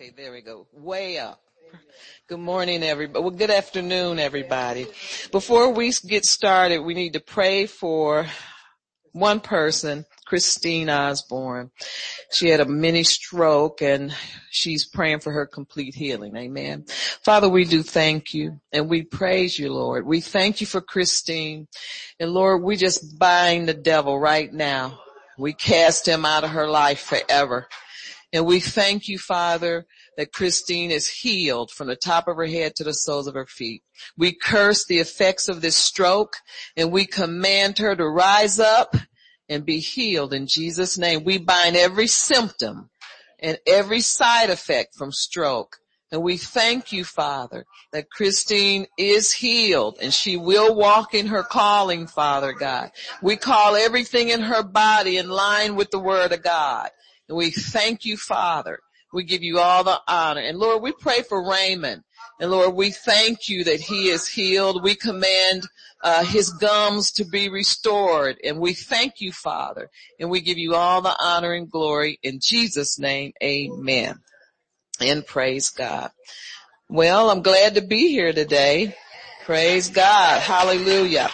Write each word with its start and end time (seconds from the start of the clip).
Okay, 0.00 0.10
there 0.16 0.32
we 0.32 0.40
go. 0.40 0.66
Way 0.72 1.18
up. 1.18 1.40
Good 2.26 2.40
morning, 2.40 2.82
everybody. 2.82 3.22
Well, 3.22 3.30
good 3.30 3.52
afternoon, 3.52 4.18
everybody. 4.18 4.88
Before 5.30 5.70
we 5.70 5.92
get 6.04 6.24
started, 6.24 6.80
we 6.80 6.94
need 6.94 7.12
to 7.12 7.20
pray 7.20 7.66
for 7.66 8.26
one 9.12 9.38
person, 9.38 10.04
Christine 10.26 10.90
Osborne. 10.90 11.70
She 12.32 12.48
had 12.48 12.58
a 12.58 12.64
mini 12.64 13.04
stroke 13.04 13.82
and 13.82 14.12
she's 14.50 14.84
praying 14.84 15.20
for 15.20 15.30
her 15.30 15.46
complete 15.46 15.94
healing. 15.94 16.36
Amen. 16.36 16.86
Father, 17.22 17.48
we 17.48 17.64
do 17.64 17.84
thank 17.84 18.34
you 18.34 18.60
and 18.72 18.90
we 18.90 19.02
praise 19.02 19.56
you, 19.56 19.72
Lord. 19.72 20.04
We 20.04 20.20
thank 20.20 20.60
you 20.60 20.66
for 20.66 20.80
Christine. 20.80 21.68
And 22.18 22.32
Lord, 22.32 22.64
we 22.64 22.74
just 22.74 23.16
bind 23.16 23.68
the 23.68 23.74
devil 23.74 24.18
right 24.18 24.52
now. 24.52 24.98
We 25.38 25.52
cast 25.52 26.08
him 26.08 26.24
out 26.24 26.42
of 26.42 26.50
her 26.50 26.66
life 26.66 27.00
forever. 27.00 27.68
And 28.34 28.46
we 28.46 28.58
thank 28.58 29.06
you, 29.06 29.16
Father, 29.16 29.86
that 30.16 30.32
Christine 30.32 30.90
is 30.90 31.08
healed 31.08 31.70
from 31.70 31.86
the 31.86 31.94
top 31.94 32.26
of 32.26 32.36
her 32.36 32.46
head 32.46 32.74
to 32.74 32.84
the 32.84 32.92
soles 32.92 33.28
of 33.28 33.34
her 33.34 33.46
feet. 33.46 33.84
We 34.18 34.32
curse 34.32 34.84
the 34.84 34.98
effects 34.98 35.48
of 35.48 35.60
this 35.60 35.76
stroke 35.76 36.34
and 36.76 36.90
we 36.90 37.06
command 37.06 37.78
her 37.78 37.94
to 37.94 38.08
rise 38.08 38.58
up 38.58 38.96
and 39.48 39.64
be 39.64 39.78
healed 39.78 40.34
in 40.34 40.48
Jesus 40.48 40.98
name. 40.98 41.22
We 41.22 41.38
bind 41.38 41.76
every 41.76 42.08
symptom 42.08 42.90
and 43.38 43.56
every 43.68 44.00
side 44.00 44.50
effect 44.50 44.96
from 44.96 45.12
stroke. 45.12 45.76
And 46.10 46.20
we 46.20 46.36
thank 46.36 46.92
you, 46.92 47.04
Father, 47.04 47.64
that 47.92 48.10
Christine 48.10 48.86
is 48.98 49.32
healed 49.32 49.98
and 50.02 50.12
she 50.12 50.36
will 50.36 50.74
walk 50.74 51.14
in 51.14 51.28
her 51.28 51.44
calling, 51.44 52.08
Father 52.08 52.52
God. 52.52 52.90
We 53.22 53.36
call 53.36 53.76
everything 53.76 54.30
in 54.30 54.40
her 54.40 54.64
body 54.64 55.18
in 55.18 55.28
line 55.28 55.76
with 55.76 55.92
the 55.92 56.00
word 56.00 56.32
of 56.32 56.42
God. 56.42 56.90
And 57.28 57.36
we 57.36 57.50
thank 57.50 58.04
you, 58.04 58.16
Father. 58.16 58.78
We 59.12 59.24
give 59.24 59.42
you 59.42 59.60
all 59.60 59.84
the 59.84 60.00
honor. 60.08 60.40
And 60.40 60.58
Lord, 60.58 60.82
we 60.82 60.92
pray 60.92 61.22
for 61.22 61.48
Raymond. 61.48 62.02
And 62.40 62.50
Lord, 62.50 62.74
we 62.74 62.90
thank 62.90 63.48
you 63.48 63.64
that 63.64 63.80
he 63.80 64.08
is 64.08 64.26
healed. 64.26 64.82
We 64.82 64.96
command 64.96 65.68
uh, 66.02 66.24
his 66.24 66.50
gums 66.50 67.12
to 67.12 67.24
be 67.24 67.48
restored. 67.48 68.38
And 68.42 68.58
we 68.58 68.74
thank 68.74 69.20
you, 69.20 69.30
Father. 69.30 69.88
And 70.18 70.30
we 70.30 70.40
give 70.40 70.58
you 70.58 70.74
all 70.74 71.00
the 71.00 71.16
honor 71.18 71.52
and 71.52 71.70
glory 71.70 72.18
in 72.22 72.40
Jesus' 72.42 72.98
name. 72.98 73.32
Amen. 73.42 74.16
And 75.00 75.24
praise 75.24 75.70
God. 75.70 76.10
Well, 76.88 77.30
I'm 77.30 77.42
glad 77.42 77.76
to 77.76 77.82
be 77.82 78.08
here 78.10 78.32
today. 78.32 78.96
Praise 79.44 79.90
God. 79.90 80.40
Hallelujah. 80.40 81.30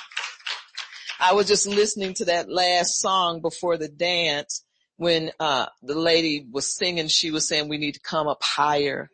I 1.18 1.32
was 1.32 1.48
just 1.48 1.66
listening 1.66 2.14
to 2.14 2.26
that 2.26 2.50
last 2.50 3.00
song 3.00 3.40
before 3.40 3.76
the 3.76 3.88
dance 3.88 4.64
when 5.00 5.30
uh, 5.40 5.64
the 5.82 5.98
lady 5.98 6.46
was 6.52 6.76
singing, 6.76 7.08
she 7.08 7.30
was 7.30 7.48
saying 7.48 7.70
we 7.70 7.78
need 7.78 7.94
to 7.94 8.00
come 8.00 8.28
up 8.28 8.42
higher. 8.42 9.08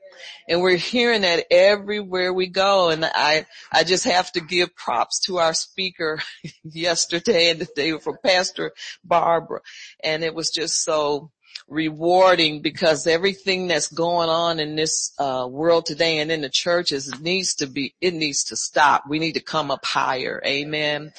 And 0.49 0.61
we're 0.61 0.77
hearing 0.77 1.21
that 1.21 1.45
everywhere 1.49 2.33
we 2.33 2.49
go. 2.49 2.91
And 2.91 3.05
I, 3.05 3.47
I 3.71 3.85
just 3.85 4.03
have 4.03 4.33
to 4.33 4.41
give 4.41 4.75
props 4.75 5.21
to 5.27 5.39
our 5.39 5.55
speaker 5.55 6.19
yesterday 6.65 7.51
and 7.51 7.61
the 7.61 7.69
day 7.77 7.97
for 7.99 8.19
Pastor 8.19 8.73
Barbara. 9.05 9.61
And 10.03 10.25
it 10.25 10.35
was 10.35 10.51
just 10.51 10.83
so 10.83 11.31
rewarding 11.69 12.61
because 12.61 13.07
everything 13.09 13.67
that's 13.67 13.89
going 13.89 14.29
on 14.29 14.61
in 14.61 14.77
this 14.77 15.13
uh, 15.19 15.47
world 15.51 15.85
today 15.85 16.19
and 16.19 16.31
in 16.31 16.41
the 16.41 16.49
churches 16.49 17.13
needs 17.21 17.55
to 17.57 17.67
be 17.67 17.93
it 18.01 18.15
needs 18.15 18.45
to 18.45 18.57
stop. 18.57 19.05
We 19.09 19.19
need 19.19 19.33
to 19.33 19.41
come 19.41 19.73
up 19.73 19.85
higher. 19.85 20.41
Amen. 20.47 21.13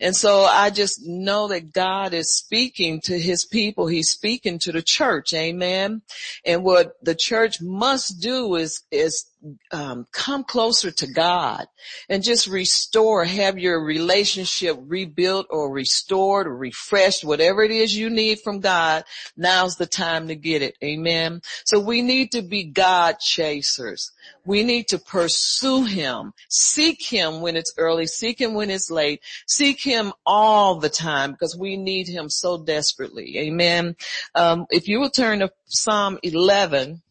And 0.00 0.14
so 0.14 0.42
i 0.42 0.70
just 0.70 1.06
know 1.06 1.48
that 1.48 1.72
god 1.72 2.12
is 2.12 2.34
speaking 2.34 3.00
to 3.02 3.18
his 3.18 3.46
people. 3.46 3.86
He's 3.86 4.10
speaking 4.10 4.58
to 4.60 4.72
the 4.72 4.82
church. 4.82 5.32
Amen. 5.32 6.02
And 6.44 6.64
what 6.64 6.92
the 7.02 7.14
church 7.14 7.62
must 7.62 8.20
do 8.20 8.56
is 8.56 8.82
is 8.90 9.24
um, 9.70 10.06
come 10.12 10.44
closer 10.44 10.90
to 10.90 11.06
God 11.06 11.66
and 12.08 12.22
just 12.22 12.46
restore, 12.46 13.24
have 13.24 13.58
your 13.58 13.84
relationship 13.84 14.76
rebuilt 14.80 15.46
or 15.50 15.72
restored 15.72 16.46
or 16.46 16.56
refreshed, 16.56 17.24
whatever 17.24 17.62
it 17.62 17.70
is 17.70 17.96
you 17.96 18.10
need 18.10 18.40
from 18.40 18.60
God. 18.60 19.04
Now's 19.36 19.76
the 19.76 19.86
time 19.86 20.28
to 20.28 20.34
get 20.34 20.62
it. 20.62 20.76
Amen. 20.82 21.42
So 21.64 21.80
we 21.80 22.02
need 22.02 22.32
to 22.32 22.42
be 22.42 22.64
God 22.64 23.18
chasers. 23.18 24.12
We 24.46 24.62
need 24.62 24.88
to 24.88 24.98
pursue 24.98 25.84
Him, 25.84 26.32
seek 26.48 27.02
Him 27.02 27.40
when 27.40 27.56
it's 27.56 27.74
early, 27.76 28.06
seek 28.06 28.40
Him 28.40 28.54
when 28.54 28.70
it's 28.70 28.90
late, 28.90 29.20
seek 29.46 29.80
Him 29.80 30.12
all 30.26 30.78
the 30.78 30.88
time 30.88 31.32
because 31.32 31.56
we 31.56 31.76
need 31.76 32.08
Him 32.08 32.28
so 32.28 32.62
desperately. 32.62 33.38
Amen. 33.38 33.96
Um, 34.34 34.66
if 34.70 34.88
you 34.88 35.00
will 35.00 35.10
turn 35.10 35.40
to 35.40 35.52
Psalm 35.66 36.18
11, 36.22 37.02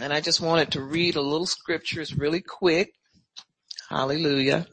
and 0.00 0.12
I 0.12 0.20
just 0.20 0.40
wanted 0.40 0.72
to 0.72 0.82
read 0.82 1.16
a 1.16 1.20
little 1.20 1.46
scriptures 1.46 2.16
really 2.16 2.42
quick. 2.42 2.92
Hallelujah. 3.88 4.66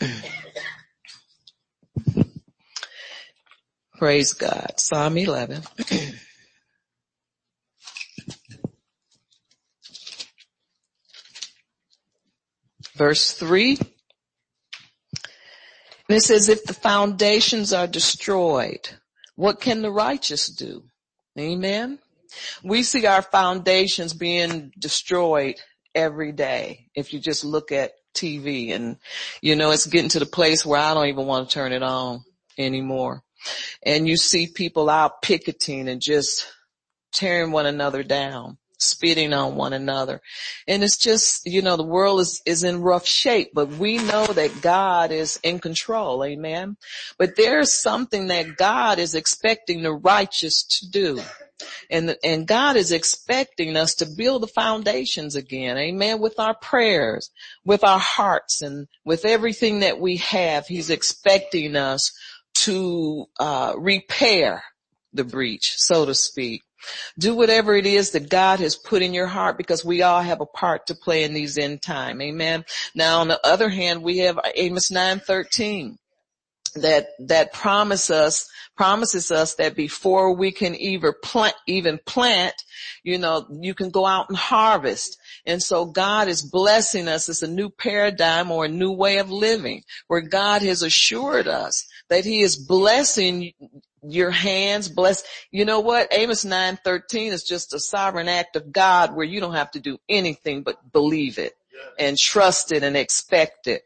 Praise 3.98 4.32
God. 4.32 4.74
Psalm 4.76 5.16
11. 5.16 5.62
Verse 12.96 13.32
3. 13.32 13.78
And 16.08 16.16
it 16.16 16.22
says, 16.22 16.48
if 16.48 16.64
the 16.64 16.74
foundations 16.74 17.72
are 17.72 17.86
destroyed, 17.86 18.88
what 19.36 19.60
can 19.60 19.82
the 19.82 19.90
righteous 19.90 20.48
do? 20.48 20.84
Amen. 21.38 21.98
We 22.62 22.82
see 22.82 23.06
our 23.06 23.22
foundations 23.22 24.12
being 24.14 24.72
destroyed 24.78 25.56
every 25.94 26.32
day. 26.32 26.86
If 26.94 27.12
you 27.12 27.20
just 27.20 27.44
look 27.44 27.72
at 27.72 27.92
TV 28.14 28.72
and, 28.74 28.96
you 29.40 29.56
know, 29.56 29.70
it's 29.70 29.86
getting 29.86 30.10
to 30.10 30.18
the 30.18 30.26
place 30.26 30.64
where 30.64 30.80
I 30.80 30.94
don't 30.94 31.08
even 31.08 31.26
want 31.26 31.48
to 31.48 31.54
turn 31.54 31.72
it 31.72 31.82
on 31.82 32.24
anymore. 32.56 33.22
And 33.82 34.08
you 34.08 34.16
see 34.16 34.48
people 34.48 34.90
out 34.90 35.22
picketing 35.22 35.88
and 35.88 36.00
just 36.00 36.46
tearing 37.12 37.52
one 37.52 37.66
another 37.66 38.02
down, 38.02 38.58
spitting 38.78 39.32
on 39.32 39.54
one 39.54 39.72
another. 39.72 40.20
And 40.66 40.82
it's 40.82 40.98
just, 40.98 41.46
you 41.46 41.62
know, 41.62 41.76
the 41.76 41.84
world 41.84 42.20
is, 42.20 42.42
is 42.44 42.64
in 42.64 42.82
rough 42.82 43.06
shape, 43.06 43.50
but 43.54 43.68
we 43.68 43.98
know 43.98 44.26
that 44.26 44.60
God 44.60 45.12
is 45.12 45.38
in 45.42 45.60
control. 45.60 46.24
Amen. 46.24 46.76
But 47.18 47.36
there's 47.36 47.72
something 47.72 48.28
that 48.28 48.56
God 48.56 48.98
is 48.98 49.14
expecting 49.14 49.82
the 49.82 49.92
righteous 49.92 50.64
to 50.64 50.90
do. 50.90 51.20
And, 51.90 52.16
and 52.22 52.46
God 52.46 52.76
is 52.76 52.92
expecting 52.92 53.76
us 53.76 53.94
to 53.96 54.06
build 54.06 54.42
the 54.42 54.48
foundations 54.48 55.36
again. 55.36 55.76
Amen. 55.76 56.20
With 56.20 56.38
our 56.38 56.54
prayers, 56.54 57.30
with 57.64 57.84
our 57.84 57.98
hearts 57.98 58.62
and 58.62 58.88
with 59.04 59.24
everything 59.24 59.80
that 59.80 60.00
we 60.00 60.18
have, 60.18 60.66
He's 60.66 60.90
expecting 60.90 61.76
us 61.76 62.12
to, 62.56 63.26
uh, 63.38 63.74
repair 63.76 64.62
the 65.12 65.24
breach, 65.24 65.74
so 65.76 66.04
to 66.06 66.14
speak. 66.14 66.62
Do 67.18 67.34
whatever 67.34 67.74
it 67.74 67.86
is 67.86 68.12
that 68.12 68.30
God 68.30 68.60
has 68.60 68.76
put 68.76 69.02
in 69.02 69.12
your 69.12 69.26
heart 69.26 69.58
because 69.58 69.84
we 69.84 70.02
all 70.02 70.22
have 70.22 70.40
a 70.40 70.46
part 70.46 70.86
to 70.86 70.94
play 70.94 71.24
in 71.24 71.34
these 71.34 71.58
end 71.58 71.82
time. 71.82 72.22
Amen. 72.22 72.64
Now 72.94 73.20
on 73.20 73.28
the 73.28 73.44
other 73.44 73.68
hand, 73.68 74.02
we 74.02 74.18
have 74.18 74.38
Amos 74.54 74.90
913 74.90 75.98
that, 76.82 77.08
that 77.20 77.52
promise 77.52 78.10
us 78.10 78.48
promises 78.78 79.32
us 79.32 79.56
that 79.56 79.74
before 79.74 80.32
we 80.32 80.52
can 80.52 80.74
even 80.76 81.12
plant, 81.22 81.54
even 81.66 81.98
plant, 82.06 82.54
you 83.02 83.18
know, 83.18 83.44
you 83.60 83.74
can 83.74 83.90
go 83.90 84.06
out 84.06 84.28
and 84.28 84.38
harvest. 84.38 85.18
And 85.44 85.60
so 85.60 85.84
God 85.84 86.28
is 86.28 86.42
blessing 86.42 87.08
us. 87.08 87.28
It's 87.28 87.42
a 87.42 87.48
new 87.48 87.70
paradigm 87.70 88.52
or 88.52 88.64
a 88.64 88.68
new 88.68 88.92
way 88.92 89.18
of 89.18 89.30
living 89.30 89.82
where 90.06 90.20
God 90.20 90.62
has 90.62 90.82
assured 90.82 91.48
us 91.48 91.86
that 92.08 92.24
he 92.24 92.40
is 92.40 92.56
blessing 92.56 93.52
your 94.02 94.30
hands 94.30 94.88
bless. 94.88 95.24
You 95.50 95.64
know 95.64 95.80
what? 95.80 96.06
Amos 96.12 96.44
9:13 96.44 97.32
is 97.32 97.42
just 97.42 97.74
a 97.74 97.80
sovereign 97.80 98.28
act 98.28 98.54
of 98.54 98.70
God 98.70 99.14
where 99.14 99.26
you 99.26 99.40
don't 99.40 99.54
have 99.54 99.72
to 99.72 99.80
do 99.80 99.98
anything 100.08 100.62
but 100.62 100.92
believe 100.92 101.38
it 101.38 101.57
and 101.98 102.16
trust 102.16 102.72
it 102.72 102.82
and 102.82 102.96
expect 102.96 103.66
it. 103.66 103.82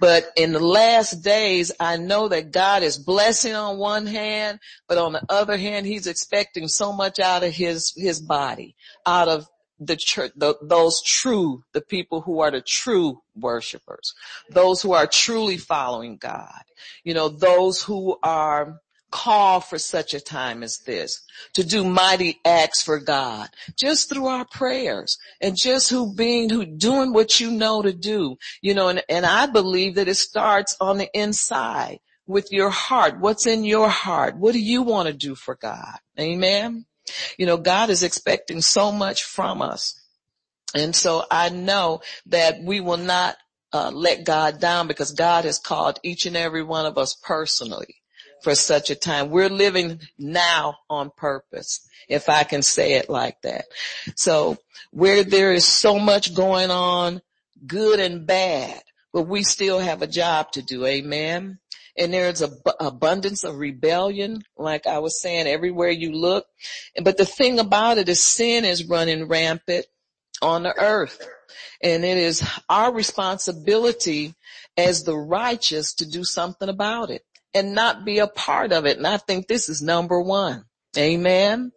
But 0.00 0.26
in 0.36 0.52
the 0.52 0.60
last 0.60 1.22
days, 1.22 1.72
I 1.78 1.96
know 1.96 2.28
that 2.28 2.52
God 2.52 2.82
is 2.82 2.98
blessing 2.98 3.54
on 3.54 3.78
one 3.78 4.06
hand, 4.06 4.58
but 4.88 4.98
on 4.98 5.12
the 5.12 5.22
other 5.28 5.56
hand, 5.56 5.86
he's 5.86 6.06
expecting 6.06 6.68
so 6.68 6.92
much 6.92 7.18
out 7.18 7.44
of 7.44 7.52
his, 7.52 7.92
his 7.96 8.20
body, 8.20 8.76
out 9.06 9.28
of 9.28 9.46
the 9.78 9.96
church, 9.96 10.32
the, 10.36 10.54
those 10.62 11.02
true, 11.02 11.64
the 11.72 11.80
people 11.80 12.20
who 12.20 12.40
are 12.40 12.50
the 12.50 12.60
true 12.60 13.20
worshipers, 13.34 14.14
those 14.50 14.80
who 14.80 14.92
are 14.92 15.06
truly 15.06 15.56
following 15.56 16.16
God, 16.16 16.62
you 17.04 17.14
know, 17.14 17.28
those 17.28 17.82
who 17.82 18.16
are 18.22 18.80
call 19.12 19.60
for 19.60 19.78
such 19.78 20.14
a 20.14 20.20
time 20.20 20.62
as 20.62 20.78
this 20.78 21.22
to 21.54 21.62
do 21.62 21.84
mighty 21.84 22.40
acts 22.44 22.82
for 22.82 22.98
God 22.98 23.48
just 23.78 24.08
through 24.08 24.26
our 24.26 24.44
prayers 24.46 25.16
and 25.40 25.56
just 25.56 25.90
who 25.90 26.14
being 26.14 26.50
who 26.50 26.66
doing 26.66 27.12
what 27.12 27.38
you 27.38 27.50
know 27.50 27.82
to 27.82 27.92
do 27.92 28.36
you 28.62 28.74
know 28.74 28.88
and, 28.88 29.04
and 29.08 29.24
I 29.24 29.46
believe 29.46 29.94
that 29.94 30.08
it 30.08 30.16
starts 30.16 30.76
on 30.80 30.98
the 30.98 31.10
inside 31.14 32.00
with 32.26 32.52
your 32.52 32.70
heart. 32.70 33.18
What's 33.18 33.46
in 33.46 33.64
your 33.64 33.88
heart? 33.88 34.36
What 34.36 34.52
do 34.52 34.60
you 34.60 34.82
want 34.82 35.08
to 35.08 35.14
do 35.14 35.34
for 35.34 35.54
God? 35.54 35.98
Amen? 36.18 36.86
You 37.38 37.46
know, 37.46 37.56
God 37.56 37.90
is 37.90 38.02
expecting 38.02 38.60
so 38.60 38.92
much 38.92 39.24
from 39.24 39.62
us. 39.62 40.00
And 40.74 40.94
so 40.94 41.24
I 41.30 41.50
know 41.50 42.00
that 42.26 42.62
we 42.62 42.80
will 42.80 42.96
not 42.96 43.36
uh, 43.72 43.90
let 43.92 44.24
God 44.24 44.60
down 44.60 44.86
because 44.86 45.12
God 45.12 45.44
has 45.44 45.58
called 45.58 45.98
each 46.02 46.26
and 46.26 46.36
every 46.36 46.62
one 46.62 46.86
of 46.86 46.96
us 46.96 47.14
personally 47.14 47.96
for 48.42 48.54
such 48.54 48.90
a 48.90 48.94
time. 48.94 49.30
We're 49.30 49.48
living 49.48 50.00
now 50.18 50.76
on 50.90 51.10
purpose, 51.16 51.88
if 52.08 52.28
I 52.28 52.44
can 52.44 52.62
say 52.62 52.94
it 52.94 53.08
like 53.08 53.40
that. 53.42 53.66
So 54.16 54.58
where 54.90 55.24
there 55.24 55.52
is 55.52 55.64
so 55.64 55.98
much 55.98 56.34
going 56.34 56.70
on, 56.70 57.22
good 57.66 58.00
and 58.00 58.26
bad, 58.26 58.82
but 59.12 59.22
we 59.22 59.42
still 59.42 59.78
have 59.78 60.02
a 60.02 60.06
job 60.06 60.52
to 60.52 60.62
do. 60.62 60.86
Amen. 60.86 61.58
And 61.96 62.12
there's 62.12 62.40
a 62.40 62.48
b- 62.48 62.72
abundance 62.80 63.44
of 63.44 63.58
rebellion, 63.58 64.42
like 64.56 64.86
I 64.86 64.98
was 65.00 65.20
saying, 65.20 65.46
everywhere 65.46 65.90
you 65.90 66.12
look. 66.12 66.46
But 67.02 67.18
the 67.18 67.26
thing 67.26 67.58
about 67.58 67.98
it 67.98 68.08
is 68.08 68.24
sin 68.24 68.64
is 68.64 68.88
running 68.88 69.28
rampant 69.28 69.86
on 70.40 70.62
the 70.62 70.74
earth. 70.78 71.26
And 71.82 72.04
it 72.04 72.16
is 72.16 72.42
our 72.68 72.92
responsibility 72.92 74.34
as 74.78 75.04
the 75.04 75.16
righteous 75.16 75.92
to 75.94 76.08
do 76.08 76.24
something 76.24 76.70
about 76.70 77.10
it 77.10 77.22
and 77.54 77.74
not 77.74 78.04
be 78.04 78.18
a 78.18 78.26
part 78.26 78.72
of 78.72 78.86
it. 78.86 78.96
And 78.96 79.06
I 79.06 79.16
think 79.16 79.46
this 79.46 79.68
is 79.68 79.82
number 79.82 80.20
one. 80.20 80.64
Amen. 80.96 81.72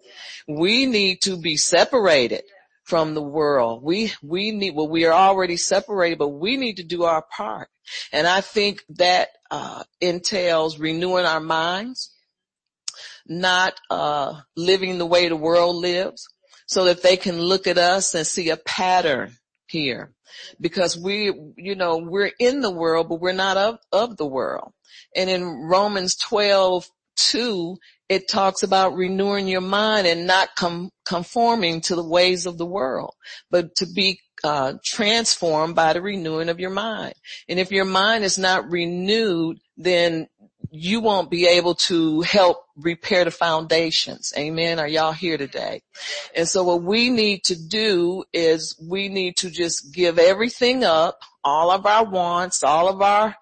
We 0.48 0.86
need 0.86 1.22
to 1.22 1.38
be 1.38 1.58
separated 1.58 2.44
from 2.84 3.14
the 3.14 3.22
world. 3.22 3.84
We, 3.84 4.14
we 4.22 4.52
need, 4.52 4.76
well, 4.76 4.88
we 4.88 5.06
are 5.06 5.14
already 5.14 5.58
separated, 5.58 6.20
but 6.20 6.30
we 6.30 6.58
need 6.58 6.78
to 6.78 6.84
do 6.84 7.04
our 7.04 7.24
part. 7.36 7.70
And 8.12 8.28
I 8.28 8.42
think 8.42 8.84
that, 8.90 9.30
uh, 9.50 9.84
entails 10.02 10.80
renewing 10.80 11.26
our 11.26 11.40
minds, 11.40 12.12
not, 13.26 13.80
uh, 13.90 14.42
living 14.56 14.98
the 14.98 15.06
way 15.06 15.28
the 15.28 15.36
world 15.36 15.78
lives 15.78 16.28
so 16.68 16.86
that 16.86 17.02
they 17.02 17.18
can 17.18 17.40
look 17.40 17.68
at 17.68 17.78
us 17.78 18.14
and 18.14 18.26
see 18.26 18.50
a 18.50 18.58
pattern 18.58 19.36
here 19.68 20.14
because 20.60 20.98
we, 20.98 21.34
you 21.58 21.76
know, 21.76 21.98
we're 21.98 22.32
in 22.40 22.62
the 22.62 22.72
world, 22.72 23.10
but 23.10 23.22
we're 23.22 23.34
not 23.34 23.58
of, 23.58 23.78
of 23.92 24.18
the 24.18 24.26
world. 24.26 24.72
And 25.16 25.30
in 25.30 25.46
Romans 25.46 26.16
12, 26.18 26.88
2, 27.18 27.78
it 28.10 28.28
talks 28.28 28.64
about 28.64 28.96
renewing 28.96 29.48
your 29.48 29.62
mind 29.62 30.08
and 30.08 30.28
not 30.28 30.50
com- 30.56 30.92
conforming 31.06 31.82
to 31.82 31.96
the 31.96 32.08
ways 32.08 32.46
of 32.46 32.58
the 32.58 32.66
world, 32.66 33.14
but 33.50 33.76
to 33.78 33.88
be 33.88 34.20
uh, 34.44 34.74
transformed 34.84 35.76
by 35.76 35.94
the 35.94 36.02
renewing 36.02 36.50
of 36.50 36.60
your 36.60 36.70
mind. 36.70 37.14
And 37.50 37.60
if 37.60 37.72
your 37.72 37.86
mind 37.86 38.24
is 38.24 38.38
not 38.38 38.70
renewed, 38.70 39.58
then 39.78 40.28
you 40.76 41.00
won't 41.00 41.32
be 41.32 41.48
able 41.48 41.76
to 41.76 42.22
help 42.22 42.66
repair 42.76 43.24
the 43.24 43.32
foundations. 43.32 44.34
Amen. 44.38 44.80
Are 44.80 44.88
y'all 44.88 45.12
here 45.12 45.38
today? 45.38 45.82
And 46.36 46.48
so 46.48 46.64
what 46.64 46.84
we 46.84 47.10
need 47.10 47.44
to 47.46 47.56
do 47.56 48.24
is 48.34 48.76
we 48.82 49.10
need 49.10 49.38
to 49.38 49.50
just 49.50 49.94
give 49.94 50.20
everything 50.20 50.84
up, 50.84 51.20
all 51.44 51.72
of 51.72 51.86
our 51.86 52.06
wants, 52.06 52.64
all 52.64 52.90
of 52.90 53.02
our 53.02 53.36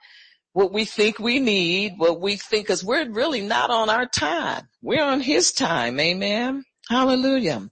what 0.53 0.71
we 0.71 0.85
think 0.85 1.17
we 1.17 1.39
need, 1.39 1.93
what 1.97 2.21
we 2.21 2.35
think, 2.35 2.67
cause 2.67 2.83
we're 2.83 3.09
really 3.09 3.41
not 3.41 3.71
on 3.71 3.89
our 3.89 4.05
time. 4.05 4.67
We're 4.83 5.03
on 5.03 5.19
his 5.19 5.51
time. 5.51 5.99
Amen. 5.99 6.63
Hallelujah. 6.87 7.69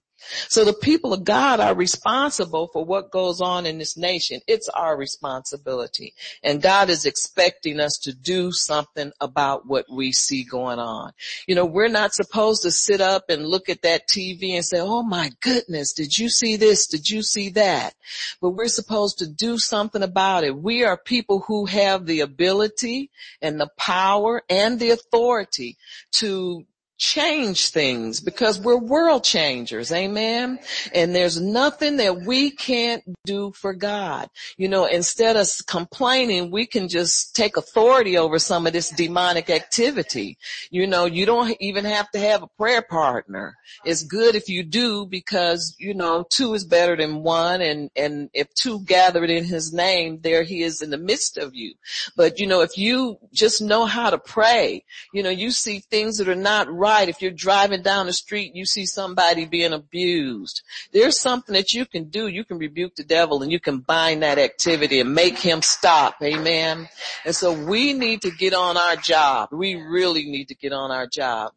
So 0.48 0.64
the 0.64 0.72
people 0.72 1.12
of 1.12 1.24
God 1.24 1.60
are 1.60 1.74
responsible 1.74 2.68
for 2.72 2.84
what 2.84 3.10
goes 3.10 3.40
on 3.40 3.66
in 3.66 3.78
this 3.78 3.96
nation. 3.96 4.40
It's 4.46 4.68
our 4.68 4.96
responsibility. 4.96 6.14
And 6.42 6.62
God 6.62 6.90
is 6.90 7.06
expecting 7.06 7.80
us 7.80 7.98
to 8.02 8.12
do 8.14 8.52
something 8.52 9.12
about 9.20 9.66
what 9.66 9.86
we 9.90 10.12
see 10.12 10.44
going 10.44 10.78
on. 10.78 11.12
You 11.46 11.54
know, 11.54 11.64
we're 11.64 11.88
not 11.88 12.14
supposed 12.14 12.62
to 12.62 12.70
sit 12.70 13.00
up 13.00 13.30
and 13.30 13.46
look 13.46 13.68
at 13.68 13.82
that 13.82 14.08
TV 14.08 14.54
and 14.54 14.64
say, 14.64 14.78
oh 14.80 15.02
my 15.02 15.30
goodness, 15.40 15.92
did 15.92 16.16
you 16.16 16.28
see 16.28 16.56
this? 16.56 16.86
Did 16.86 17.08
you 17.08 17.22
see 17.22 17.50
that? 17.50 17.94
But 18.40 18.50
we're 18.50 18.68
supposed 18.68 19.18
to 19.18 19.26
do 19.26 19.58
something 19.58 20.02
about 20.02 20.44
it. 20.44 20.56
We 20.56 20.84
are 20.84 20.96
people 20.96 21.40
who 21.40 21.66
have 21.66 22.06
the 22.06 22.20
ability 22.20 23.10
and 23.40 23.60
the 23.60 23.70
power 23.76 24.42
and 24.48 24.78
the 24.78 24.90
authority 24.90 25.76
to 26.12 26.64
change 27.02 27.70
things 27.70 28.20
because 28.20 28.60
we're 28.60 28.78
world 28.78 29.24
changers. 29.24 29.90
Amen. 29.90 30.60
And 30.94 31.12
there's 31.12 31.40
nothing 31.40 31.96
that 31.96 32.22
we 32.22 32.52
can't 32.52 33.02
do 33.24 33.50
for 33.50 33.74
God. 33.74 34.30
You 34.56 34.68
know, 34.68 34.84
instead 34.84 35.34
of 35.34 35.48
complaining, 35.66 36.52
we 36.52 36.64
can 36.64 36.88
just 36.88 37.34
take 37.34 37.56
authority 37.56 38.16
over 38.16 38.38
some 38.38 38.68
of 38.68 38.72
this 38.72 38.88
demonic 38.88 39.50
activity. 39.50 40.38
You 40.70 40.86
know, 40.86 41.06
you 41.06 41.26
don't 41.26 41.56
even 41.58 41.84
have 41.86 42.08
to 42.12 42.20
have 42.20 42.44
a 42.44 42.50
prayer 42.56 42.82
partner. 42.82 43.56
It's 43.84 44.04
good 44.04 44.36
if 44.36 44.48
you 44.48 44.62
do 44.62 45.04
because, 45.04 45.74
you 45.80 45.94
know, 45.94 46.24
two 46.30 46.54
is 46.54 46.64
better 46.64 46.96
than 46.96 47.24
one. 47.24 47.62
And, 47.62 47.90
and 47.96 48.30
if 48.32 48.54
two 48.54 48.78
gathered 48.84 49.28
in 49.28 49.42
his 49.44 49.72
name, 49.72 50.20
there 50.22 50.44
he 50.44 50.62
is 50.62 50.80
in 50.80 50.90
the 50.90 50.98
midst 50.98 51.36
of 51.36 51.52
you. 51.52 51.74
But, 52.16 52.38
you 52.38 52.46
know, 52.46 52.60
if 52.60 52.78
you 52.78 53.18
just 53.32 53.60
know 53.60 53.86
how 53.86 54.10
to 54.10 54.18
pray, 54.18 54.84
you 55.12 55.24
know, 55.24 55.30
you 55.30 55.50
see 55.50 55.80
things 55.80 56.18
that 56.18 56.28
are 56.28 56.36
not 56.36 56.72
right 56.72 56.91
right. 56.92 57.08
If 57.08 57.22
you're 57.22 57.30
driving 57.30 57.82
down 57.82 58.06
the 58.06 58.12
street, 58.12 58.54
you 58.54 58.64
see 58.66 58.86
somebody 58.86 59.46
being 59.46 59.72
abused. 59.72 60.62
There's 60.92 61.18
something 61.18 61.54
that 61.54 61.72
you 61.72 61.86
can 61.86 62.10
do. 62.10 62.28
You 62.28 62.44
can 62.44 62.58
rebuke 62.58 62.96
the 62.96 63.04
devil 63.04 63.42
and 63.42 63.50
you 63.50 63.60
can 63.60 63.78
bind 63.80 64.22
that 64.22 64.38
activity 64.38 65.00
and 65.00 65.14
make 65.14 65.38
him 65.38 65.62
stop. 65.62 66.16
Amen. 66.22 66.88
And 67.24 67.34
so 67.34 67.52
we 67.52 67.92
need 67.92 68.22
to 68.22 68.30
get 68.30 68.54
on 68.54 68.76
our 68.76 68.96
job. 68.96 69.48
We 69.52 69.74
really 69.74 70.24
need 70.24 70.48
to 70.48 70.54
get 70.54 70.72
on 70.72 70.90
our 70.90 71.06
job. 71.06 71.52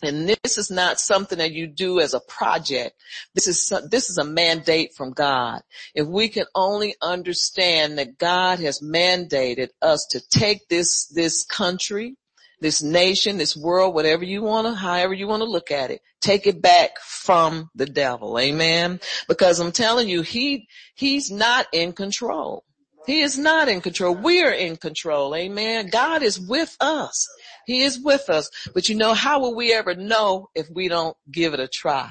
And 0.00 0.28
this 0.28 0.58
is 0.58 0.70
not 0.70 1.00
something 1.00 1.38
that 1.38 1.52
you 1.52 1.66
do 1.66 1.98
as 1.98 2.14
a 2.14 2.20
project. 2.20 2.94
This 3.34 3.48
is, 3.48 3.72
this 3.90 4.10
is 4.10 4.18
a 4.18 4.24
mandate 4.24 4.94
from 4.94 5.10
God. 5.10 5.62
If 5.92 6.06
we 6.06 6.28
can 6.28 6.46
only 6.54 6.94
understand 7.02 7.98
that 7.98 8.16
God 8.16 8.60
has 8.60 8.80
mandated 8.80 9.70
us 9.82 10.06
to 10.10 10.20
take 10.20 10.68
this, 10.68 11.06
this 11.06 11.44
country, 11.44 12.14
this 12.60 12.82
nation, 12.82 13.38
this 13.38 13.56
world, 13.56 13.94
whatever 13.94 14.24
you 14.24 14.42
want 14.42 14.66
to, 14.66 14.74
however 14.74 15.14
you 15.14 15.26
want 15.26 15.42
to 15.42 15.48
look 15.48 15.70
at 15.70 15.90
it, 15.90 16.00
take 16.20 16.46
it 16.46 16.60
back 16.60 16.98
from 17.00 17.70
the 17.74 17.86
devil. 17.86 18.38
Amen. 18.38 19.00
Because 19.28 19.60
I'm 19.60 19.72
telling 19.72 20.08
you, 20.08 20.22
he, 20.22 20.66
he's 20.94 21.30
not 21.30 21.66
in 21.72 21.92
control. 21.92 22.64
He 23.06 23.20
is 23.20 23.38
not 23.38 23.68
in 23.68 23.80
control. 23.80 24.14
We 24.14 24.42
are 24.42 24.52
in 24.52 24.76
control. 24.76 25.34
Amen. 25.34 25.88
God 25.90 26.22
is 26.22 26.38
with 26.38 26.76
us. 26.78 27.26
He 27.64 27.82
is 27.82 27.98
with 27.98 28.28
us. 28.28 28.50
But 28.74 28.88
you 28.88 28.96
know, 28.96 29.14
how 29.14 29.40
will 29.40 29.54
we 29.54 29.72
ever 29.72 29.94
know 29.94 30.48
if 30.54 30.68
we 30.70 30.88
don't 30.88 31.16
give 31.30 31.54
it 31.54 31.60
a 31.60 31.68
try? 31.68 32.10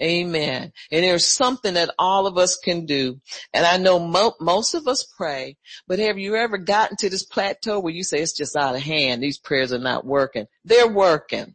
Amen. 0.00 0.72
And 0.92 1.04
there's 1.04 1.26
something 1.26 1.74
that 1.74 1.94
all 1.98 2.26
of 2.26 2.36
us 2.36 2.56
can 2.56 2.84
do. 2.84 3.20
And 3.54 3.64
I 3.64 3.78
know 3.78 3.98
mo- 3.98 4.34
most 4.40 4.74
of 4.74 4.86
us 4.86 5.04
pray, 5.16 5.56
but 5.88 5.98
have 5.98 6.18
you 6.18 6.36
ever 6.36 6.58
gotten 6.58 6.96
to 6.98 7.08
this 7.08 7.24
plateau 7.24 7.80
where 7.80 7.92
you 7.92 8.04
say 8.04 8.20
it's 8.20 8.34
just 8.34 8.56
out 8.56 8.74
of 8.74 8.82
hand? 8.82 9.22
These 9.22 9.38
prayers 9.38 9.72
are 9.72 9.78
not 9.78 10.04
working. 10.04 10.46
They're 10.64 10.88
working. 10.88 11.54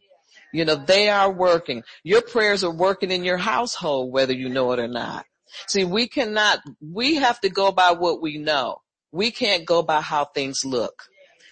You 0.52 0.64
know, 0.64 0.74
they 0.74 1.08
are 1.08 1.30
working. 1.30 1.82
Your 2.02 2.20
prayers 2.20 2.64
are 2.64 2.74
working 2.74 3.10
in 3.10 3.24
your 3.24 3.38
household, 3.38 4.12
whether 4.12 4.34
you 4.34 4.48
know 4.48 4.72
it 4.72 4.80
or 4.80 4.88
not. 4.88 5.24
See, 5.68 5.84
we 5.84 6.08
cannot, 6.08 6.60
we 6.80 7.16
have 7.16 7.40
to 7.40 7.48
go 7.48 7.72
by 7.72 7.92
what 7.92 8.20
we 8.20 8.38
know. 8.38 8.78
We 9.12 9.30
can't 9.30 9.64
go 9.64 9.82
by 9.82 10.00
how 10.00 10.24
things 10.24 10.64
look. 10.64 11.04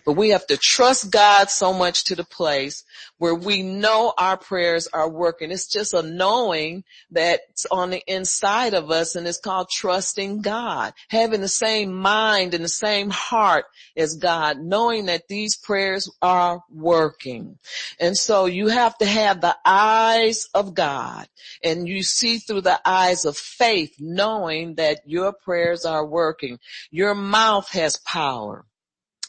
But 0.04 0.14
we 0.14 0.30
have 0.30 0.46
to 0.48 0.56
trust 0.56 1.10
God 1.10 1.50
so 1.50 1.72
much 1.72 2.04
to 2.04 2.14
the 2.14 2.24
place 2.24 2.84
where 3.18 3.34
we 3.34 3.62
know 3.62 4.14
our 4.16 4.36
prayers 4.36 4.88
are 4.92 5.08
working. 5.08 5.50
It's 5.50 5.66
just 5.66 5.94
a 5.94 6.02
knowing 6.02 6.84
that's 7.10 7.66
on 7.70 7.90
the 7.90 8.02
inside 8.06 8.74
of 8.74 8.90
us 8.90 9.14
and 9.14 9.26
it's 9.26 9.38
called 9.38 9.68
trusting 9.70 10.40
God. 10.42 10.94
Having 11.08 11.42
the 11.42 11.48
same 11.48 11.92
mind 11.92 12.54
and 12.54 12.64
the 12.64 12.68
same 12.68 13.10
heart 13.10 13.66
as 13.96 14.16
God, 14.16 14.58
knowing 14.58 15.06
that 15.06 15.28
these 15.28 15.56
prayers 15.56 16.10
are 16.22 16.62
working. 16.70 17.58
And 17.98 18.16
so 18.16 18.46
you 18.46 18.68
have 18.68 18.96
to 18.98 19.06
have 19.06 19.40
the 19.40 19.56
eyes 19.64 20.48
of 20.54 20.74
God 20.74 21.28
and 21.62 21.86
you 21.86 22.02
see 22.02 22.38
through 22.38 22.62
the 22.62 22.80
eyes 22.88 23.24
of 23.24 23.36
faith, 23.36 23.94
knowing 23.98 24.76
that 24.76 25.00
your 25.04 25.32
prayers 25.32 25.84
are 25.84 26.06
working. 26.06 26.58
Your 26.90 27.14
mouth 27.14 27.70
has 27.72 27.98
power 27.98 28.64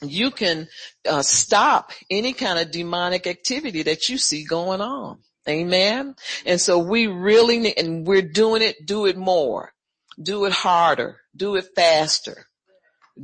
you 0.02 0.32
can 0.32 0.68
uh, 1.08 1.22
stop 1.22 1.92
any 2.10 2.34
kind 2.34 2.60
of 2.60 2.72
demonic 2.72 3.28
activity 3.28 3.84
that 3.84 4.10
you 4.10 4.18
see 4.18 4.44
going 4.44 4.82
on. 4.82 5.20
Amen. 5.48 6.16
And 6.46 6.62
so 6.62 6.80
we 6.80 7.08
really 7.08 7.60
need, 7.60 7.78
and 7.78 8.06
we're 8.06 8.22
doing 8.22 8.62
it, 8.62 8.86
do 8.86 9.06
it 9.06 9.18
more, 9.18 9.74
do 10.22 10.46
it 10.46 10.54
harder, 10.54 11.18
do 11.36 11.56
it 11.56 11.66
faster, 11.76 12.46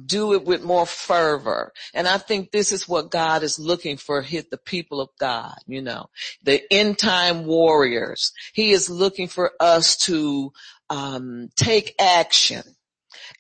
do 0.05 0.33
it 0.33 0.43
with 0.43 0.63
more 0.63 0.85
fervor. 0.85 1.71
And 1.93 2.07
I 2.07 2.17
think 2.17 2.51
this 2.51 2.71
is 2.71 2.87
what 2.87 3.11
God 3.11 3.43
is 3.43 3.59
looking 3.59 3.97
for, 3.97 4.21
hit 4.21 4.49
the 4.49 4.57
people 4.57 4.99
of 4.99 5.09
God, 5.19 5.55
you 5.67 5.81
know, 5.81 6.07
the 6.43 6.61
end 6.71 6.97
time 6.97 7.45
warriors. 7.45 8.31
He 8.53 8.71
is 8.71 8.89
looking 8.89 9.27
for 9.27 9.51
us 9.59 9.95
to, 10.05 10.51
um, 10.89 11.49
take 11.55 11.93
action 11.99 12.63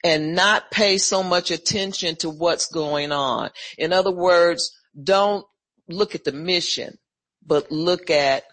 and 0.07 0.35
not 0.35 0.71
pay 0.71 0.97
so 0.97 1.23
much 1.23 1.51
attention 1.51 2.15
to 2.17 2.29
what's 2.29 2.67
going 2.67 3.11
on. 3.11 3.49
In 3.77 3.93
other 3.93 4.11
words, 4.11 4.71
don't 5.01 5.45
look 5.87 6.15
at 6.15 6.23
the 6.23 6.31
mission, 6.31 6.97
but 7.45 7.71
look 7.71 8.09
at 8.09 8.43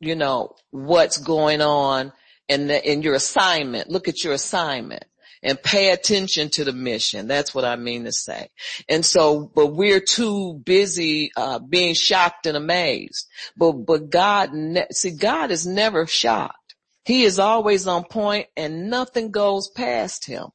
you 0.00 0.14
know, 0.14 0.54
what's 0.70 1.18
going 1.18 1.60
on 1.60 2.12
in, 2.48 2.66
the, 2.66 2.90
in 2.90 3.02
your 3.02 3.14
assignment. 3.14 3.90
Look 3.90 4.08
at 4.08 4.22
your 4.22 4.34
assignment 4.34 5.04
and 5.42 5.62
pay 5.62 5.90
attention 5.90 6.50
to 6.50 6.64
the 6.64 6.72
mission. 6.72 7.28
That's 7.28 7.54
what 7.54 7.64
I 7.64 7.76
mean 7.76 8.04
to 8.04 8.12
say. 8.12 8.48
And 8.88 9.04
so, 9.04 9.50
but 9.54 9.68
we're 9.68 10.00
too 10.00 10.54
busy, 10.64 11.30
uh, 11.36 11.58
being 11.58 11.94
shocked 11.94 12.46
and 12.46 12.56
amazed. 12.56 13.26
But, 13.56 13.72
but 13.72 14.10
God, 14.10 14.52
ne- 14.52 14.86
see, 14.90 15.16
God 15.16 15.50
is 15.50 15.66
never 15.66 16.06
shocked. 16.06 16.58
He 17.04 17.24
is 17.24 17.38
always 17.38 17.86
on 17.86 18.04
point 18.04 18.48
and 18.56 18.88
nothing 18.88 19.30
goes 19.30 19.68
past 19.68 20.26
him. 20.26 20.48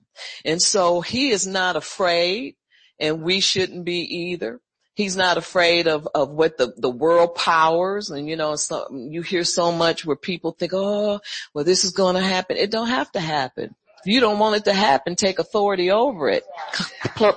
And 0.43 0.61
so 0.61 1.01
he 1.01 1.29
is 1.29 1.45
not 1.45 1.75
afraid 1.75 2.55
and 2.99 3.21
we 3.21 3.39
shouldn't 3.39 3.85
be 3.85 3.99
either. 3.99 4.59
He's 4.95 5.15
not 5.15 5.37
afraid 5.37 5.87
of, 5.87 6.07
of 6.13 6.29
what 6.29 6.57
the, 6.57 6.73
the 6.75 6.89
world 6.89 7.35
powers. 7.35 8.09
And 8.09 8.27
you 8.27 8.35
know, 8.35 8.55
so, 8.55 8.87
you 8.91 9.21
hear 9.21 9.43
so 9.45 9.71
much 9.71 10.05
where 10.05 10.17
people 10.17 10.51
think, 10.51 10.73
oh, 10.73 11.21
well, 11.53 11.63
this 11.63 11.85
is 11.85 11.91
going 11.91 12.15
to 12.15 12.21
happen. 12.21 12.57
It 12.57 12.71
don't 12.71 12.89
have 12.89 13.11
to 13.13 13.19
happen. 13.21 13.75
If 14.03 14.13
you 14.13 14.19
don't 14.19 14.39
want 14.39 14.55
it 14.55 14.65
to 14.65 14.73
happen, 14.73 15.15
take 15.15 15.39
authority 15.39 15.91
over 15.91 16.29
it. 16.29 16.43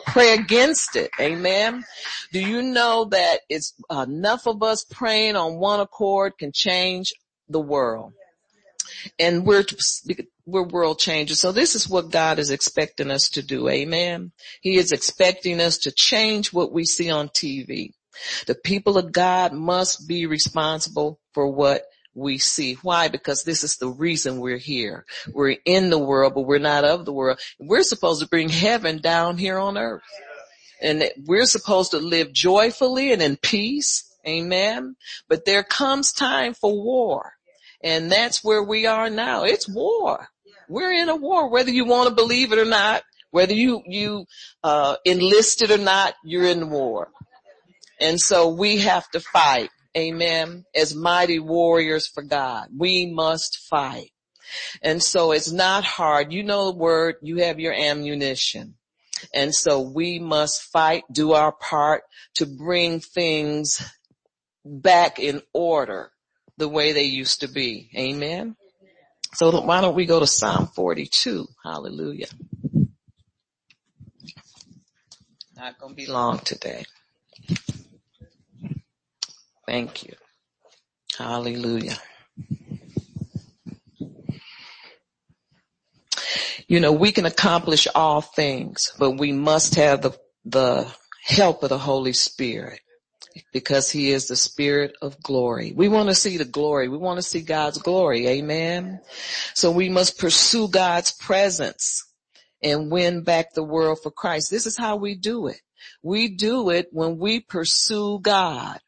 Pray 0.06 0.34
against 0.34 0.96
it. 0.96 1.10
Amen. 1.20 1.84
Do 2.32 2.40
you 2.40 2.62
know 2.62 3.06
that 3.06 3.40
it's 3.48 3.74
enough 3.90 4.46
of 4.46 4.62
us 4.62 4.84
praying 4.84 5.36
on 5.36 5.56
one 5.56 5.80
accord 5.80 6.38
can 6.38 6.52
change 6.52 7.12
the 7.48 7.60
world? 7.60 8.12
And 9.18 9.44
we're, 9.44 9.64
we're 10.46 10.62
world 10.62 10.98
changers. 10.98 11.40
So 11.40 11.52
this 11.52 11.74
is 11.74 11.88
what 11.88 12.10
God 12.10 12.38
is 12.38 12.50
expecting 12.50 13.10
us 13.10 13.28
to 13.30 13.42
do. 13.42 13.68
Amen. 13.68 14.32
He 14.60 14.76
is 14.76 14.92
expecting 14.92 15.60
us 15.60 15.78
to 15.78 15.92
change 15.92 16.52
what 16.52 16.72
we 16.72 16.84
see 16.84 17.10
on 17.10 17.28
TV. 17.28 17.92
The 18.46 18.54
people 18.54 18.98
of 18.98 19.12
God 19.12 19.52
must 19.52 20.06
be 20.06 20.26
responsible 20.26 21.18
for 21.32 21.46
what 21.50 21.84
we 22.14 22.38
see. 22.38 22.74
Why? 22.82 23.08
Because 23.08 23.44
this 23.44 23.64
is 23.64 23.76
the 23.76 23.88
reason 23.88 24.40
we're 24.40 24.58
here. 24.58 25.04
We're 25.32 25.56
in 25.64 25.90
the 25.90 25.98
world, 25.98 26.34
but 26.34 26.42
we're 26.42 26.58
not 26.58 26.84
of 26.84 27.04
the 27.04 27.12
world. 27.12 27.40
We're 27.58 27.82
supposed 27.82 28.20
to 28.20 28.28
bring 28.28 28.48
heaven 28.48 28.98
down 28.98 29.38
here 29.38 29.58
on 29.58 29.78
earth. 29.78 30.02
And 30.82 31.08
we're 31.26 31.46
supposed 31.46 31.92
to 31.92 31.98
live 31.98 32.32
joyfully 32.32 33.12
and 33.12 33.22
in 33.22 33.36
peace. 33.36 34.08
Amen. 34.26 34.96
But 35.28 35.44
there 35.44 35.62
comes 35.62 36.12
time 36.12 36.54
for 36.54 36.72
war. 36.72 37.34
And 37.82 38.10
that's 38.10 38.44
where 38.44 38.62
we 38.62 38.86
are 38.86 39.10
now. 39.10 39.44
It's 39.44 39.68
war. 39.68 40.28
We're 40.68 40.92
in 40.92 41.08
a 41.08 41.16
war, 41.16 41.50
whether 41.50 41.70
you 41.70 41.84
want 41.84 42.08
to 42.08 42.14
believe 42.14 42.52
it 42.52 42.58
or 42.58 42.64
not, 42.64 43.02
whether 43.30 43.52
you, 43.52 43.82
you, 43.86 44.26
uh, 44.62 44.96
enlisted 45.04 45.70
or 45.70 45.78
not, 45.78 46.14
you're 46.24 46.46
in 46.46 46.70
war. 46.70 47.10
And 48.00 48.20
so 48.20 48.48
we 48.48 48.78
have 48.78 49.08
to 49.10 49.20
fight. 49.20 49.70
Amen. 49.96 50.64
As 50.74 50.94
mighty 50.94 51.38
warriors 51.38 52.06
for 52.06 52.22
God, 52.22 52.68
we 52.76 53.06
must 53.06 53.58
fight. 53.68 54.10
And 54.82 55.02
so 55.02 55.32
it's 55.32 55.52
not 55.52 55.84
hard. 55.84 56.32
You 56.32 56.42
know 56.42 56.70
the 56.70 56.78
word, 56.78 57.16
you 57.22 57.38
have 57.38 57.60
your 57.60 57.72
ammunition. 57.72 58.74
And 59.34 59.54
so 59.54 59.80
we 59.80 60.18
must 60.18 60.62
fight, 60.62 61.04
do 61.12 61.32
our 61.32 61.52
part 61.52 62.02
to 62.36 62.46
bring 62.46 63.00
things 63.00 63.82
back 64.64 65.18
in 65.18 65.42
order 65.52 66.10
the 66.58 66.68
way 66.68 66.92
they 66.92 67.04
used 67.04 67.40
to 67.40 67.48
be. 67.48 67.90
Amen. 67.96 68.56
So 69.34 69.60
why 69.62 69.80
don't 69.80 69.94
we 69.94 70.06
go 70.06 70.20
to 70.20 70.26
Psalm 70.26 70.68
42? 70.74 71.46
Hallelujah. 71.64 72.26
Not 75.56 75.78
going 75.78 75.92
to 75.92 75.96
be 75.96 76.06
long 76.06 76.38
today. 76.40 76.84
Thank 79.66 80.04
you. 80.04 80.14
Hallelujah. 81.16 81.96
You 86.66 86.80
know, 86.80 86.92
we 86.92 87.12
can 87.12 87.26
accomplish 87.26 87.86
all 87.94 88.20
things, 88.20 88.92
but 88.98 89.12
we 89.12 89.32
must 89.32 89.76
have 89.76 90.02
the, 90.02 90.12
the 90.44 90.92
help 91.22 91.62
of 91.62 91.68
the 91.68 91.78
Holy 91.78 92.12
Spirit 92.12 92.80
because 93.52 93.90
he 93.90 94.10
is 94.10 94.26
the 94.26 94.36
spirit 94.36 94.96
of 95.02 95.22
glory. 95.22 95.72
We 95.74 95.88
want 95.88 96.08
to 96.08 96.14
see 96.14 96.36
the 96.36 96.44
glory. 96.44 96.88
We 96.88 96.98
want 96.98 97.18
to 97.18 97.22
see 97.22 97.42
God's 97.42 97.78
glory. 97.78 98.26
Amen. 98.28 99.00
So 99.54 99.70
we 99.70 99.88
must 99.88 100.18
pursue 100.18 100.68
God's 100.68 101.12
presence 101.12 102.04
and 102.62 102.90
win 102.90 103.22
back 103.22 103.54
the 103.54 103.62
world 103.62 103.98
for 104.02 104.10
Christ. 104.10 104.50
This 104.50 104.66
is 104.66 104.78
how 104.78 104.96
we 104.96 105.14
do 105.14 105.48
it. 105.48 105.60
We 106.02 106.28
do 106.28 106.70
it 106.70 106.88
when 106.92 107.18
we 107.18 107.40
pursue 107.40 108.20
God. 108.20 108.78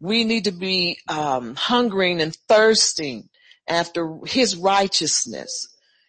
We 0.00 0.24
need 0.24 0.44
to 0.44 0.52
be 0.52 0.98
um, 1.08 1.54
hungering 1.56 2.20
and 2.20 2.36
thirsting 2.48 3.28
after 3.66 4.18
his 4.26 4.56
righteousness. 4.56 5.68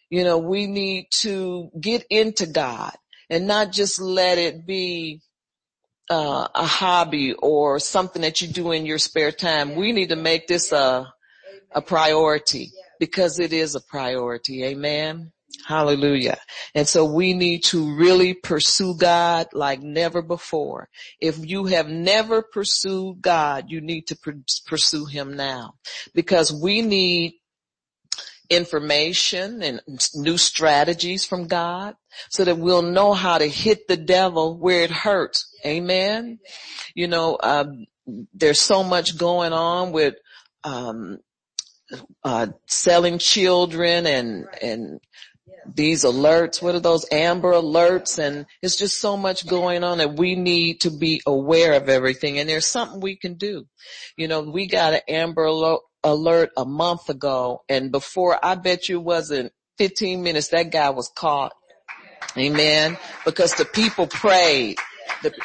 You 0.10 0.24
know, 0.24 0.38
we 0.38 0.68
need 0.68 1.08
to 1.22 1.70
get 1.80 2.06
into 2.10 2.46
God 2.46 2.94
and 3.30 3.48
not 3.48 3.72
just 3.72 4.00
let 4.00 4.38
it 4.38 4.66
be 4.66 5.22
uh, 6.10 6.48
a 6.54 6.66
hobby 6.66 7.34
or 7.34 7.80
something 7.80 8.22
that 8.22 8.42
you 8.42 8.48
do 8.48 8.72
in 8.72 8.86
your 8.86 8.98
spare 8.98 9.32
time. 9.32 9.76
We 9.76 9.92
need 9.92 10.10
to 10.10 10.16
make 10.16 10.48
this 10.48 10.72
a, 10.72 11.12
a 11.72 11.82
priority 11.82 12.72
because 13.00 13.40
it 13.40 13.54
is 13.54 13.76
a 13.76 13.82
priority. 13.82 14.64
Amen. 14.64 15.32
Hallelujah. 15.66 16.38
And 16.76 16.88
so 16.88 17.06
we 17.06 17.34
need 17.34 17.64
to 17.66 17.96
really 17.96 18.34
pursue 18.34 18.96
God 18.96 19.48
like 19.54 19.82
never 19.82 20.22
before. 20.22 20.90
If 21.20 21.38
you 21.46 21.66
have 21.66 21.88
never 21.90 22.42
pursued 22.42 23.22
God, 23.22 23.66
you 23.68 23.82
need 23.82 24.08
to 24.08 24.18
pursue 24.66 25.06
him 25.06 25.36
now 25.36 25.76
because 26.14 26.54
we 26.54 26.82
need 26.82 27.34
information 28.50 29.62
and 29.62 29.82
new 30.16 30.38
strategies 30.38 31.26
from 31.26 31.48
God 31.48 31.96
so 32.30 32.44
that 32.44 32.58
we'll 32.58 32.82
know 32.82 33.14
how 33.14 33.38
to 33.38 33.48
hit 33.48 33.88
the 33.88 33.98
devil 33.98 34.58
where 34.58 34.84
it 34.84 34.92
hurts. 34.92 35.54
Amen. 35.66 36.40
You 36.96 37.08
know, 37.08 37.38
um, 37.42 37.86
there's 38.34 38.60
so 38.60 38.84
much 38.84 39.18
going 39.18 39.54
on 39.54 39.92
with, 39.92 40.16
um, 40.64 41.20
uh, 42.24 42.48
selling 42.68 43.18
children 43.18 44.06
and, 44.06 44.46
and 44.62 45.00
these 45.74 46.04
alerts, 46.04 46.62
what 46.62 46.76
are 46.76 46.80
those 46.80 47.06
amber 47.12 47.54
alerts? 47.54 48.20
And 48.20 48.46
it's 48.62 48.78
just 48.78 49.00
so 49.00 49.18
much 49.18 49.48
going 49.48 49.84
on 49.84 49.98
that 49.98 50.18
we 50.18 50.36
need 50.36 50.82
to 50.82 50.92
be 50.92 51.22
aware 51.26 51.74
of 51.74 51.90
everything. 51.90 52.40
And 52.40 52.50
there's 52.50 52.68
something 52.68 53.00
we 53.00 53.18
can 53.18 53.36
do. 53.36 53.66
You 54.16 54.28
know, 54.28 54.42
we 54.42 54.68
got 54.68 54.94
an 54.94 55.02
amber 55.08 55.46
alert, 55.46 55.82
alert 56.04 56.52
a 56.56 56.66
month 56.66 57.10
ago 57.10 57.64
and 57.68 57.92
before 57.92 58.40
I 58.44 58.56
bet 58.56 58.88
you 58.88 59.00
wasn't 59.00 59.52
15 59.78 60.24
minutes 60.24 60.50
that 60.50 60.72
guy 60.72 60.90
was 60.90 61.12
caught. 61.16 61.54
Amen. 62.38 62.98
Because 63.26 63.56
the 63.56 63.66
people 63.66 64.08
prayed 64.08 64.78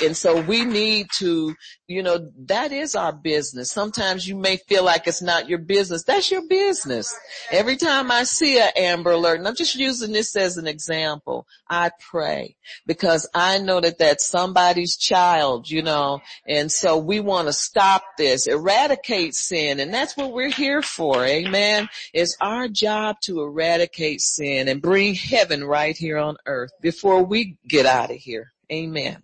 and 0.02 0.16
so 0.16 0.40
we 0.40 0.64
need 0.64 1.08
to, 1.14 1.54
you 1.86 2.02
know, 2.02 2.30
that 2.46 2.72
is 2.72 2.94
our 2.94 3.12
business. 3.12 3.70
Sometimes 3.70 4.26
you 4.26 4.36
may 4.36 4.56
feel 4.56 4.84
like 4.84 5.06
it's 5.06 5.22
not 5.22 5.48
your 5.48 5.58
business. 5.58 6.04
That's 6.04 6.30
your 6.30 6.46
business. 6.46 7.14
Every 7.50 7.76
time 7.76 8.10
I 8.10 8.24
see 8.24 8.58
an 8.58 8.70
Amber 8.76 9.12
Alert, 9.12 9.38
and 9.38 9.48
I'm 9.48 9.54
just 9.54 9.74
using 9.74 10.12
this 10.12 10.36
as 10.36 10.56
an 10.56 10.66
example, 10.66 11.46
I 11.68 11.90
pray 12.10 12.56
because 12.86 13.28
I 13.34 13.58
know 13.58 13.80
that 13.80 13.98
that's 13.98 14.26
somebody's 14.26 14.96
child, 14.96 15.70
you 15.70 15.82
know, 15.82 16.20
and 16.46 16.70
so 16.70 16.98
we 16.98 17.20
want 17.20 17.48
to 17.48 17.52
stop 17.52 18.02
this, 18.18 18.46
eradicate 18.46 19.34
sin, 19.34 19.80
and 19.80 19.92
that's 19.92 20.16
what 20.16 20.32
we're 20.32 20.50
here 20.50 20.82
for. 20.82 21.24
Amen. 21.24 21.88
It's 22.12 22.36
our 22.40 22.68
job 22.68 23.16
to 23.22 23.42
eradicate 23.42 24.20
sin 24.20 24.68
and 24.68 24.82
bring 24.82 25.14
heaven 25.14 25.64
right 25.64 25.96
here 25.96 26.18
on 26.18 26.36
earth 26.46 26.72
before 26.80 27.22
we 27.22 27.56
get 27.66 27.86
out 27.86 28.10
of 28.10 28.16
here. 28.16 28.52
Amen. 28.70 29.22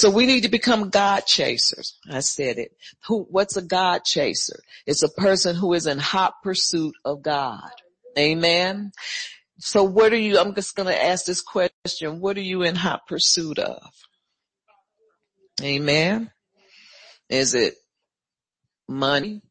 So 0.00 0.08
we 0.08 0.24
need 0.24 0.44
to 0.44 0.48
become 0.48 0.88
God 0.88 1.26
chasers. 1.26 1.98
I 2.10 2.20
said 2.20 2.56
it. 2.56 2.72
Who, 3.06 3.26
what's 3.28 3.58
a 3.58 3.62
God 3.62 4.02
chaser? 4.02 4.58
It's 4.86 5.02
a 5.02 5.10
person 5.10 5.54
who 5.54 5.74
is 5.74 5.86
in 5.86 5.98
hot 5.98 6.36
pursuit 6.42 6.94
of 7.04 7.20
God. 7.20 7.68
Amen. 8.18 8.92
So 9.58 9.84
what 9.84 10.14
are 10.14 10.18
you, 10.18 10.38
I'm 10.38 10.54
just 10.54 10.74
going 10.74 10.88
to 10.88 11.04
ask 11.04 11.26
this 11.26 11.42
question. 11.42 12.18
What 12.18 12.38
are 12.38 12.42
you 12.42 12.62
in 12.62 12.76
hot 12.76 13.06
pursuit 13.08 13.58
of? 13.58 13.92
Amen. 15.62 16.30
Is 17.28 17.52
it 17.52 17.74
money 18.88 19.42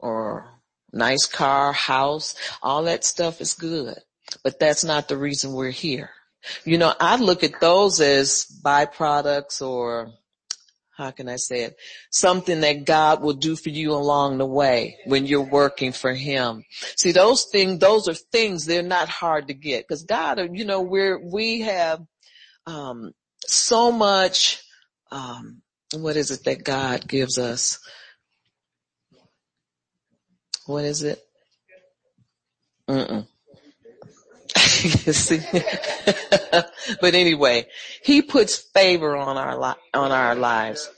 or 0.00 0.48
nice 0.90 1.26
car, 1.26 1.74
house? 1.74 2.34
All 2.62 2.84
that 2.84 3.04
stuff 3.04 3.42
is 3.42 3.52
good, 3.52 3.98
but 4.42 4.58
that's 4.58 4.84
not 4.84 5.08
the 5.08 5.18
reason 5.18 5.52
we're 5.52 5.68
here. 5.68 6.08
You 6.64 6.78
know, 6.78 6.94
I 7.00 7.16
look 7.16 7.42
at 7.44 7.60
those 7.60 8.00
as 8.00 8.46
byproducts 8.64 9.60
or 9.60 10.12
how 10.96 11.12
can 11.12 11.28
I 11.28 11.36
say 11.36 11.62
it? 11.62 11.76
Something 12.10 12.60
that 12.62 12.84
God 12.84 13.22
will 13.22 13.34
do 13.34 13.54
for 13.54 13.68
you 13.68 13.92
along 13.92 14.38
the 14.38 14.46
way 14.46 14.98
when 15.06 15.26
you're 15.26 15.40
working 15.40 15.92
for 15.92 16.12
Him. 16.12 16.64
See, 16.96 17.12
those 17.12 17.44
things, 17.44 17.78
those 17.78 18.08
are 18.08 18.14
things, 18.14 18.66
they're 18.66 18.82
not 18.82 19.08
hard 19.08 19.46
to 19.46 19.54
get 19.54 19.86
because 19.86 20.02
God, 20.02 20.40
you 20.52 20.64
know, 20.64 20.82
we're, 20.82 21.18
we 21.18 21.60
have, 21.60 22.00
um, 22.66 23.12
so 23.46 23.92
much, 23.92 24.60
um, 25.12 25.62
what 25.94 26.16
is 26.16 26.32
it 26.32 26.44
that 26.44 26.64
God 26.64 27.06
gives 27.06 27.38
us? 27.38 27.78
What 30.66 30.84
is 30.84 31.02
it? 31.02 31.22
Mm-mm. 32.88 33.26
But 37.00 37.14
anyway, 37.14 37.66
he 38.02 38.22
puts 38.22 38.56
favor 38.56 39.16
on 39.16 39.36
our 39.36 39.58
li- 39.58 39.80
on 39.92 40.10
our 40.10 40.34
lives. 40.34 40.88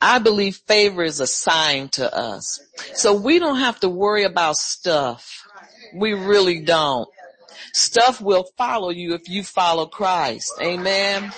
I 0.00 0.18
believe 0.18 0.56
favor 0.66 1.02
is 1.02 1.20
a 1.20 1.26
sign 1.26 1.88
to 1.90 2.14
us. 2.14 2.60
So 2.94 3.14
we 3.14 3.38
don't 3.38 3.58
have 3.58 3.80
to 3.80 3.88
worry 3.88 4.24
about 4.24 4.56
stuff. 4.56 5.42
We 5.94 6.14
really 6.14 6.60
don't. 6.60 7.08
Stuff 7.74 8.20
will 8.20 8.48
follow 8.56 8.90
you 8.90 9.14
if 9.14 9.28
you 9.28 9.42
follow 9.42 9.86
Christ. 9.86 10.52
Amen. 10.62 11.32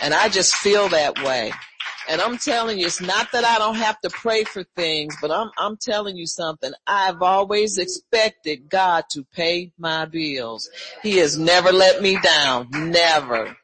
And 0.00 0.14
I 0.14 0.28
just 0.28 0.54
feel 0.54 0.88
that 0.88 1.22
way. 1.22 1.52
And 2.08 2.20
I'm 2.20 2.38
telling 2.38 2.78
you, 2.78 2.86
it's 2.86 3.00
not 3.00 3.32
that 3.32 3.44
I 3.44 3.58
don't 3.58 3.74
have 3.74 4.00
to 4.02 4.10
pray 4.10 4.44
for 4.44 4.62
things, 4.76 5.16
but 5.20 5.30
I'm, 5.32 5.50
I'm 5.58 5.76
telling 5.76 6.16
you 6.16 6.26
something. 6.26 6.72
I've 6.86 7.20
always 7.20 7.78
expected 7.78 8.68
God 8.68 9.04
to 9.10 9.24
pay 9.34 9.72
my 9.78 10.04
bills. 10.04 10.70
He 11.02 11.18
has 11.18 11.36
never 11.36 11.72
let 11.72 12.02
me 12.02 12.18
down. 12.20 12.68
Never. 12.70 13.56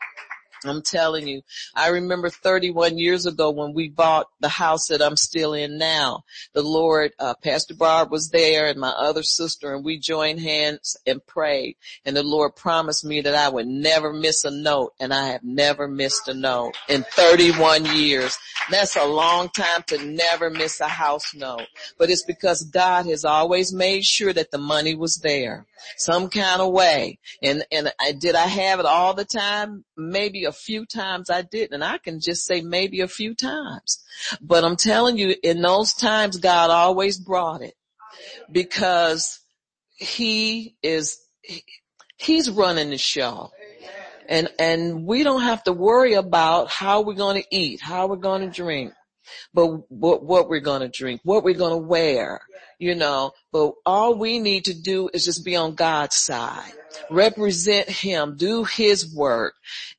I'm 0.70 0.82
telling 0.82 1.26
you, 1.26 1.42
I 1.74 1.88
remember 1.88 2.30
31 2.30 2.98
years 2.98 3.26
ago 3.26 3.50
when 3.50 3.74
we 3.74 3.88
bought 3.88 4.28
the 4.40 4.48
house 4.48 4.88
that 4.88 5.02
I'm 5.02 5.16
still 5.16 5.54
in 5.54 5.78
now. 5.78 6.24
The 6.52 6.62
Lord, 6.62 7.12
uh, 7.18 7.34
Pastor 7.42 7.74
Barb 7.74 8.10
was 8.10 8.30
there 8.30 8.66
and 8.66 8.78
my 8.78 8.90
other 8.90 9.22
sister 9.22 9.74
and 9.74 9.84
we 9.84 9.98
joined 9.98 10.40
hands 10.40 10.96
and 11.06 11.24
prayed 11.26 11.76
and 12.04 12.16
the 12.16 12.22
Lord 12.22 12.56
promised 12.56 13.04
me 13.04 13.20
that 13.20 13.34
I 13.34 13.48
would 13.48 13.66
never 13.66 14.12
miss 14.12 14.44
a 14.44 14.50
note 14.50 14.92
and 15.00 15.12
I 15.12 15.28
have 15.28 15.44
never 15.44 15.88
missed 15.88 16.28
a 16.28 16.34
note 16.34 16.74
in 16.88 17.04
31 17.04 17.86
years. 17.96 18.36
That's 18.70 18.96
a 18.96 19.04
long 19.04 19.48
time 19.48 19.82
to 19.88 19.98
never 20.04 20.50
miss 20.50 20.80
a 20.80 20.88
house 20.88 21.34
note, 21.34 21.66
but 21.98 22.10
it's 22.10 22.24
because 22.24 22.62
God 22.62 23.06
has 23.06 23.24
always 23.24 23.72
made 23.72 24.04
sure 24.04 24.32
that 24.32 24.50
the 24.50 24.58
money 24.58 24.94
was 24.94 25.16
there 25.16 25.66
some 25.96 26.28
kind 26.28 26.60
of 26.60 26.72
way. 26.72 27.18
And, 27.42 27.64
and 27.70 27.92
I, 28.00 28.12
did 28.12 28.34
I 28.34 28.46
have 28.46 28.80
it 28.80 28.86
all 28.86 29.14
the 29.14 29.24
time? 29.24 29.84
Maybe 29.96 30.44
a 30.44 30.52
few 30.52 30.86
times 30.86 31.30
I 31.30 31.42
didn't, 31.42 31.74
And 31.74 31.84
I 31.84 31.98
can 31.98 32.20
just 32.20 32.44
say 32.46 32.60
maybe 32.60 33.00
a 33.00 33.08
few 33.08 33.34
times. 33.34 34.02
But 34.40 34.64
I'm 34.64 34.76
telling 34.76 35.18
you, 35.18 35.34
in 35.42 35.62
those 35.62 35.92
times, 35.92 36.38
God 36.38 36.70
always 36.70 37.18
brought 37.18 37.62
it 37.62 37.74
because 38.50 39.40
he 39.94 40.76
is, 40.82 41.18
he's 42.16 42.50
running 42.50 42.90
the 42.90 42.98
show. 42.98 43.50
And, 44.28 44.48
and 44.58 45.04
we 45.04 45.24
don't 45.24 45.42
have 45.42 45.64
to 45.64 45.72
worry 45.72 46.14
about 46.14 46.70
how 46.70 47.02
we're 47.02 47.14
going 47.14 47.42
to 47.42 47.48
eat, 47.54 47.80
how 47.80 48.06
we're 48.06 48.16
going 48.16 48.42
to 48.42 48.48
drink, 48.48 48.92
but 49.54 49.90
what, 49.90 50.22
what 50.24 50.48
we're 50.48 50.60
going 50.60 50.80
to 50.80 50.88
drink, 50.88 51.20
what 51.24 51.44
we're 51.44 51.54
going 51.54 51.72
to 51.72 51.86
wear, 51.86 52.40
you 52.78 52.94
know, 52.94 53.32
but 53.52 53.72
all 53.86 54.14
we 54.14 54.38
need 54.38 54.64
to 54.66 54.74
do 54.74 55.08
is 55.12 55.24
just 55.24 55.44
be 55.44 55.56
on 55.56 55.74
God's 55.74 56.16
side, 56.16 56.72
represent 57.10 57.88
him, 57.88 58.36
do 58.36 58.64
his 58.64 59.14
work 59.14 59.54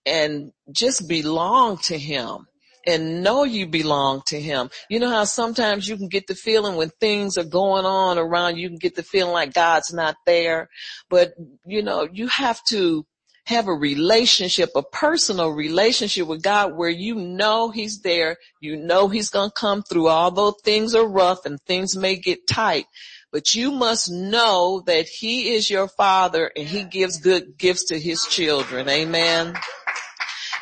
and 0.06 0.52
just 0.72 1.08
belong 1.08 1.78
to 1.78 1.98
him 1.98 2.48
and 2.86 3.24
know 3.24 3.44
you 3.44 3.68
belong 3.68 4.22
to 4.28 4.40
him. 4.40 4.70
You 4.90 5.00
know 5.00 5.10
how 5.10 5.24
sometimes 5.24 5.88
you 5.88 5.98
can 5.98 6.10
get 6.10 6.28
the 6.28 6.36
feeling 6.36 6.76
when 6.76 6.90
things 7.00 7.38
are 7.38 7.44
going 7.44 7.86
on 7.86 8.18
around, 8.18 8.58
you 8.58 8.70
can 8.70 8.78
get 8.78 8.96
the 8.96 9.04
feeling 9.04 9.34
like 9.34 9.54
God's 9.54 9.94
not 9.94 10.16
there, 10.26 10.70
but 11.10 11.34
you 11.66 11.82
know, 11.82 12.08
you 12.12 12.28
have 12.28 12.62
to 12.70 13.06
have 13.46 13.68
a 13.68 13.74
relationship, 13.74 14.70
a 14.76 14.84
personal 14.84 15.50
relationship 15.50 16.28
with 16.28 16.42
God 16.42 16.78
where 16.78 16.90
you 16.90 17.16
know 17.16 17.72
He's 17.72 18.02
there. 18.02 18.38
You 18.60 18.78
know 18.78 19.10
He's 19.10 19.30
going 19.30 19.50
to 19.50 19.56
come 19.60 19.84
through 19.84 20.08
although 20.08 20.52
things 20.52 20.96
are 20.96 21.08
rough 21.08 21.46
and 21.46 21.60
things 21.62 21.96
may 21.96 22.16
get 22.16 22.48
tight. 22.48 22.86
But 23.32 23.54
you 23.54 23.72
must 23.72 24.12
know 24.12 24.84
that 24.86 25.08
He 25.08 25.54
is 25.56 25.70
your 25.70 25.88
Father 25.88 26.52
and 26.56 26.68
He 26.68 26.84
gives 26.84 27.18
good 27.18 27.58
gifts 27.58 27.86
to 27.86 28.00
His 28.00 28.26
children. 28.26 28.88
Amen. 28.88 29.56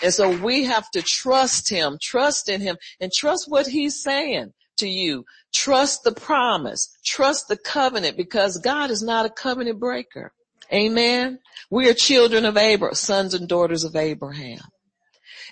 And 0.04 0.14
so 0.14 0.36
we 0.38 0.64
have 0.64 0.90
to 0.92 1.04
trust 1.04 1.70
Him, 1.70 1.98
trust 2.02 2.50
in 2.50 2.62
Him 2.62 2.78
and 3.00 3.12
trust 3.12 3.46
what 3.48 3.68
He's 3.68 4.02
saying 4.02 4.54
to 4.78 4.88
you. 4.88 5.26
Trust 5.54 6.04
the 6.04 6.14
promise, 6.14 6.98
trust 7.06 7.48
the 7.48 7.58
covenant 7.58 8.18
because 8.18 8.58
God 8.58 8.90
is 8.90 9.04
not 9.04 9.26
a 9.26 9.30
covenant 9.30 9.80
breaker. 9.80 10.34
Amen. 10.74 11.40
We 11.70 11.90
are 11.90 11.94
children 11.94 12.46
of 12.46 12.58
Abraham, 12.58 12.96
sons 12.96 13.34
and 13.34 13.48
daughters 13.48 13.84
of 13.84 13.96
Abraham. 13.96 14.62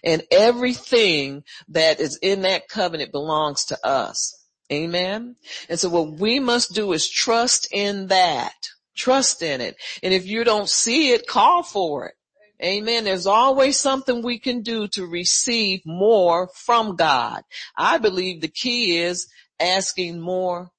And 0.04 0.24
everything 0.32 1.44
that 1.70 2.00
is 2.00 2.18
in 2.22 2.42
that 2.42 2.70
covenant 2.70 3.12
belongs 3.12 3.66
to 3.66 3.78
us. 3.86 4.36
Amen. 4.72 5.36
And 5.68 5.80
so 5.80 5.90
what 5.90 6.20
we 6.20 6.40
must 6.40 6.74
do 6.74 6.94
is 6.94 7.10
trust 7.10 7.68
in 7.72 8.08
that. 8.08 8.54
Trust 8.96 9.42
in 9.42 9.62
it. 9.62 9.76
And 10.04 10.14
if 10.14 10.26
you 10.26 10.44
don't 10.44 10.70
see 10.70 11.12
it, 11.12 11.28
call 11.28 11.64
for 11.64 12.08
it. 12.08 12.16
Amen. 12.64 13.06
There's 13.06 13.26
always 13.26 13.78
something 13.78 14.22
we 14.22 14.40
can 14.40 14.62
do 14.62 14.88
to 14.90 15.06
receive 15.06 15.82
more 15.86 16.50
from 16.54 16.96
God. 16.96 17.42
I 17.78 17.98
believe 17.98 18.42
the 18.42 18.50
key 18.50 18.98
is 18.98 19.28
asking 19.60 20.20
more, 20.20 20.70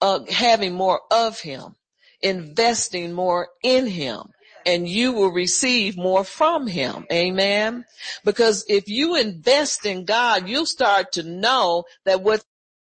uh, 0.00 0.20
having 0.28 0.74
more 0.74 1.00
of 1.10 1.40
Him 1.40 1.74
investing 2.22 3.12
more 3.12 3.48
in 3.62 3.86
him 3.86 4.32
and 4.66 4.88
you 4.88 5.12
will 5.12 5.32
receive 5.32 5.96
more 5.96 6.24
from 6.24 6.66
him. 6.66 7.06
Amen. 7.12 7.84
Because 8.24 8.64
if 8.68 8.88
you 8.88 9.16
invest 9.16 9.86
in 9.86 10.04
God, 10.04 10.48
you'll 10.48 10.66
start 10.66 11.12
to 11.12 11.22
know 11.22 11.84
that 12.04 12.22
what's 12.22 12.44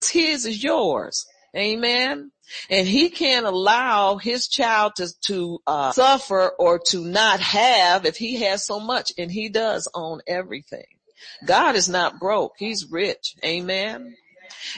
his 0.05 0.45
is 0.45 0.63
yours. 0.63 1.25
Amen. 1.55 2.31
And 2.69 2.88
he 2.88 3.09
can't 3.09 3.45
allow 3.45 4.17
his 4.17 4.47
child 4.47 4.95
to, 4.97 5.07
to 5.27 5.59
uh, 5.65 5.91
suffer 5.91 6.51
or 6.59 6.79
to 6.88 7.05
not 7.05 7.39
have 7.39 8.05
if 8.05 8.17
he 8.17 8.41
has 8.41 8.65
so 8.65 8.79
much 8.79 9.13
and 9.17 9.31
he 9.31 9.49
does 9.49 9.88
own 9.93 10.21
everything. 10.27 10.86
God 11.45 11.75
is 11.75 11.88
not 11.88 12.19
broke. 12.19 12.53
He's 12.57 12.91
rich. 12.91 13.36
Amen. 13.45 14.15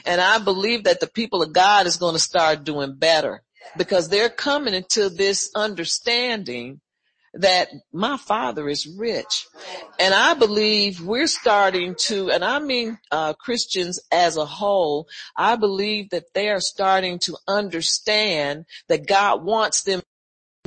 And 0.04 0.20
I 0.20 0.38
believe 0.38 0.84
that 0.84 1.00
the 1.00 1.06
people 1.06 1.42
of 1.42 1.52
God 1.52 1.86
is 1.86 1.96
going 1.96 2.14
to 2.14 2.20
start 2.20 2.64
doing 2.64 2.94
better 2.94 3.42
because 3.76 4.08
they're 4.08 4.28
coming 4.28 4.74
into 4.74 5.08
this 5.08 5.50
understanding 5.54 6.80
that 7.34 7.68
my 7.92 8.16
father 8.16 8.68
is 8.68 8.86
rich. 8.86 9.46
And 9.98 10.14
I 10.14 10.34
believe 10.34 11.00
we're 11.00 11.26
starting 11.26 11.94
to, 12.06 12.30
and 12.30 12.44
I 12.44 12.58
mean 12.58 12.98
uh, 13.10 13.34
Christians 13.34 14.00
as 14.10 14.36
a 14.36 14.46
whole, 14.46 15.06
I 15.36 15.56
believe 15.56 16.10
that 16.10 16.32
they 16.34 16.48
are 16.48 16.60
starting 16.60 17.18
to 17.20 17.36
understand 17.46 18.64
that 18.88 19.06
God 19.06 19.44
wants 19.44 19.82
them 19.82 20.02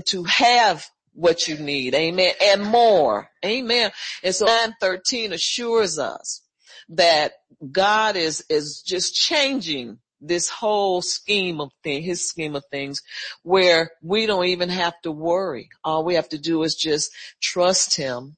to 0.05 0.23
have 0.25 0.85
what 1.13 1.47
you 1.47 1.57
need. 1.57 1.95
Amen. 1.95 2.33
And 2.41 2.63
more. 2.63 3.29
Amen. 3.43 3.91
And 4.23 4.33
so 4.33 4.45
913 4.45 5.33
assures 5.33 5.99
us 5.99 6.41
that 6.89 7.33
God 7.71 8.15
is, 8.15 8.43
is 8.49 8.83
just 8.85 9.13
changing 9.13 9.99
this 10.21 10.49
whole 10.49 11.01
scheme 11.01 11.61
of 11.61 11.71
things, 11.83 12.05
his 12.05 12.27
scheme 12.27 12.55
of 12.55 12.65
things, 12.71 13.01
where 13.43 13.91
we 14.01 14.25
don't 14.25 14.45
even 14.45 14.69
have 14.69 14.99
to 15.01 15.11
worry. 15.11 15.69
All 15.83 16.03
we 16.03 16.15
have 16.15 16.29
to 16.29 16.37
do 16.37 16.63
is 16.63 16.75
just 16.75 17.11
trust 17.41 17.95
him 17.95 18.35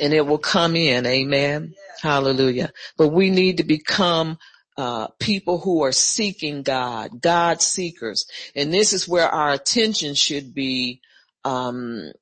and 0.00 0.12
it 0.12 0.26
will 0.26 0.38
come 0.38 0.76
in. 0.76 1.06
Amen. 1.06 1.74
Hallelujah. 2.00 2.70
But 2.96 3.08
we 3.08 3.30
need 3.30 3.56
to 3.58 3.64
become 3.64 4.38
uh, 4.76 5.08
people 5.18 5.58
who 5.58 5.82
are 5.82 5.92
seeking 5.92 6.62
God, 6.62 7.20
God 7.20 7.60
seekers. 7.60 8.26
And 8.54 8.72
this 8.72 8.92
is 8.92 9.08
where 9.08 9.28
our 9.28 9.52
attention 9.52 10.14
should 10.14 10.54
be, 10.54 11.00
um, 11.44 12.12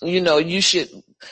you 0.00 0.20
know, 0.22 0.38
you 0.38 0.62
should, 0.62 0.88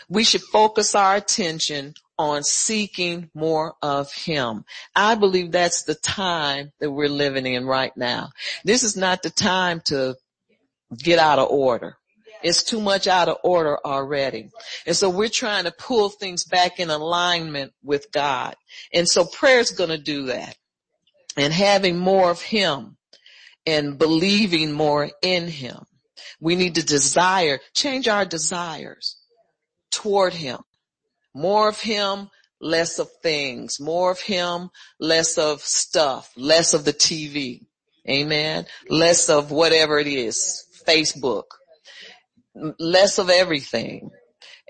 we 0.08 0.24
should 0.24 0.42
focus 0.42 0.94
our 0.94 1.16
attention 1.16 1.94
on 2.18 2.42
seeking 2.42 3.30
more 3.34 3.74
of 3.82 4.12
him. 4.12 4.64
I 4.94 5.14
believe 5.14 5.52
that's 5.52 5.82
the 5.82 5.94
time 5.94 6.72
that 6.80 6.90
we're 6.90 7.08
living 7.08 7.46
in 7.46 7.66
right 7.66 7.96
now. 7.96 8.30
This 8.64 8.82
is 8.82 8.96
not 8.96 9.22
the 9.22 9.30
time 9.30 9.80
to 9.86 10.16
get 10.96 11.18
out 11.18 11.38
of 11.38 11.50
order. 11.50 11.96
It's 12.42 12.62
too 12.62 12.80
much 12.80 13.06
out 13.06 13.28
of 13.28 13.38
order 13.42 13.78
already. 13.84 14.50
And 14.86 14.94
so 14.94 15.08
we're 15.08 15.28
trying 15.28 15.64
to 15.64 15.72
pull 15.72 16.10
things 16.10 16.44
back 16.44 16.78
in 16.78 16.90
alignment 16.90 17.72
with 17.82 18.12
God. 18.12 18.54
And 18.92 19.08
so 19.08 19.24
prayer 19.24 19.60
is 19.60 19.70
going 19.70 19.90
to 19.90 19.98
do 19.98 20.26
that. 20.26 20.54
And 21.36 21.52
having 21.52 21.98
more 21.98 22.30
of 22.30 22.42
him 22.42 22.96
and 23.66 23.98
believing 23.98 24.72
more 24.72 25.10
in 25.22 25.48
him. 25.48 25.84
We 26.38 26.54
need 26.54 26.74
to 26.74 26.84
desire, 26.84 27.60
change 27.72 28.08
our 28.08 28.26
desires 28.26 29.16
toward 29.90 30.34
him 30.34 30.58
more 31.34 31.68
of 31.68 31.80
him, 31.80 32.30
less 32.60 32.98
of 32.98 33.08
things. 33.22 33.80
More 33.80 34.10
of 34.10 34.20
him, 34.20 34.70
less 35.00 35.36
of 35.38 35.60
stuff. 35.60 36.32
Less 36.36 36.74
of 36.74 36.84
the 36.84 36.92
TV. 36.92 37.66
Amen. 38.08 38.66
Less 38.88 39.28
of 39.28 39.50
whatever 39.50 39.98
it 39.98 40.06
is. 40.06 40.66
Facebook. 40.86 41.44
Less 42.78 43.18
of 43.18 43.30
everything. 43.30 44.10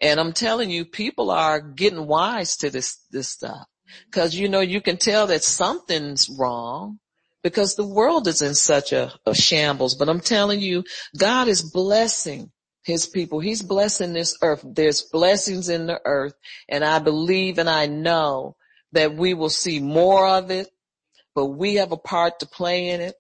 And 0.01 0.19
I'm 0.19 0.33
telling 0.33 0.71
you, 0.71 0.85
people 0.85 1.31
are 1.31 1.61
getting 1.61 2.07
wise 2.07 2.57
to 2.59 2.71
this, 2.71 2.99
this 3.11 3.29
stuff. 3.29 3.67
Cause 4.11 4.35
you 4.35 4.49
know, 4.49 4.61
you 4.61 4.81
can 4.81 4.97
tell 4.97 5.29
that 5.29 5.45
something's 5.45 6.29
wrong 6.29 6.99
because 7.45 7.75
the 7.75 7.87
world 7.87 8.27
is 8.27 8.43
in 8.43 8.55
such 8.55 8.93
a, 8.93 9.13
a 9.25 9.35
shambles. 9.35 9.95
But 9.95 10.09
I'm 10.09 10.21
telling 10.21 10.61
you, 10.61 10.83
God 11.17 11.47
is 11.47 11.63
blessing 11.63 12.51
his 12.85 13.07
people. 13.07 13.41
He's 13.41 13.63
blessing 13.63 14.13
this 14.13 14.37
earth. 14.43 14.65
There's 14.65 15.03
blessings 15.03 15.69
in 15.69 15.87
the 15.87 16.01
earth. 16.05 16.35
And 16.69 16.85
I 16.85 16.99
believe 16.99 17.59
and 17.59 17.69
I 17.69 17.87
know 17.87 18.57
that 18.93 19.15
we 19.15 19.35
will 19.35 19.51
see 19.51 19.81
more 19.81 20.27
of 20.27 20.51
it, 20.51 20.69
but 21.35 21.47
we 21.47 21.77
have 21.77 21.93
a 21.93 21.97
part 21.97 22.41
to 22.41 22.47
play 22.47 22.91
in 22.91 23.01
it 23.01 23.17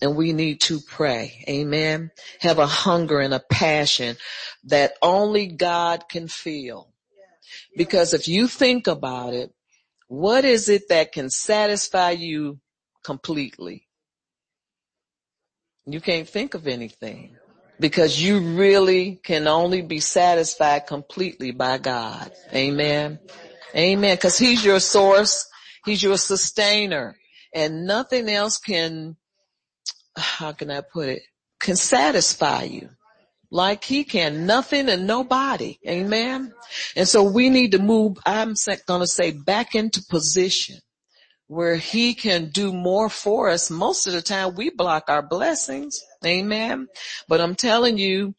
and 0.00 0.14
we 0.14 0.32
need 0.32 0.60
to 0.62 0.78
pray. 0.80 1.44
Amen. 1.48 2.10
Have 2.40 2.58
a 2.58 2.66
hunger 2.66 3.18
and 3.18 3.32
a 3.32 3.40
passion 3.40 4.16
that 4.64 4.92
only 5.00 5.46
God 5.46 6.08
can 6.08 6.28
feel. 6.28 6.92
Because 7.76 8.12
if 8.12 8.28
you 8.28 8.46
think 8.46 8.86
about 8.86 9.32
it, 9.32 9.52
what 10.08 10.44
is 10.44 10.68
it 10.68 10.88
that 10.90 11.12
can 11.12 11.30
satisfy 11.30 12.10
you 12.10 12.60
completely? 13.02 13.88
You 15.86 16.00
can't 16.00 16.28
think 16.28 16.54
of 16.54 16.66
anything 16.66 17.36
because 17.82 18.22
you 18.22 18.38
really 18.38 19.16
can 19.16 19.48
only 19.48 19.82
be 19.82 19.98
satisfied 20.00 20.86
completely 20.86 21.50
by 21.50 21.76
God. 21.78 22.30
Amen. 22.54 23.18
Amen. 23.76 24.16
Cause 24.16 24.38
he's 24.38 24.64
your 24.64 24.80
source. 24.80 25.46
He's 25.84 26.02
your 26.02 26.16
sustainer 26.16 27.16
and 27.52 27.84
nothing 27.84 28.28
else 28.28 28.56
can 28.56 29.16
how 30.16 30.52
can 30.52 30.70
I 30.70 30.82
put 30.82 31.08
it, 31.08 31.22
can 31.58 31.74
satisfy 31.74 32.64
you 32.64 32.88
like 33.50 33.82
he 33.82 34.04
can. 34.04 34.46
Nothing 34.46 34.88
and 34.88 35.06
nobody. 35.06 35.78
Amen. 35.86 36.54
And 36.96 37.08
so 37.08 37.22
we 37.22 37.50
need 37.50 37.72
to 37.72 37.78
move, 37.78 38.16
I'm 38.24 38.54
going 38.86 39.00
to 39.00 39.06
say 39.06 39.32
back 39.32 39.74
into 39.74 40.04
position 40.08 40.76
where 41.52 41.76
he 41.76 42.14
can 42.14 42.48
do 42.48 42.72
more 42.72 43.10
for 43.10 43.50
us. 43.50 43.70
Most 43.70 44.06
of 44.06 44.14
the 44.14 44.22
time 44.22 44.54
we 44.54 44.70
block 44.70 45.04
our 45.08 45.22
blessings. 45.22 46.00
Amen. 46.24 46.88
But 47.28 47.42
I'm 47.42 47.54
telling 47.54 47.98
you, 47.98 48.34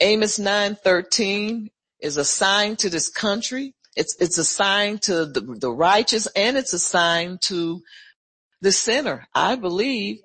Amos 0.00 0.38
9:13 0.38 1.68
is 2.00 2.16
a 2.16 2.24
sign 2.24 2.76
to 2.76 2.88
this 2.88 3.10
country. 3.10 3.74
It's, 3.96 4.16
it's 4.18 4.38
a 4.38 4.44
sign 4.44 4.98
to 5.00 5.26
the, 5.26 5.40
the 5.60 5.70
righteous 5.70 6.26
and 6.34 6.56
it's 6.56 6.72
a 6.72 6.78
sign 6.78 7.38
to 7.42 7.82
the 8.62 8.72
sinner. 8.72 9.28
I 9.34 9.56
believe 9.56 10.20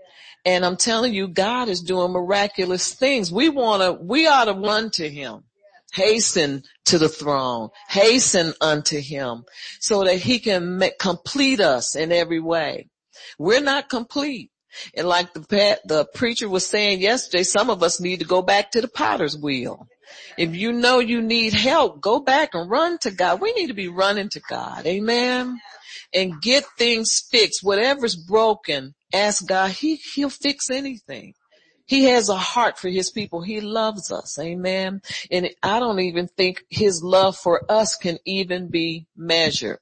and 0.46 0.66
I'm 0.66 0.78
telling 0.78 1.14
you, 1.14 1.28
God 1.28 1.68
is 1.68 1.82
doing 1.82 2.14
miraculous 2.14 2.94
things. 2.94 3.32
We 3.32 3.50
want 3.50 3.82
to, 3.82 3.92
we 4.02 4.28
ought 4.28 4.46
to 4.46 4.54
run 4.54 4.90
to 4.92 5.10
him, 5.10 5.44
hasten 5.94 6.64
to 6.86 6.98
the 6.98 7.10
throne, 7.10 7.70
hasten 7.88 8.54
unto 8.62 9.00
him 9.00 9.44
so 9.80 10.04
that 10.04 10.18
he 10.18 10.40
can 10.40 10.78
make, 10.78 11.00
complete 11.00 11.60
us 11.60 11.96
in 11.96 12.12
every 12.12 12.40
way. 12.40 12.90
We're 13.38 13.62
not 13.62 13.90
complete. 13.90 14.52
And 14.96 15.08
like 15.08 15.34
the, 15.34 15.80
the 15.86 16.08
preacher 16.14 16.48
was 16.48 16.66
saying 16.66 17.02
yesterday, 17.02 17.44
some 17.44 17.70
of 17.70 17.84
us 17.84 18.00
need 18.00 18.20
to 18.20 18.26
go 18.26 18.42
back 18.42 18.72
to 18.72 18.82
the 18.82 18.88
potter's 18.88 19.38
wheel. 19.38 19.88
If 20.38 20.56
you 20.56 20.72
know 20.72 21.00
you 21.00 21.22
need 21.22 21.54
help, 21.54 22.02
go 22.02 22.20
back 22.20 22.52
and 22.54 22.70
run 22.70 22.98
to 23.00 23.12
God. 23.12 23.42
We 23.42 23.54
need 23.54 23.68
to 23.68 23.74
be 23.74 23.88
running 23.88 24.30
to 24.30 24.42
God. 24.50 24.86
Amen. 24.86 25.60
And 26.14 26.42
get 26.42 26.66
things 26.78 27.24
fixed. 27.32 27.64
Whatever's 27.64 28.16
broken, 28.16 28.96
ask 29.14 29.46
God. 29.46 29.72
He, 29.72 29.96
he'll 29.96 30.30
fix 30.30 30.70
anything. 30.70 31.34
He 31.90 32.04
has 32.04 32.30
a 32.30 32.38
heart 32.38 32.78
for 32.78 32.88
his 32.88 33.10
people. 33.10 33.42
He 33.42 33.62
loves 33.62 34.12
us. 34.12 34.38
Amen. 34.38 35.02
And 35.32 35.50
I 35.64 35.80
don't 35.80 36.00
even 36.00 36.28
think 36.28 36.64
his 36.70 37.02
love 37.02 37.36
for 37.36 37.64
us 37.68 37.96
can 37.96 38.20
even 38.26 38.68
be 38.68 39.08
measured. 39.18 39.80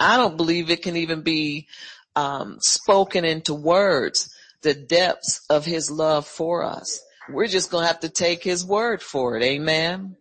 I 0.00 0.16
don't 0.16 0.38
believe 0.38 0.70
it 0.70 0.82
can 0.82 0.96
even 0.96 1.20
be 1.20 1.68
um, 2.16 2.56
spoken 2.60 3.26
into 3.26 3.52
words, 3.52 4.34
the 4.62 4.72
depths 4.72 5.44
of 5.50 5.66
his 5.66 5.90
love 5.90 6.26
for 6.26 6.64
us. 6.64 7.02
We're 7.28 7.48
just 7.48 7.70
going 7.70 7.82
to 7.82 7.88
have 7.88 8.00
to 8.00 8.08
take 8.08 8.42
his 8.42 8.64
word 8.64 9.02
for 9.02 9.36
it. 9.36 9.42
Amen. 9.42 10.16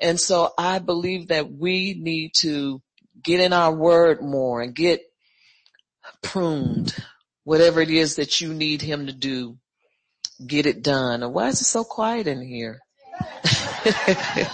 And 0.00 0.20
so 0.20 0.52
I 0.56 0.78
believe 0.78 1.26
that 1.28 1.50
we 1.50 1.94
need 1.94 2.34
to 2.36 2.80
get 3.20 3.40
in 3.40 3.52
our 3.52 3.74
word 3.74 4.22
more 4.22 4.62
and 4.62 4.72
get 4.72 5.00
pruned 6.22 6.94
whatever 7.42 7.80
it 7.80 7.90
is 7.90 8.16
that 8.16 8.40
you 8.40 8.54
need 8.54 8.82
him 8.82 9.06
to 9.06 9.12
do, 9.12 9.58
get 10.44 10.66
it 10.66 10.82
done. 10.82 11.22
Or 11.22 11.28
why 11.30 11.48
is 11.48 11.60
it 11.60 11.64
so 11.64 11.84
quiet 11.84 12.26
in 12.26 12.42
here? 12.42 12.80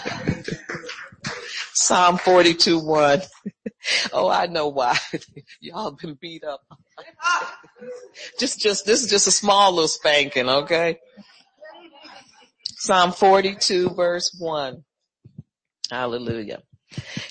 Psalm 1.75 2.19
42, 2.19 2.79
1. 2.79 3.21
Oh, 4.13 4.29
I 4.29 4.47
know 4.47 4.69
why. 4.69 4.97
Y'all 5.61 5.91
been 6.01 6.15
beat 6.21 6.45
up. 6.45 6.61
just, 8.39 8.61
just, 8.61 8.87
this 8.87 9.03
is 9.03 9.11
just 9.11 9.27
a 9.27 9.33
small 9.33 9.73
little 9.73 9.89
spanking, 9.89 10.49
okay? 10.49 10.99
Psalm 12.77 13.11
42 13.11 13.91
verse 13.91 14.37
1. 14.39 14.85
Hallelujah. 15.91 16.63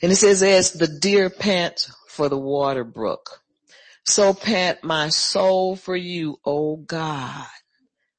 And 0.03 0.11
it 0.11 0.17
says, 0.17 0.43
as 0.43 0.73
the 0.73 0.87
deer 0.87 1.29
pants 1.29 1.89
for 2.09 2.27
the 2.27 2.37
water 2.37 2.83
brook, 2.83 3.41
so 4.03 4.33
pant 4.33 4.83
my 4.83 5.09
soul 5.09 5.75
for 5.75 5.95
you, 5.95 6.37
O 6.43 6.75
God. 6.75 7.47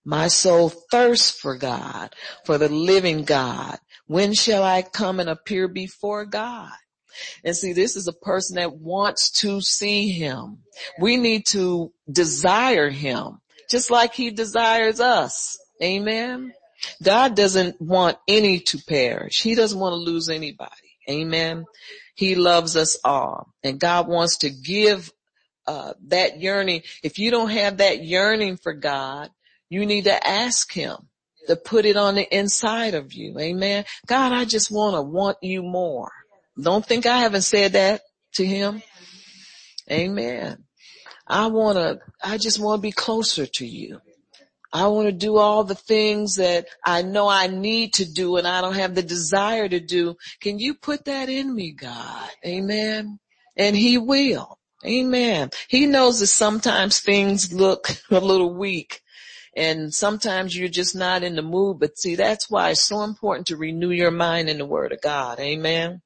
My 0.05 0.29
soul 0.29 0.69
thirsts 0.69 1.31
for 1.31 1.57
God, 1.57 2.15
for 2.45 2.59
the 2.59 2.69
living 2.69 3.25
God. 3.25 3.79
When 4.07 4.35
shall 4.35 4.63
I 4.63 4.83
come 4.83 5.21
and 5.21 5.31
appear 5.31 5.69
before 5.69 6.25
God? 6.25 6.73
And 7.45 7.57
see, 7.57 7.73
this 7.73 7.97
is 7.97 8.09
a 8.09 8.13
person 8.13 8.57
that 8.57 8.75
wants 8.75 9.31
to 9.41 9.61
see 9.61 10.11
him. 10.11 10.59
We 10.99 11.17
need 11.17 11.47
to 11.47 11.93
desire 12.11 12.91
him, 12.91 13.41
just 13.71 13.91
like 13.91 14.15
he 14.15 14.31
desires 14.31 15.01
us. 15.01 15.59
Amen. 15.83 16.53
God 17.03 17.37
doesn't 17.37 17.81
want 17.81 18.19
any 18.27 18.61
to 18.61 18.79
perish. 18.79 19.43
He 19.43 19.55
doesn't 19.55 19.79
want 19.79 19.93
to 19.93 20.11
lose 20.11 20.29
anybody. 20.29 20.71
Amen. 21.09 21.65
He 22.15 22.35
loves 22.35 22.77
us 22.77 22.99
all 23.05 23.53
and 23.63 23.81
God 23.81 24.09
wants 24.09 24.39
to 24.39 24.51
give 24.51 25.11
uh, 25.67 25.95
that 26.09 26.41
yearning. 26.41 26.83
If 27.03 27.19
you 27.19 27.31
don't 27.31 27.51
have 27.51 27.79
that 27.79 28.05
yearning 28.05 28.57
for 28.57 28.73
God, 28.73 29.31
you 29.73 29.87
need 29.87 30.05
to 30.05 30.29
ask 30.29 30.71
him 30.71 30.99
to 31.47 31.57
put 31.57 31.87
it 31.87 31.97
on 31.97 32.15
the 32.15 32.37
inside 32.37 32.93
of 32.93 33.15
you. 33.15 33.39
Amen. 33.39 33.87
God, 34.07 34.33
I 34.33 34.45
just 34.45 34.71
want 34.71 34.97
to 34.97 35.01
want 35.03 35.39
you 35.41 35.63
more. 35.63 36.13
Don't 36.61 36.85
think 36.85 37.07
I 37.07 37.21
haven't 37.21 37.43
said 37.43 37.73
that 37.73 38.03
to 38.35 38.45
him. 38.45 38.83
Amen. 39.91 40.65
I 41.27 41.47
want 41.47 41.79
to, 41.79 42.01
I 42.23 42.37
just 42.37 42.61
want 42.61 42.81
to 42.81 42.83
be 42.83 42.93
closer 42.93 43.47
to 43.47 43.67
you. 43.67 43.99
I 44.75 44.89
want 44.89 45.07
to 45.07 45.13
do 45.13 45.39
all 45.39 45.65
the 45.65 45.75
things 45.75 46.37
that 46.37 46.67
I 46.85 47.01
know 47.01 47.27
I 47.27 47.47
need 47.47 47.95
to 47.95 48.05
do 48.05 48.37
and 48.37 48.47
I 48.47 48.61
don't 48.61 48.77
have 48.77 48.95
the 48.95 49.03
desire 49.03 49.71
to 49.71 49.81
do. 49.81 50.17
Can 50.43 50.59
you 50.59 50.75
put 50.75 51.07
that 51.07 51.31
in 51.31 51.55
me, 51.55 51.73
God? 51.73 52.29
Amen. 52.45 53.19
And 53.57 53.75
he 53.75 53.97
will. 53.97 54.59
Amen. 54.85 55.49
He 55.69 55.87
knows 55.87 56.21
that 56.21 56.27
sometimes 56.27 57.01
things 57.01 57.55
look 57.55 57.89
a 58.11 58.21
little 58.21 58.53
weak 58.53 59.01
and 59.55 59.93
sometimes 59.93 60.57
you're 60.57 60.69
just 60.69 60.97
not 60.97 61.23
in 61.23 61.37
the 61.37 61.43
mood, 61.43 61.79
but 61.79 61.99
see, 61.99 62.15
that's 62.15 62.51
why 62.51 62.71
it's 62.71 62.83
so 62.83 63.03
important 63.03 63.49
to 63.49 63.57
renew 63.57 63.91
your 63.91 64.11
mind 64.11 64.49
in 64.49 64.59
the 64.59 64.67
word 64.67 64.93
of 64.93 65.01
God. 65.01 65.39
Amen. 65.41 66.01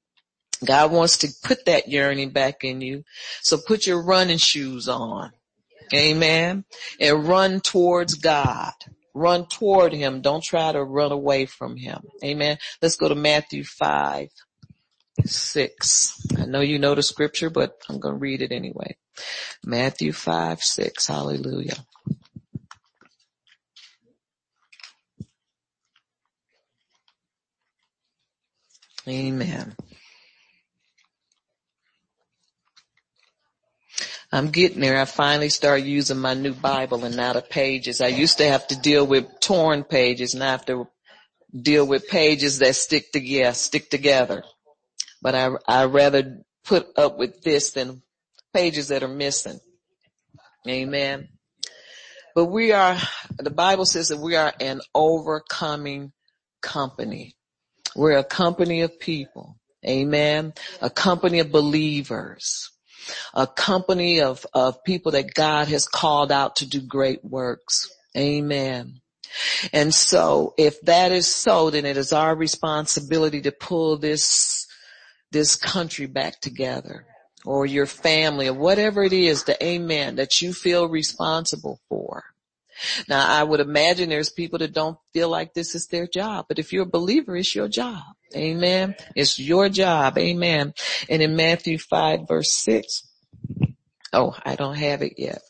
God 0.64 0.90
wants 0.90 1.18
to 1.18 1.28
put 1.44 1.66
that 1.66 1.88
yearning 1.88 2.30
back 2.30 2.64
in 2.64 2.80
you. 2.80 3.04
So 3.42 3.59
put 3.59 3.87
your 3.87 4.02
running 4.02 4.38
shoes 4.38 4.88
on. 4.88 5.32
Amen. 5.94 6.64
And 6.98 7.28
run 7.28 7.61
towards 7.61 8.14
God. 8.14 8.72
Run 9.14 9.46
toward 9.46 9.92
him. 9.92 10.20
Don't 10.20 10.42
try 10.42 10.72
to 10.72 10.82
run 10.82 11.12
away 11.12 11.46
from 11.46 11.76
him. 11.76 12.02
Amen. 12.24 12.59
Let's 12.82 12.96
go 12.96 13.09
to 13.09 13.14
Matthew 13.14 13.64
5 13.64 14.28
6. 15.24 16.26
I 16.38 16.44
know 16.44 16.61
you 16.61 16.78
know 16.78 16.94
the 16.94 17.02
scripture, 17.02 17.48
but 17.48 17.78
I'm 17.88 17.98
going 17.98 18.14
to 18.14 18.18
read 18.18 18.42
it 18.42 18.52
anyway. 18.52 18.96
Matthew 19.64 20.12
5, 20.12 20.62
6. 20.62 21.06
Hallelujah. 21.06 21.76
Amen. 29.09 29.77
I'm 34.33 34.51
getting 34.51 34.81
there. 34.81 35.01
I 35.01 35.05
finally 35.05 35.49
started 35.49 35.87
using 35.87 36.19
my 36.19 36.35
new 36.35 36.53
Bible 36.53 37.05
and 37.05 37.16
now 37.16 37.33
the 37.33 37.42
pages. 37.42 38.01
I 38.01 38.09
used 38.09 38.38
to 38.38 38.49
have 38.49 38.66
to 38.69 38.77
deal 38.77 39.07
with 39.07 39.40
torn 39.40 39.85
pages 39.85 40.35
and 40.35 40.42
I 40.42 40.51
have 40.51 40.66
to 40.66 40.88
deal 41.59 41.87
with 41.87 42.09
pages 42.09 42.59
that 42.59 42.75
stick 42.75 43.12
together, 43.12 43.55
stick 43.55 43.88
together 43.88 44.42
but 45.23 45.35
I, 45.35 45.51
I 45.66 45.85
rather 45.85 46.42
put 46.64 46.87
up 46.97 47.19
with 47.19 47.42
this 47.42 47.73
than 47.73 48.03
pages 48.53 48.88
that 48.88 49.03
are 49.03 49.09
missing. 49.09 49.59
Amen. 50.69 51.29
But 52.35 52.47
we 52.47 52.73
are, 52.73 52.97
the 53.38 53.51
Bible 53.51 53.87
says 53.87 54.09
that 54.09 54.21
we 54.21 54.37
are 54.37 54.53
an 54.61 54.81
overcoming 54.95 56.12
company. 56.61 57.36
We're 57.96 58.18
a 58.18 58.24
company 58.24 58.82
of 58.82 59.00
people. 59.00 59.56
Amen. 59.87 60.52
A 60.80 60.90
company 60.90 61.38
of 61.40 61.50
believers. 61.50 62.70
a 63.35 63.46
company 63.46 64.20
of, 64.20 64.46
of 64.52 64.82
people 64.85 65.12
that 65.12 65.35
God 65.35 65.68
has 65.68 65.87
called 65.87 66.32
out 66.32 66.56
to 66.56 66.66
do 66.66 66.80
great 66.80 67.24
works. 67.24 67.88
Amen. 68.16 69.00
And 69.72 69.94
so 69.94 70.54
if 70.56 70.80
that 70.82 71.12
is 71.12 71.26
so, 71.26 71.70
then 71.70 71.85
it 71.85 71.96
is 71.96 72.12
our 72.12 72.35
responsibility 72.35 73.42
to 73.42 73.52
pull 73.52 73.98
this, 73.98 74.66
this 75.30 75.56
country 75.56 76.06
back 76.06 76.40
together 76.40 77.04
or 77.44 77.66
your 77.66 77.87
family 77.87 78.48
or 78.48 78.54
whatever 78.54 79.04
it 79.04 79.12
is, 79.12 79.44
the 79.44 79.62
amen 79.64 80.16
that 80.16 80.40
you 80.40 80.52
feel 80.52 80.88
responsible 80.88 81.80
for. 81.88 82.24
Now 83.09 83.27
I 83.27 83.43
would 83.43 83.61
imagine 83.61 84.09
there's 84.09 84.31
people 84.31 84.59
that 84.61 84.73
don't 84.73 84.99
feel 85.12 85.29
like 85.29 85.55
this 85.55 85.75
is 85.75 85.87
their 85.87 86.07
job, 86.07 86.47
but 86.49 86.59
if 86.59 86.73
you're 86.73 86.85
a 86.85 86.87
believer, 86.87 87.37
it's 87.37 87.55
your 87.55 87.69
job. 87.69 88.03
Amen. 88.35 88.95
It's 89.15 89.39
your 89.39 89.69
job. 89.69 90.19
Amen. 90.19 90.75
And 91.09 91.23
in 91.23 91.37
Matthew 91.37 91.79
5 91.79 92.29
verse 92.29 92.53
6, 92.53 93.03
oh, 94.12 94.37
I 94.45 94.57
don't 94.57 94.77
have 94.77 95.03
it 95.03 95.15
yet. 95.17 95.41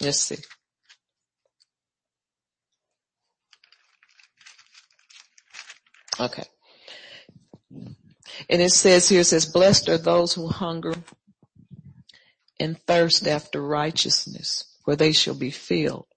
Let's 0.00 0.20
see. 0.20 0.36
Okay. 6.20 6.44
And 8.50 8.62
it 8.62 8.70
says 8.70 9.08
here, 9.08 9.20
it 9.20 9.24
says, 9.24 9.46
blessed 9.46 9.88
are 9.88 9.98
those 9.98 10.32
who 10.32 10.48
hunger 10.48 10.94
and 12.58 12.78
thirst 12.86 13.26
after 13.26 13.62
righteousness, 13.62 14.76
for 14.84 14.96
they 14.96 15.12
shall 15.12 15.34
be 15.34 15.50
filled. 15.50 16.07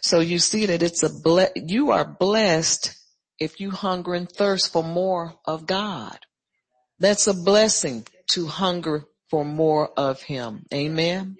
So 0.00 0.20
you 0.20 0.38
see 0.38 0.66
that 0.66 0.82
it's 0.82 1.02
a 1.02 1.10
ble- 1.10 1.52
you 1.54 1.90
are 1.90 2.04
blessed 2.04 2.94
if 3.38 3.60
you 3.60 3.70
hunger 3.70 4.14
and 4.14 4.30
thirst 4.30 4.72
for 4.72 4.82
more 4.82 5.34
of 5.44 5.66
God. 5.66 6.18
That's 6.98 7.26
a 7.26 7.34
blessing 7.34 8.06
to 8.30 8.46
hunger 8.46 9.04
for 9.28 9.44
more 9.44 9.90
of 9.96 10.22
Him. 10.22 10.66
Amen. 10.72 11.36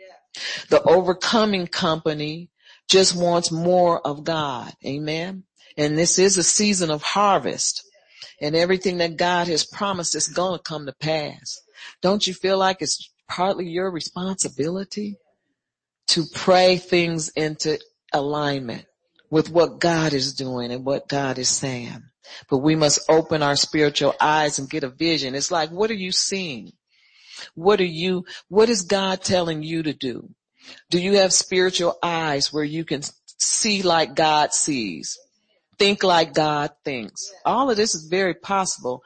The 0.71 0.83
overcoming 0.83 1.67
company 1.67 2.51
just 2.89 3.15
wants 3.15 3.53
more 3.53 4.05
of 4.07 4.25
God. 4.25 4.73
Amen. 4.85 5.45
And 5.77 5.97
this 5.97 6.19
is 6.19 6.37
a 6.37 6.43
season 6.43 6.91
of 6.91 7.03
harvest 7.03 7.83
and 8.41 8.57
everything 8.57 8.99
that 8.99 9.17
God 9.17 9.49
has 9.49 9.65
promised 9.65 10.15
is 10.15 10.29
going 10.29 10.59
to 10.59 10.63
come 10.63 10.87
to 10.87 10.93
pass. 10.93 11.61
Don't 12.01 12.27
you 12.27 12.35
feel 12.35 12.59
like 12.59 12.79
it's 12.81 13.11
partly 13.29 13.69
your 13.69 13.91
responsibility 13.91 15.17
to 16.09 16.25
pray 16.35 16.77
things 16.77 17.31
into 17.31 17.79
alignment 18.13 18.87
with 19.31 19.51
what 19.51 19.79
God 19.79 20.13
is 20.13 20.35
doing 20.35 20.73
and 20.73 20.85
what 20.85 21.09
God 21.09 21.39
is 21.39 21.49
saying? 21.49 22.05
But 22.49 22.59
we 22.59 22.77
must 22.77 23.11
open 23.11 23.43
our 23.43 23.57
spiritual 23.57 24.15
eyes 24.21 24.59
and 24.59 24.71
get 24.71 24.85
a 24.85 24.89
vision. 24.89 25.35
It's 25.35 25.51
like, 25.51 25.71
what 25.71 25.91
are 25.91 25.95
you 25.95 26.13
seeing? 26.13 26.73
What 27.55 27.81
are 27.81 27.85
you, 27.85 28.25
what 28.49 28.69
is 28.69 28.83
God 28.83 29.23
telling 29.23 29.63
you 29.63 29.83
to 29.83 29.93
do? 29.93 30.31
Do 30.91 31.01
you 31.01 31.17
have 31.19 31.33
spiritual 31.33 31.99
eyes 32.03 32.53
where 32.53 32.65
you 32.65 32.85
can 32.85 33.03
see 33.39 33.83
like 33.83 34.15
God 34.15 34.53
sees? 34.53 35.19
think 35.83 36.05
like 36.05 36.33
God 36.33 36.71
thinks. 36.85 37.33
All 37.45 37.69
of 37.69 37.77
this 37.77 37.97
is 37.97 38.07
very 38.07 38.35
possible 38.35 39.03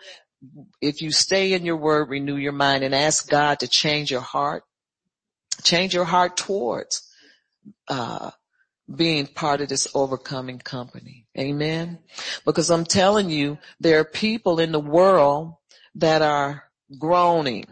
if 0.83 1.01
you 1.01 1.11
stay 1.11 1.55
in 1.55 1.65
your 1.65 1.79
word, 1.79 2.11
renew 2.11 2.37
your 2.37 2.53
mind 2.53 2.85
and 2.85 2.95
ask 2.95 3.29
God 3.31 3.61
to 3.61 3.69
change 3.69 4.11
your 4.11 4.21
heart, 4.21 4.63
change 5.63 5.95
your 5.95 6.05
heart 6.05 6.37
towards, 6.37 7.03
uh, 7.89 8.31
being 8.95 9.27
part 9.27 9.61
of 9.61 9.69
this 9.69 9.89
overcoming 9.95 10.59
company. 10.59 11.27
Amen. 11.39 11.99
Because 12.45 12.71
I'm 12.71 12.85
telling 12.85 13.31
you, 13.31 13.59
there 13.81 14.01
are 14.01 14.05
people 14.05 14.61
in 14.61 14.73
the 14.73 14.81
world 14.81 15.55
that 15.97 16.23
are 16.23 16.65
groaning 16.99 17.67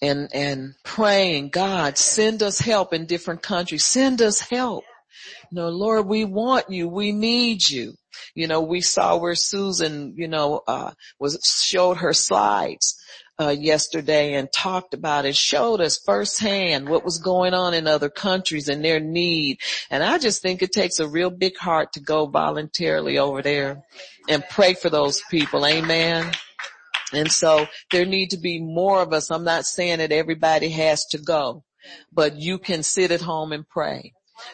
and, 0.00 0.28
and 0.32 0.74
praying, 0.82 1.50
God, 1.50 1.98
send 1.98 2.42
us 2.42 2.58
help 2.58 2.92
in 2.92 3.06
different 3.06 3.42
countries. 3.42 3.84
Send 3.84 4.22
us 4.22 4.40
help. 4.40 4.84
No, 5.52 5.68
Lord, 5.68 6.06
we 6.06 6.24
want 6.24 6.70
you. 6.70 6.88
We 6.88 7.12
need 7.12 7.68
you. 7.68 7.94
You 8.34 8.46
know, 8.46 8.60
we 8.60 8.80
saw 8.80 9.16
where 9.16 9.34
Susan, 9.34 10.14
you 10.16 10.28
know, 10.28 10.62
uh, 10.66 10.92
was 11.18 11.38
showed 11.64 11.98
her 11.98 12.12
slides. 12.12 12.96
Uh, 13.36 13.48
yesterday 13.48 14.34
and 14.34 14.52
talked 14.52 14.94
about 14.94 15.24
it, 15.24 15.34
showed 15.34 15.80
us 15.80 15.98
firsthand 15.98 16.88
what 16.88 17.04
was 17.04 17.18
going 17.18 17.52
on 17.52 17.74
in 17.74 17.88
other 17.88 18.08
countries 18.08 18.68
and 18.68 18.84
their 18.84 19.00
need. 19.00 19.58
And 19.90 20.04
I 20.04 20.18
just 20.18 20.40
think 20.40 20.62
it 20.62 20.70
takes 20.70 21.00
a 21.00 21.08
real 21.08 21.30
big 21.30 21.56
heart 21.56 21.94
to 21.94 22.00
go 22.00 22.26
voluntarily 22.26 23.18
over 23.18 23.42
there 23.42 23.82
and 24.28 24.44
pray 24.50 24.74
for 24.74 24.88
those 24.88 25.20
people. 25.32 25.66
Amen. 25.66 26.30
And 27.12 27.30
so 27.30 27.66
there 27.90 28.06
need 28.06 28.30
to 28.30 28.38
be 28.38 28.60
more 28.60 29.02
of 29.02 29.12
us. 29.12 29.30
I'm 29.30 29.44
not 29.44 29.66
saying 29.66 29.98
that 29.98 30.12
everybody 30.12 30.68
has 30.70 31.04
to 31.06 31.18
go, 31.18 31.64
but 32.12 32.36
you 32.36 32.58
can 32.58 32.82
sit 32.82 33.10
at 33.10 33.20
home 33.20 33.52
and 33.52 33.68
pray. 33.68 34.12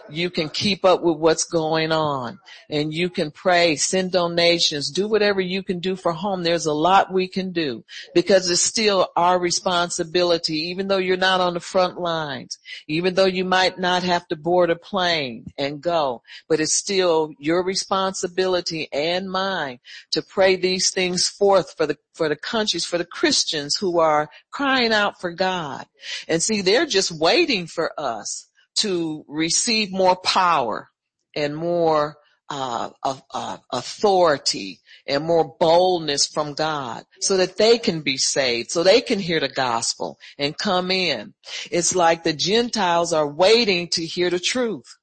You 0.08 0.30
can 0.30 0.48
keep 0.48 0.84
up 0.84 1.02
with 1.02 1.18
what's 1.18 1.44
going 1.44 1.92
on 1.92 2.38
and 2.68 2.92
you 2.92 3.08
can 3.08 3.30
pray, 3.30 3.76
send 3.76 4.12
donations, 4.12 4.90
do 4.90 5.08
whatever 5.08 5.40
you 5.40 5.62
can 5.62 5.78
do 5.80 5.96
for 5.96 6.12
home. 6.12 6.42
There's 6.42 6.66
a 6.66 6.72
lot 6.72 7.12
we 7.12 7.28
can 7.28 7.52
do 7.52 7.84
because 8.14 8.48
it's 8.48 8.60
still 8.60 9.08
our 9.16 9.38
responsibility, 9.38 10.54
even 10.70 10.88
though 10.88 10.98
you're 10.98 11.16
not 11.16 11.40
on 11.40 11.54
the 11.54 11.60
front 11.60 12.00
lines, 12.00 12.58
even 12.88 13.14
though 13.14 13.26
you 13.26 13.44
might 13.44 13.78
not 13.78 14.02
have 14.02 14.26
to 14.28 14.36
board 14.36 14.70
a 14.70 14.76
plane 14.76 15.46
and 15.56 15.80
go, 15.80 16.22
but 16.48 16.60
it's 16.60 16.74
still 16.74 17.32
your 17.38 17.64
responsibility 17.64 18.88
and 18.92 19.30
mine 19.30 19.78
to 20.12 20.22
pray 20.22 20.56
these 20.56 20.90
things 20.90 21.28
forth 21.28 21.74
for 21.76 21.86
the, 21.86 21.96
for 22.14 22.28
the 22.28 22.36
countries, 22.36 22.84
for 22.84 22.98
the 22.98 23.04
Christians 23.04 23.76
who 23.76 23.98
are 23.98 24.28
crying 24.50 24.92
out 24.92 25.20
for 25.20 25.30
God. 25.30 25.86
And 26.28 26.42
see, 26.42 26.62
they're 26.62 26.86
just 26.86 27.12
waiting 27.12 27.66
for 27.66 27.92
us 27.98 28.49
to 28.76 29.24
receive 29.28 29.92
more 29.92 30.16
power 30.16 30.88
and 31.34 31.56
more 31.56 32.16
uh, 32.48 32.90
uh, 33.04 33.58
authority 33.72 34.80
and 35.06 35.24
more 35.24 35.56
boldness 35.60 36.26
from 36.26 36.54
God 36.54 37.04
so 37.20 37.36
that 37.36 37.56
they 37.56 37.78
can 37.78 38.00
be 38.02 38.16
saved, 38.16 38.70
so 38.70 38.82
they 38.82 39.00
can 39.00 39.20
hear 39.20 39.38
the 39.38 39.48
gospel 39.48 40.18
and 40.36 40.58
come 40.58 40.90
in. 40.90 41.32
It's 41.70 41.94
like 41.94 42.24
the 42.24 42.32
Gentiles 42.32 43.12
are 43.12 43.28
waiting 43.28 43.88
to 43.90 44.04
hear 44.04 44.30
the 44.30 44.40
truth 44.40 44.96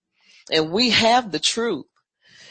and 0.52 0.72
we 0.72 0.90
have 0.92 1.32
the 1.32 1.40
truth. 1.40 1.86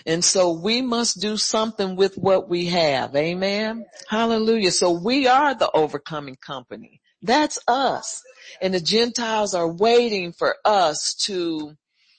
And 0.05 0.25
so 0.25 0.53
we 0.53 0.83
must 0.83 1.21
do 1.21 1.37
something 1.37 1.97
with 1.97 2.17
what 2.17 2.49
we 2.49 2.67
have. 2.67 3.17
Amen. 3.17 3.85
Hallelujah. 4.09 4.71
So 4.71 4.93
we 4.93 5.27
are 5.27 5.55
the 5.55 5.71
overcoming 5.73 6.37
company. 6.37 7.01
That's 7.27 7.59
us. 7.67 8.23
And 8.63 8.73
the 8.73 8.81
Gentiles 8.81 9.55
are 9.55 9.71
waiting 9.71 10.33
for 10.33 10.57
us 10.65 11.15
to 11.25 11.77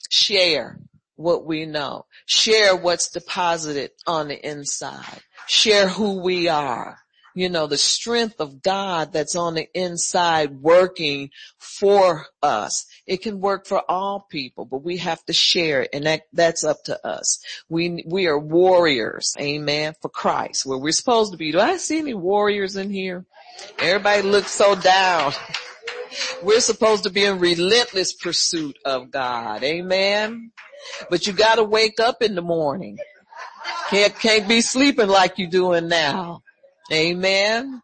share 0.10 0.80
what 1.16 1.46
we 1.46 1.66
know, 1.66 2.06
share 2.26 2.76
what's 2.76 3.10
deposited 3.10 3.92
on 4.06 4.28
the 4.28 4.48
inside, 4.48 5.22
share 5.48 5.88
who 5.88 6.22
we 6.22 6.48
are. 6.48 6.98
You 7.38 7.50
know, 7.50 7.68
the 7.68 7.78
strength 7.78 8.42
of 8.42 8.64
God 8.64 9.14
that's 9.14 9.36
on 9.36 9.54
the 9.54 9.68
inside 9.80 10.60
working 10.60 11.30
for 11.60 12.26
us. 12.42 12.88
It 13.06 13.22
can 13.22 13.42
work 13.42 13.68
for 13.68 13.84
all 13.88 14.26
people, 14.28 14.66
but 14.66 14.84
we 14.84 14.98
have 14.98 15.24
to 15.26 15.34
share 15.34 15.84
it 15.84 15.92
and 15.94 16.08
that, 16.08 16.24
that's 16.34 16.64
up 16.64 16.84
to 16.86 17.06
us. 17.06 17.40
We, 17.70 18.04
we 18.08 18.26
are 18.26 18.40
warriors, 18.40 19.36
amen, 19.40 19.94
for 20.02 20.10
Christ, 20.10 20.66
where 20.66 20.80
we're 20.80 20.92
supposed 20.92 21.32
to 21.32 21.38
be. 21.38 21.52
Do 21.52 21.60
I 21.60 21.78
see 21.78 22.00
any 22.00 22.16
warriors 22.16 22.76
in 22.76 22.90
here? 22.90 23.24
Everybody 23.78 24.24
looks 24.24 24.50
so 24.50 24.74
down. 24.74 25.32
We're 26.42 26.60
supposed 26.60 27.04
to 27.04 27.12
be 27.12 27.24
in 27.24 27.38
relentless 27.38 28.14
pursuit 28.14 28.80
of 28.84 29.12
God. 29.12 29.64
Amen. 29.64 30.54
But 31.12 31.28
you 31.28 31.34
gotta 31.34 31.64
wake 31.64 32.00
up 32.00 32.24
in 32.24 32.34
the 32.34 32.42
morning. 32.42 32.98
Can't, 33.92 34.18
can't 34.18 34.48
be 34.48 34.62
sleeping 34.62 35.08
like 35.08 35.38
you're 35.38 35.52
doing 35.52 35.88
now. 35.88 36.42
Amen. 36.92 37.82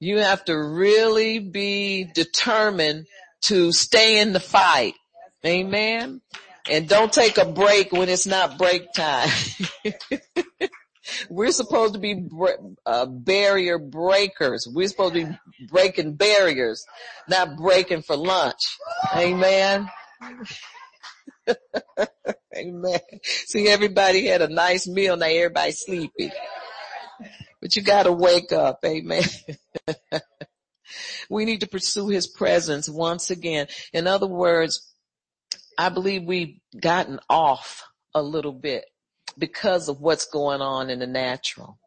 You 0.00 0.18
have 0.18 0.44
to 0.46 0.56
really 0.56 1.38
be 1.38 2.04
determined 2.14 3.06
to 3.42 3.72
stay 3.72 4.20
in 4.20 4.32
the 4.32 4.40
fight. 4.40 4.94
Amen. 5.44 6.20
And 6.70 6.88
don't 6.88 7.12
take 7.12 7.38
a 7.38 7.44
break 7.44 7.92
when 7.92 8.08
it's 8.08 8.26
not 8.26 8.58
break 8.58 8.92
time. 8.92 9.28
We're 11.28 11.52
supposed 11.52 11.94
to 11.94 12.00
be 12.00 12.26
uh, 12.86 13.06
barrier 13.06 13.78
breakers. 13.78 14.66
We're 14.70 14.88
supposed 14.88 15.14
to 15.14 15.26
be 15.26 15.38
breaking 15.68 16.14
barriers, 16.14 16.84
not 17.28 17.56
breaking 17.56 18.02
for 18.02 18.16
lunch. 18.16 18.60
Amen. 19.14 19.90
Amen. 22.56 23.00
See, 23.22 23.68
everybody 23.68 24.26
had 24.26 24.40
a 24.40 24.48
nice 24.48 24.88
meal. 24.88 25.16
Now 25.16 25.26
everybody's 25.26 25.80
sleepy. 25.80 26.32
But 27.64 27.76
you 27.76 27.82
gotta 27.82 28.12
wake 28.12 28.52
up. 28.52 28.80
Amen. 28.84 29.24
we 31.30 31.46
need 31.46 31.60
to 31.60 31.66
pursue 31.66 32.08
his 32.08 32.26
presence 32.26 32.90
once 32.90 33.30
again. 33.30 33.68
In 33.94 34.06
other 34.06 34.26
words, 34.26 34.92
I 35.78 35.88
believe 35.88 36.24
we've 36.24 36.58
gotten 36.78 37.20
off 37.30 37.82
a 38.14 38.20
little 38.22 38.52
bit 38.52 38.84
because 39.38 39.88
of 39.88 39.98
what's 40.02 40.26
going 40.26 40.60
on 40.60 40.90
in 40.90 40.98
the 40.98 41.06
natural. 41.06 41.78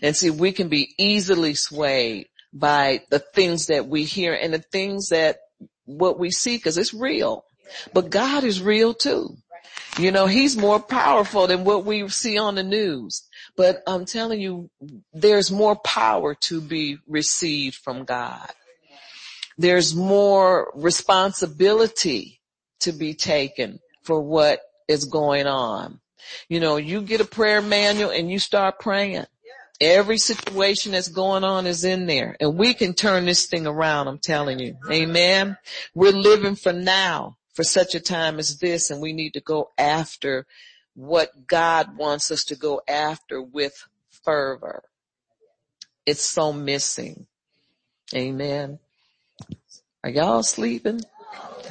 And 0.00 0.16
see, 0.16 0.30
we 0.30 0.52
can 0.52 0.68
be 0.68 0.94
easily 0.98 1.52
swayed 1.52 2.28
by 2.54 3.02
the 3.10 3.18
things 3.18 3.66
that 3.66 3.86
we 3.86 4.04
hear 4.04 4.32
and 4.32 4.54
the 4.54 4.64
things 4.72 5.10
that 5.10 5.40
what 5.84 6.18
we 6.18 6.30
see 6.30 6.56
because 6.56 6.78
it's 6.78 6.94
real. 6.94 7.44
But 7.92 8.08
God 8.08 8.42
is 8.44 8.62
real 8.62 8.94
too. 8.94 9.36
You 9.98 10.12
know, 10.12 10.24
he's 10.24 10.56
more 10.56 10.80
powerful 10.80 11.46
than 11.46 11.64
what 11.64 11.84
we 11.84 12.08
see 12.08 12.38
on 12.38 12.54
the 12.54 12.62
news. 12.62 13.28
But 13.56 13.82
I'm 13.86 14.04
telling 14.04 14.40
you, 14.40 14.70
there's 15.12 15.50
more 15.50 15.76
power 15.76 16.34
to 16.34 16.60
be 16.60 16.98
received 17.06 17.76
from 17.76 18.04
God. 18.04 18.50
There's 19.58 19.94
more 19.94 20.72
responsibility 20.74 22.40
to 22.80 22.92
be 22.92 23.14
taken 23.14 23.80
for 24.02 24.20
what 24.20 24.60
is 24.88 25.04
going 25.04 25.46
on. 25.46 26.00
You 26.48 26.60
know, 26.60 26.76
you 26.76 27.02
get 27.02 27.20
a 27.20 27.26
prayer 27.26 27.60
manual 27.60 28.10
and 28.10 28.30
you 28.30 28.38
start 28.38 28.78
praying. 28.78 29.26
Every 29.80 30.18
situation 30.18 30.92
that's 30.92 31.08
going 31.08 31.44
on 31.44 31.66
is 31.66 31.84
in 31.84 32.06
there 32.06 32.36
and 32.38 32.58
we 32.58 32.74
can 32.74 32.92
turn 32.92 33.24
this 33.24 33.46
thing 33.46 33.66
around. 33.66 34.08
I'm 34.08 34.18
telling 34.18 34.58
you. 34.58 34.76
Amen. 34.90 35.56
We're 35.94 36.12
living 36.12 36.54
for 36.54 36.72
now 36.72 37.36
for 37.54 37.64
such 37.64 37.94
a 37.94 38.00
time 38.00 38.38
as 38.38 38.58
this 38.58 38.90
and 38.90 39.00
we 39.00 39.12
need 39.12 39.34
to 39.34 39.40
go 39.40 39.70
after 39.78 40.46
what 41.00 41.46
God 41.46 41.96
wants 41.96 42.30
us 42.30 42.44
to 42.44 42.56
go 42.56 42.82
after 42.86 43.40
with 43.40 43.86
fervor. 44.24 44.82
It's 46.04 46.24
so 46.24 46.52
missing. 46.52 47.26
Amen. 48.14 48.78
Are 50.04 50.10
y'all 50.10 50.42
sleeping? 50.42 51.00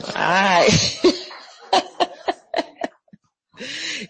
All 0.08 0.13
right. 0.15 0.70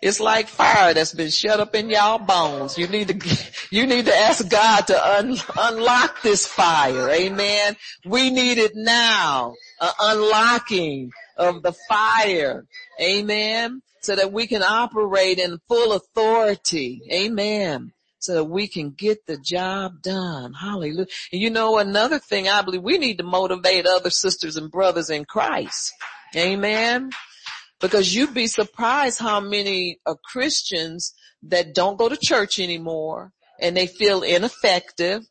It's 0.01 0.19
like 0.19 0.47
fire 0.47 0.93
that's 0.93 1.13
been 1.13 1.31
shut 1.31 1.59
up 1.59 1.73
in 1.73 1.89
y'all 1.89 2.19
bones. 2.19 2.77
You 2.77 2.87
need 2.87 3.07
to, 3.07 3.37
you 3.71 3.87
need 3.87 4.05
to 4.05 4.15
ask 4.15 4.47
God 4.47 4.87
to 4.87 5.17
un, 5.17 5.37
unlock 5.57 6.21
this 6.21 6.45
fire. 6.45 7.09
Amen. 7.09 7.75
We 8.05 8.29
need 8.29 8.59
it 8.59 8.75
now. 8.75 9.55
A 9.81 9.89
unlocking 9.99 11.11
of 11.35 11.63
the 11.63 11.73
fire. 11.73 12.65
Amen. 13.01 13.81
So 14.01 14.15
that 14.15 14.31
we 14.31 14.47
can 14.47 14.63
operate 14.63 15.39
in 15.39 15.59
full 15.67 15.93
authority. 15.93 17.01
Amen. 17.11 17.91
So 18.19 18.33
that 18.35 18.45
we 18.45 18.67
can 18.67 18.91
get 18.91 19.25
the 19.25 19.37
job 19.37 20.01
done. 20.01 20.53
Hallelujah. 20.53 21.07
And 21.31 21.41
you 21.41 21.49
know, 21.49 21.77
another 21.77 22.19
thing 22.19 22.47
I 22.47 22.61
believe 22.61 22.83
we 22.83 22.97
need 22.97 23.17
to 23.17 23.23
motivate 23.23 23.85
other 23.85 24.09
sisters 24.09 24.57
and 24.57 24.71
brothers 24.71 25.09
in 25.09 25.25
Christ. 25.25 25.91
Amen 26.35 27.11
because 27.79 28.13
you'd 28.13 28.33
be 28.33 28.47
surprised 28.47 29.19
how 29.19 29.39
many 29.39 29.99
uh, 30.05 30.15
Christians 30.23 31.13
that 31.43 31.73
don't 31.73 31.97
go 31.97 32.09
to 32.09 32.17
church 32.17 32.59
anymore 32.59 33.31
and 33.61 33.75
they 33.75 33.87
feel 33.87 34.21
ineffective 34.21 35.23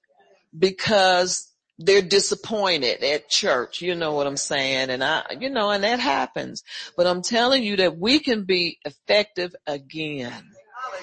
because 0.59 1.48
they're 1.79 2.03
disappointed 2.03 3.03
at 3.03 3.29
church. 3.29 3.81
You 3.81 3.95
know 3.95 4.13
what 4.15 4.27
I'm 4.27 4.37
saying? 4.37 4.91
And 4.91 5.03
I, 5.03 5.25
you 5.39 5.51
know, 5.51 5.71
and 5.71 5.85
that 5.85 6.01
happens, 6.01 6.63
but 6.97 7.07
I'm 7.07 7.23
telling 7.23 7.63
you 7.63 7.77
that 7.77 7.99
we 7.99 8.19
can 8.19 8.45
be 8.45 8.79
effective 8.85 9.55
again. 9.67 10.33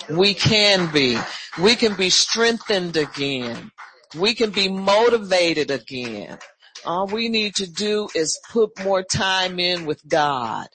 We 0.10 0.34
can 0.34 0.92
be. 0.92 1.18
We 1.62 1.76
can 1.76 1.96
be 1.96 2.10
strengthened 2.10 2.98
again. 2.98 3.72
We 4.18 4.34
can 4.34 4.52
be 4.52 4.68
motivated 4.68 5.72
again. 5.72 6.38
All 6.86 7.08
we 7.08 7.30
need 7.30 7.56
to 7.56 7.68
do 7.68 8.08
is 8.14 8.40
put 8.52 8.84
more 8.84 9.04
time 9.04 9.60
in 9.60 9.86
with 9.86 10.08
God 10.08 10.68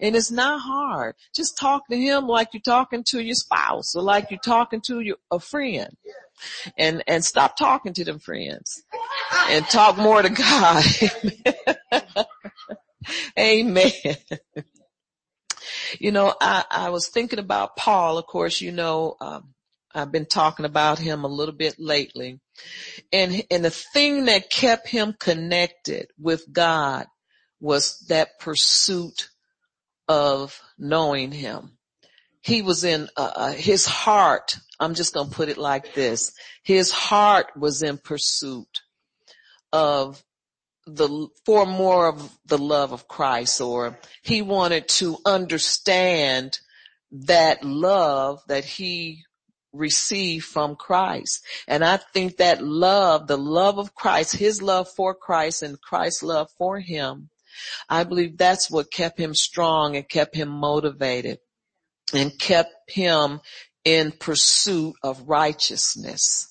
and 0.00 0.16
it's 0.16 0.30
not 0.30 0.60
hard. 0.60 1.14
Just 1.34 1.56
talk 1.56 1.88
to 1.88 1.96
him 1.96 2.26
like 2.26 2.48
you're 2.52 2.60
talking 2.60 3.04
to 3.04 3.20
your 3.20 3.34
spouse 3.34 3.94
or 3.94 4.02
like 4.02 4.30
you're 4.30 4.40
talking 4.40 4.80
to 4.82 5.00
your, 5.00 5.16
a 5.30 5.40
friend. 5.40 5.96
And, 6.78 7.02
and 7.06 7.24
stop 7.24 7.56
talking 7.56 7.92
to 7.94 8.04
them 8.04 8.18
friends 8.18 8.82
and 9.48 9.64
talk 9.66 9.96
more 9.96 10.22
to 10.22 10.30
God. 10.30 10.84
Amen. 13.38 13.92
You 15.98 16.12
know, 16.12 16.34
I, 16.40 16.64
I 16.70 16.90
was 16.90 17.08
thinking 17.08 17.38
about 17.38 17.76
Paul. 17.76 18.18
Of 18.18 18.26
course, 18.26 18.60
you 18.60 18.72
know, 18.72 19.16
um, 19.20 19.54
I've 19.94 20.12
been 20.12 20.26
talking 20.26 20.64
about 20.64 20.98
him 20.98 21.24
a 21.24 21.28
little 21.28 21.54
bit 21.54 21.76
lately. 21.78 22.40
And, 23.12 23.44
and 23.50 23.64
the 23.64 23.70
thing 23.70 24.24
that 24.26 24.50
kept 24.50 24.88
him 24.88 25.14
connected 25.18 26.08
with 26.18 26.52
God 26.52 27.06
was 27.60 28.04
that 28.08 28.38
pursuit 28.40 29.30
of 30.08 30.60
knowing 30.78 31.32
him. 31.32 31.78
He 32.44 32.60
was 32.60 32.84
in, 32.84 33.08
uh, 33.16 33.32
uh, 33.34 33.52
his 33.52 33.86
heart, 33.86 34.58
I'm 34.78 34.94
just 34.94 35.14
going 35.14 35.30
to 35.30 35.34
put 35.34 35.48
it 35.48 35.56
like 35.56 35.94
this. 35.94 36.32
His 36.62 36.90
heart 36.90 37.46
was 37.56 37.82
in 37.82 37.96
pursuit 37.96 38.82
of 39.72 40.22
the, 40.86 41.28
for 41.46 41.64
more 41.64 42.06
of 42.06 42.30
the 42.44 42.58
love 42.58 42.92
of 42.92 43.08
Christ 43.08 43.62
or 43.62 43.98
he 44.22 44.42
wanted 44.42 44.88
to 44.88 45.16
understand 45.24 46.58
that 47.10 47.64
love 47.64 48.42
that 48.48 48.66
he 48.66 49.22
received 49.72 50.44
from 50.44 50.76
Christ. 50.76 51.42
And 51.66 51.82
I 51.82 51.96
think 51.96 52.36
that 52.36 52.62
love, 52.62 53.26
the 53.26 53.38
love 53.38 53.78
of 53.78 53.94
Christ, 53.94 54.36
his 54.36 54.60
love 54.60 54.88
for 54.94 55.14
Christ 55.14 55.62
and 55.62 55.80
Christ's 55.80 56.22
love 56.22 56.50
for 56.58 56.78
him 56.78 57.30
I 57.88 58.04
believe 58.04 58.36
that's 58.36 58.70
what 58.70 58.90
kept 58.90 59.18
him 59.18 59.34
strong 59.34 59.96
and 59.96 60.08
kept 60.08 60.34
him 60.34 60.48
motivated 60.48 61.38
and 62.14 62.38
kept 62.38 62.90
him 62.90 63.40
in 63.84 64.12
pursuit 64.12 64.94
of 65.02 65.28
righteousness. 65.28 66.50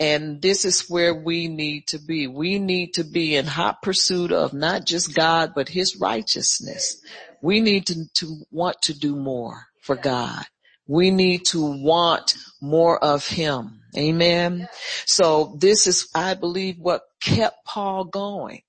And 0.00 0.42
this 0.42 0.64
is 0.64 0.88
where 0.88 1.14
we 1.14 1.48
need 1.48 1.86
to 1.88 1.98
be. 1.98 2.26
We 2.26 2.58
need 2.58 2.94
to 2.94 3.04
be 3.04 3.36
in 3.36 3.46
hot 3.46 3.82
pursuit 3.82 4.32
of 4.32 4.52
not 4.52 4.84
just 4.84 5.14
God, 5.14 5.52
but 5.54 5.68
his 5.68 5.96
righteousness. 6.00 7.00
We 7.42 7.60
need 7.60 7.86
to, 7.86 8.04
to 8.14 8.36
want 8.50 8.82
to 8.82 8.98
do 8.98 9.14
more 9.14 9.66
for 9.82 9.96
God. 9.96 10.44
We 10.86 11.10
need 11.10 11.44
to 11.46 11.82
want 11.82 12.34
more 12.60 13.02
of 13.02 13.26
him. 13.26 13.82
Amen. 13.96 14.68
So 15.06 15.56
this 15.58 15.86
is, 15.86 16.08
I 16.14 16.34
believe, 16.34 16.78
what 16.78 17.02
kept 17.20 17.64
Paul 17.64 18.04
going 18.04 18.62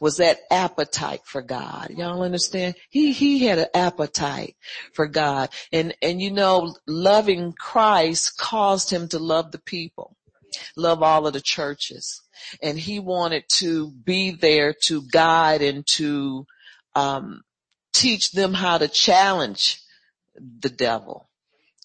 was 0.00 0.16
that 0.16 0.40
appetite 0.50 1.20
for 1.24 1.42
God. 1.42 1.90
Y'all 1.90 2.22
understand? 2.22 2.74
He, 2.88 3.12
he 3.12 3.44
had 3.46 3.58
an 3.58 3.68
appetite 3.74 4.56
for 4.94 5.06
God. 5.06 5.50
And, 5.72 5.94
and 6.02 6.20
you 6.20 6.30
know, 6.30 6.74
loving 6.86 7.52
Christ 7.52 8.38
caused 8.38 8.90
him 8.90 9.08
to 9.08 9.18
love 9.18 9.52
the 9.52 9.60
people, 9.60 10.16
love 10.76 11.02
all 11.02 11.26
of 11.26 11.34
the 11.34 11.40
churches. 11.40 12.22
And 12.62 12.78
he 12.78 12.98
wanted 12.98 13.44
to 13.56 13.90
be 13.90 14.30
there 14.30 14.74
to 14.84 15.02
guide 15.12 15.60
and 15.60 15.86
to, 15.88 16.46
um, 16.94 17.42
teach 17.92 18.32
them 18.32 18.54
how 18.54 18.78
to 18.78 18.88
challenge 18.88 19.80
the 20.60 20.70
devil 20.70 21.28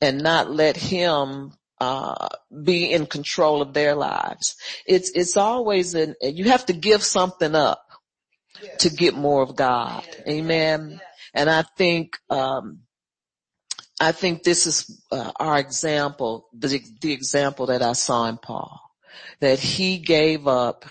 and 0.01 0.21
not 0.21 0.51
let 0.51 0.78
him 0.78 1.51
uh, 1.82 2.30
be 2.63 2.91
in 2.91 3.06
control 3.06 3.62
of 3.62 3.73
their 3.73 3.95
lives. 3.95 4.56
It's, 4.86 5.12
it's 5.12 5.36
always 5.36 5.93
an, 5.93 6.15
you 6.21 6.45
have 6.45 6.65
to 6.67 6.73
give 6.73 7.04
something 7.04 7.54
up 7.56 7.85
to 8.80 8.89
get 8.89 9.15
more 9.15 9.41
of 9.41 9.56
God. 9.56 10.04
Amen. 10.28 11.00
And 11.34 11.50
I 11.50 11.63
think, 11.78 12.18
um, 12.30 12.80
I 14.00 14.12
think 14.12 14.44
this 14.44 14.68
is 14.68 15.02
uh, 15.12 15.32
our 15.38 15.58
example, 15.60 16.48
the, 16.54 16.82
the 17.02 17.13
example 17.13 17.68
that 17.68 17.82
I 17.82 17.94
saw 17.94 18.26
in 18.26 18.38
Paul, 18.38 18.82
that 19.39 19.60
he 19.60 19.98
gave 19.98 20.48
up 20.48 20.86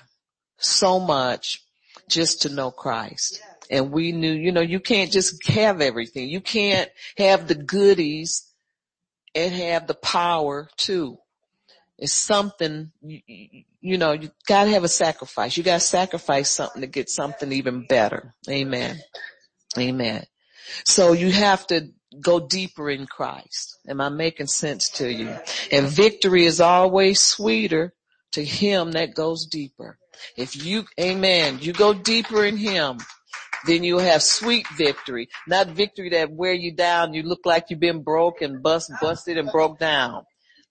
so 0.58 0.98
much 1.00 1.62
just 2.08 2.42
to 2.42 2.48
know 2.48 2.70
Christ. 2.70 3.42
And 3.70 3.90
we 3.90 4.12
knew, 4.12 4.32
you 4.32 4.52
know, 4.52 4.60
you 4.60 4.80
can't 4.80 5.10
just 5.10 5.46
have 5.48 5.80
everything. 5.80 6.28
You 6.28 6.40
can't 6.40 6.90
have 7.16 7.48
the 7.48 7.54
goodies 7.54 8.50
and 9.34 9.54
have 9.54 9.86
the 9.86 9.94
power 9.94 10.68
too. 10.76 11.18
It's 11.98 12.12
something, 12.12 12.90
you, 13.02 13.20
you 13.80 13.98
know, 13.98 14.12
you 14.12 14.30
gotta 14.46 14.70
have 14.70 14.84
a 14.84 14.88
sacrifice. 14.88 15.56
You 15.56 15.62
gotta 15.62 15.80
sacrifice 15.80 16.50
something 16.50 16.80
to 16.80 16.88
get 16.88 17.08
something 17.08 17.52
even 17.52 17.86
better. 17.86 18.34
Amen. 18.48 18.98
Amen. 19.78 20.24
So 20.84 21.12
you 21.12 21.30
have 21.30 21.66
to 21.68 21.88
go 22.20 22.40
deeper 22.40 22.90
in 22.90 23.06
Christ. 23.06 23.78
Am 23.88 24.00
I 24.00 24.08
making 24.08 24.48
sense 24.48 24.88
to 24.90 25.12
you? 25.12 25.36
And 25.70 25.86
victory 25.86 26.46
is 26.46 26.60
always 26.60 27.20
sweeter 27.20 27.94
to 28.32 28.44
him 28.44 28.92
that 28.92 29.14
goes 29.14 29.46
deeper. 29.46 29.98
If 30.36 30.64
you, 30.64 30.84
amen, 31.00 31.58
you 31.60 31.72
go 31.72 31.92
deeper 31.92 32.44
in 32.44 32.56
him, 32.56 32.98
then 33.66 33.84
you'll 33.84 34.00
have 34.00 34.22
sweet 34.22 34.66
victory. 34.76 35.28
Not 35.46 35.68
victory 35.68 36.10
that 36.10 36.30
wear 36.30 36.52
you 36.52 36.72
down, 36.72 37.14
you 37.14 37.22
look 37.22 37.44
like 37.44 37.66
you've 37.70 37.80
been 37.80 38.02
broke 38.02 38.42
and 38.42 38.62
bust, 38.62 38.90
busted 39.00 39.38
and 39.38 39.50
broke 39.50 39.78
down 39.78 40.24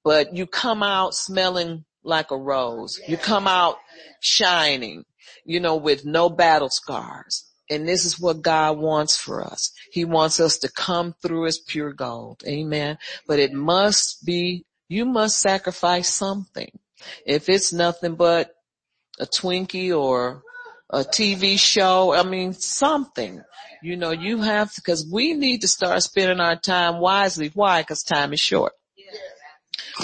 but 0.03 0.35
you 0.35 0.45
come 0.45 0.83
out 0.83 1.13
smelling 1.13 1.85
like 2.03 2.31
a 2.31 2.37
rose. 2.37 2.99
You 3.07 3.17
come 3.17 3.47
out 3.47 3.77
shining, 4.19 5.05
you 5.45 5.59
know, 5.59 5.75
with 5.75 6.05
no 6.05 6.29
battle 6.29 6.69
scars. 6.69 7.49
And 7.69 7.87
this 7.87 8.05
is 8.05 8.19
what 8.19 8.41
God 8.41 8.77
wants 8.77 9.15
for 9.15 9.43
us. 9.43 9.71
He 9.91 10.03
wants 10.05 10.39
us 10.39 10.57
to 10.59 10.69
come 10.69 11.15
through 11.21 11.47
as 11.47 11.59
pure 11.59 11.93
gold. 11.93 12.43
Amen. 12.45 12.97
But 13.25 13.39
it 13.39 13.53
must 13.53 14.25
be, 14.25 14.65
you 14.89 15.05
must 15.05 15.39
sacrifice 15.39 16.09
something. 16.09 16.77
If 17.25 17.47
it's 17.47 17.71
nothing 17.71 18.15
but 18.15 18.51
a 19.19 19.25
Twinkie 19.25 19.97
or 19.97 20.43
a 20.89 20.99
TV 20.99 21.57
show. 21.57 22.13
I 22.13 22.23
mean, 22.23 22.53
something. 22.53 23.41
You 23.81 23.97
know, 23.97 24.11
you 24.11 24.41
have 24.41 24.71
to, 24.73 24.81
cause 24.81 25.05
we 25.11 25.33
need 25.33 25.61
to 25.61 25.67
start 25.67 26.01
spending 26.03 26.39
our 26.39 26.55
time 26.55 26.99
wisely. 26.99 27.51
Why? 27.53 27.83
Cause 27.83 28.03
time 28.03 28.31
is 28.31 28.39
short. 28.39 28.73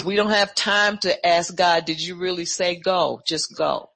We 0.04 0.16
don't 0.16 0.30
have 0.30 0.54
time 0.54 0.98
to 0.98 1.26
ask 1.26 1.54
God, 1.54 1.84
did 1.84 2.00
you 2.00 2.16
really 2.16 2.44
say 2.44 2.76
go? 2.76 3.20
Just 3.26 3.56
go. 3.56 3.90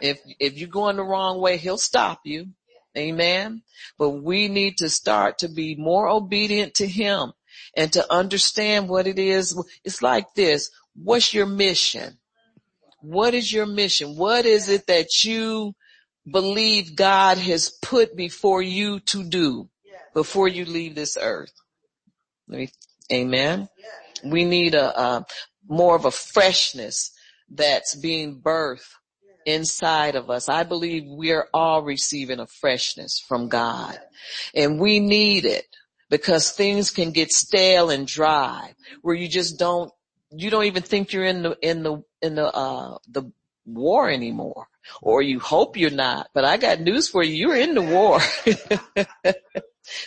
If, 0.00 0.20
if 0.38 0.56
you're 0.56 0.68
going 0.68 0.96
the 0.96 1.02
wrong 1.02 1.40
way, 1.40 1.56
he'll 1.56 1.78
stop 1.78 2.20
you. 2.24 2.48
Amen. 2.96 3.62
But 3.98 4.10
we 4.10 4.48
need 4.48 4.78
to 4.78 4.88
start 4.88 5.38
to 5.38 5.48
be 5.48 5.76
more 5.76 6.08
obedient 6.08 6.74
to 6.74 6.86
him 6.86 7.32
and 7.76 7.92
to 7.92 8.12
understand 8.12 8.88
what 8.88 9.06
it 9.06 9.18
is. 9.18 9.60
It's 9.84 10.02
like 10.02 10.34
this. 10.34 10.70
What's 10.94 11.34
your 11.34 11.46
mission? 11.46 12.18
What 13.00 13.34
is 13.34 13.52
your 13.52 13.66
mission? 13.66 14.16
What 14.16 14.46
is 14.46 14.68
it 14.68 14.86
that 14.86 15.24
you 15.24 15.74
believe 16.30 16.96
God 16.96 17.38
has 17.38 17.70
put 17.82 18.16
before 18.16 18.62
you 18.62 19.00
to 19.00 19.24
do 19.24 19.68
before 20.14 20.48
you 20.48 20.64
leave 20.64 20.94
this 20.94 21.16
earth. 21.20 21.52
Amen. 23.12 23.68
We 24.24 24.44
need 24.44 24.74
a, 24.74 25.00
a 25.00 25.26
more 25.68 25.96
of 25.96 26.04
a 26.04 26.10
freshness 26.10 27.12
that's 27.50 27.94
being 27.94 28.40
birthed 28.40 28.88
inside 29.46 30.14
of 30.14 30.30
us. 30.30 30.48
I 30.48 30.62
believe 30.62 31.04
we're 31.06 31.48
all 31.54 31.82
receiving 31.82 32.40
a 32.40 32.46
freshness 32.46 33.22
from 33.26 33.48
God 33.48 33.98
and 34.54 34.78
we 34.78 35.00
need 35.00 35.44
it 35.44 35.64
because 36.10 36.50
things 36.50 36.90
can 36.90 37.12
get 37.12 37.30
stale 37.30 37.90
and 37.90 38.06
dry 38.06 38.74
where 39.02 39.14
you 39.14 39.28
just 39.28 39.58
don't, 39.58 39.90
you 40.30 40.50
don't 40.50 40.64
even 40.64 40.82
think 40.82 41.12
you're 41.12 41.24
in 41.24 41.42
the, 41.42 41.56
in 41.62 41.82
the, 41.82 42.02
in 42.20 42.34
the, 42.34 42.46
uh, 42.46 42.98
the 43.08 43.30
war 43.64 44.10
anymore 44.10 44.66
or 45.02 45.22
you 45.22 45.38
hope 45.40 45.76
you're 45.76 45.90
not, 45.90 46.28
but 46.34 46.44
I 46.44 46.56
got 46.56 46.80
news 46.80 47.08
for 47.08 47.22
you. 47.22 47.34
You're 47.34 47.56
in 47.56 47.74
the 47.74 47.82
war. 47.82 48.20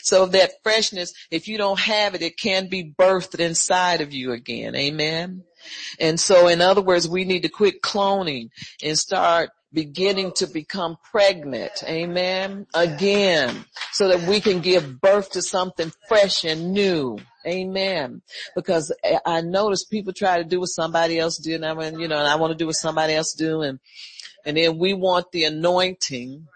so 0.02 0.26
that 0.28 0.52
freshness, 0.64 1.14
if 1.30 1.48
you 1.48 1.58
don't 1.58 1.80
have 1.80 2.16
it, 2.16 2.22
it 2.22 2.38
can 2.38 2.68
be 2.68 2.94
birthed 2.98 3.40
inside 3.40 4.02
of 4.02 4.14
you 4.14 4.32
again. 4.32 4.76
Amen. 4.76 5.44
And 6.00 6.20
so 6.20 6.48
in 6.48 6.62
other 6.62 6.82
words, 6.82 7.08
we 7.08 7.26
need 7.26 7.44
to 7.44 7.50
quit 7.50 7.82
cloning 7.82 8.50
and 8.84 8.98
start 8.98 9.50
beginning 9.74 10.34
to 10.36 10.48
become 10.48 10.98
pregnant. 11.12 11.72
Amen. 11.88 12.68
Again, 12.74 13.66
so 13.92 14.10
that 14.10 14.28
we 14.28 14.40
can 14.40 14.60
give 14.60 15.00
birth 15.00 15.32
to 15.32 15.42
something 15.42 15.92
fresh 16.08 16.44
and 16.44 16.74
new. 16.74 17.18
Amen. 17.46 18.22
Because 18.56 18.94
I 19.26 19.42
notice 19.42 19.86
people 19.86 20.14
try 20.14 20.38
to 20.38 20.44
do 20.44 20.60
what 20.60 20.70
somebody 20.70 21.18
else 21.18 21.38
did, 21.38 21.64
and 21.64 21.66
I 21.66 21.74
mean, 21.74 22.00
you 22.00 22.08
know, 22.08 22.18
and 22.18 22.28
I 22.28 22.36
want 22.36 22.52
to 22.52 22.58
do 22.58 22.68
what 22.68 22.76
somebody 22.76 23.14
else 23.14 23.34
do, 23.34 23.62
and 23.62 23.80
and 24.46 24.58
then 24.58 24.78
we 24.78 24.94
want 24.94 25.32
the 25.32 25.46
anointing, 25.46 26.48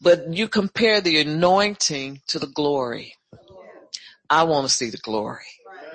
but 0.00 0.32
you 0.32 0.48
compare 0.48 1.00
the 1.00 1.20
anointing 1.20 2.22
to 2.28 2.38
the 2.38 2.46
glory. 2.46 3.14
I 4.30 4.44
want 4.44 4.66
to 4.66 4.72
see 4.72 4.90
the 4.90 4.98
glory. 4.98 5.46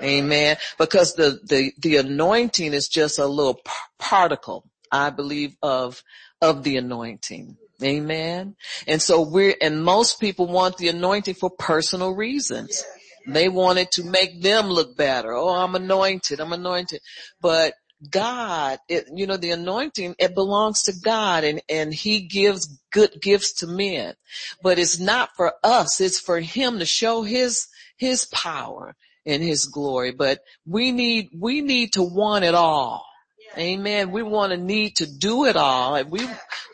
Amen. 0.02 0.58
Because 0.78 1.14
the, 1.14 1.40
the, 1.44 1.72
the 1.78 1.98
anointing 1.98 2.74
is 2.74 2.88
just 2.88 3.20
a 3.20 3.26
little 3.26 3.56
p- 3.56 3.72
particle, 4.00 4.66
I 4.92 5.12
believe, 5.12 5.56
of, 5.62 6.04
of 6.42 6.64
the 6.64 6.78
anointing. 6.78 7.58
Amen. 7.82 8.56
And 8.88 9.02
so 9.02 9.22
we're, 9.22 9.56
and 9.62 9.84
most 9.84 10.20
people 10.20 10.48
want 10.48 10.78
the 10.78 10.90
anointing 10.90 11.36
for 11.36 11.50
personal 11.50 12.14
reasons. 12.14 12.84
They 13.26 13.50
want 13.50 13.80
it 13.80 13.92
to 13.92 14.04
make 14.04 14.42
them 14.42 14.68
look 14.68 14.98
better. 14.98 15.32
Oh, 15.34 15.50
I'm 15.50 15.76
anointed. 15.76 16.40
I'm 16.40 16.54
anointed. 16.54 17.02
But 17.40 17.74
God, 18.10 18.80
it, 18.88 19.08
you 19.14 19.28
know, 19.28 19.38
the 19.38 19.52
anointing, 19.52 20.16
it 20.20 20.36
belongs 20.36 20.84
to 20.84 20.94
God 21.04 21.44
and, 21.44 21.62
and 21.70 21.94
he 21.94 22.22
gives 22.22 22.80
good 22.92 23.12
gifts 23.22 23.54
to 23.56 23.68
men, 23.68 24.16
but 24.62 24.80
it's 24.80 25.00
not 25.00 25.30
for 25.36 25.54
us. 25.64 26.02
It's 26.02 26.20
for 26.20 26.40
him 26.40 26.80
to 26.80 26.86
show 26.86 27.24
his, 27.24 27.68
his 27.98 28.26
power 28.26 28.96
and 29.26 29.42
his 29.42 29.66
glory. 29.66 30.12
But 30.12 30.40
we 30.66 30.92
need, 30.92 31.30
we 31.38 31.62
need 31.62 31.94
to 31.94 32.04
want 32.04 32.46
it 32.46 32.56
all. 32.56 33.06
Amen. 33.58 34.12
We 34.12 34.24
want 34.24 34.52
to 34.52 34.58
need 34.58 34.96
to 34.98 35.06
do 35.06 35.46
it 35.46 35.56
all. 35.56 35.96
And 35.96 36.10
we, 36.10 36.28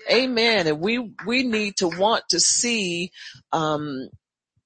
amen. 0.10 0.68
And 0.68 0.80
we, 0.80 1.12
we 1.26 1.44
need 1.44 1.78
to 1.78 1.90
want 1.90 2.24
to 2.30 2.40
see, 2.40 3.12
um, 3.52 4.10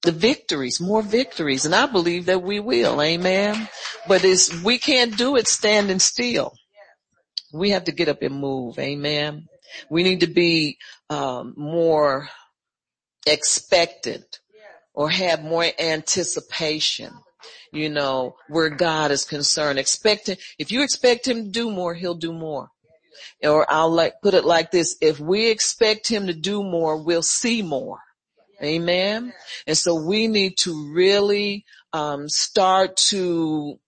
the 0.04 0.12
victories, 0.12 0.80
more 0.80 1.02
victories. 1.02 1.66
And 1.66 1.74
I 1.74 1.86
believe 1.86 2.26
that 2.26 2.44
we 2.44 2.60
will. 2.60 3.02
Amen. 3.02 3.68
But 4.08 4.24
it's, 4.24 4.64
we 4.64 4.78
can't 4.78 5.18
do 5.18 5.38
it 5.38 5.48
standing 5.48 6.00
still. 6.00 6.54
We 7.54 7.72
have 7.72 7.86
to 7.86 7.92
get 7.92 8.10
up 8.10 8.22
and 8.22 8.36
move. 8.36 8.78
Amen. 8.80 9.48
We 9.90 10.04
need 10.04 10.20
to 10.20 10.28
be 10.28 10.78
um, 11.10 11.54
more 11.56 12.28
expectant 13.26 14.40
or 14.94 15.10
have 15.10 15.44
more 15.44 15.66
anticipation. 15.80 17.12
You 17.72 17.90
know, 17.90 18.36
where 18.50 18.70
God 18.70 19.10
is 19.10 19.26
concerned. 19.26 19.80
Expecting, 19.80 20.38
if 20.60 20.72
you 20.72 20.84
expect 20.84 21.28
him 21.28 21.46
to 21.46 21.50
do 21.50 21.72
more, 21.72 21.96
he'll 21.96 22.14
do 22.14 22.32
more. 22.32 22.70
Or 23.44 23.66
I'll 23.68 23.90
like, 23.90 24.14
put 24.22 24.36
it 24.36 24.46
like 24.46 24.70
this. 24.70 24.96
If 25.02 25.20
we 25.20 25.50
expect 25.50 26.08
him 26.08 26.28
to 26.28 26.34
do 26.34 26.62
more, 26.62 27.04
we'll 27.04 27.24
see 27.24 27.64
more. 27.64 27.98
Amen. 28.64 29.34
And 29.68 29.78
so 29.78 29.96
we 29.96 30.28
need 30.28 30.58
to 30.60 30.94
really 30.94 31.66
um, 31.92 32.30
start 32.30 32.96
to 33.10 33.80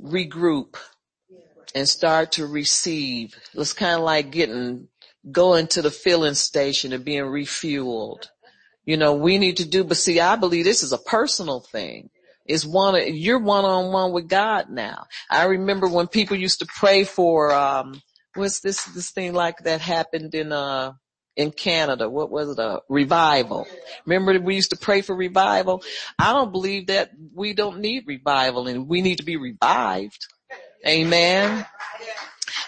regroup 0.00 0.76
and 1.74 1.88
start 1.88 2.32
to 2.32 2.46
receive. 2.46 3.34
It's 3.54 3.72
kind 3.72 3.96
of 3.96 4.04
like 4.04 4.30
getting, 4.30 4.88
going 5.30 5.66
to 5.68 5.82
the 5.82 5.90
filling 5.90 6.34
station 6.34 6.92
and 6.92 7.04
being 7.04 7.24
refueled. 7.24 8.28
You 8.84 8.96
know, 8.96 9.14
we 9.14 9.38
need 9.38 9.58
to 9.58 9.68
do, 9.68 9.84
but 9.84 9.96
see, 9.96 10.20
I 10.20 10.36
believe 10.36 10.64
this 10.64 10.82
is 10.82 10.92
a 10.92 10.98
personal 10.98 11.60
thing. 11.60 12.10
It's 12.46 12.64
one, 12.64 12.96
you're 13.14 13.38
one 13.38 13.66
on 13.66 13.92
one 13.92 14.12
with 14.12 14.28
God 14.28 14.70
now. 14.70 15.06
I 15.28 15.44
remember 15.44 15.86
when 15.88 16.06
people 16.06 16.36
used 16.36 16.60
to 16.60 16.66
pray 16.66 17.04
for, 17.04 17.52
um, 17.52 18.00
what's 18.34 18.60
this, 18.60 18.84
this 18.86 19.10
thing 19.10 19.34
like 19.34 19.58
that 19.64 19.82
happened 19.82 20.34
in, 20.34 20.52
uh, 20.52 20.92
in 21.38 21.52
Canada. 21.52 22.10
What 22.10 22.30
was 22.30 22.50
it? 22.50 22.58
A 22.58 22.82
revival. 22.88 23.66
Remember 24.04 24.38
we 24.40 24.56
used 24.56 24.70
to 24.70 24.76
pray 24.76 25.00
for 25.00 25.14
revival? 25.14 25.82
I 26.18 26.32
don't 26.34 26.52
believe 26.52 26.88
that 26.88 27.12
we 27.32 27.54
don't 27.54 27.78
need 27.78 28.04
revival 28.06 28.66
and 28.66 28.88
we 28.88 29.00
need 29.00 29.18
to 29.18 29.24
be 29.24 29.36
revived. 29.36 30.26
Amen. 30.86 31.64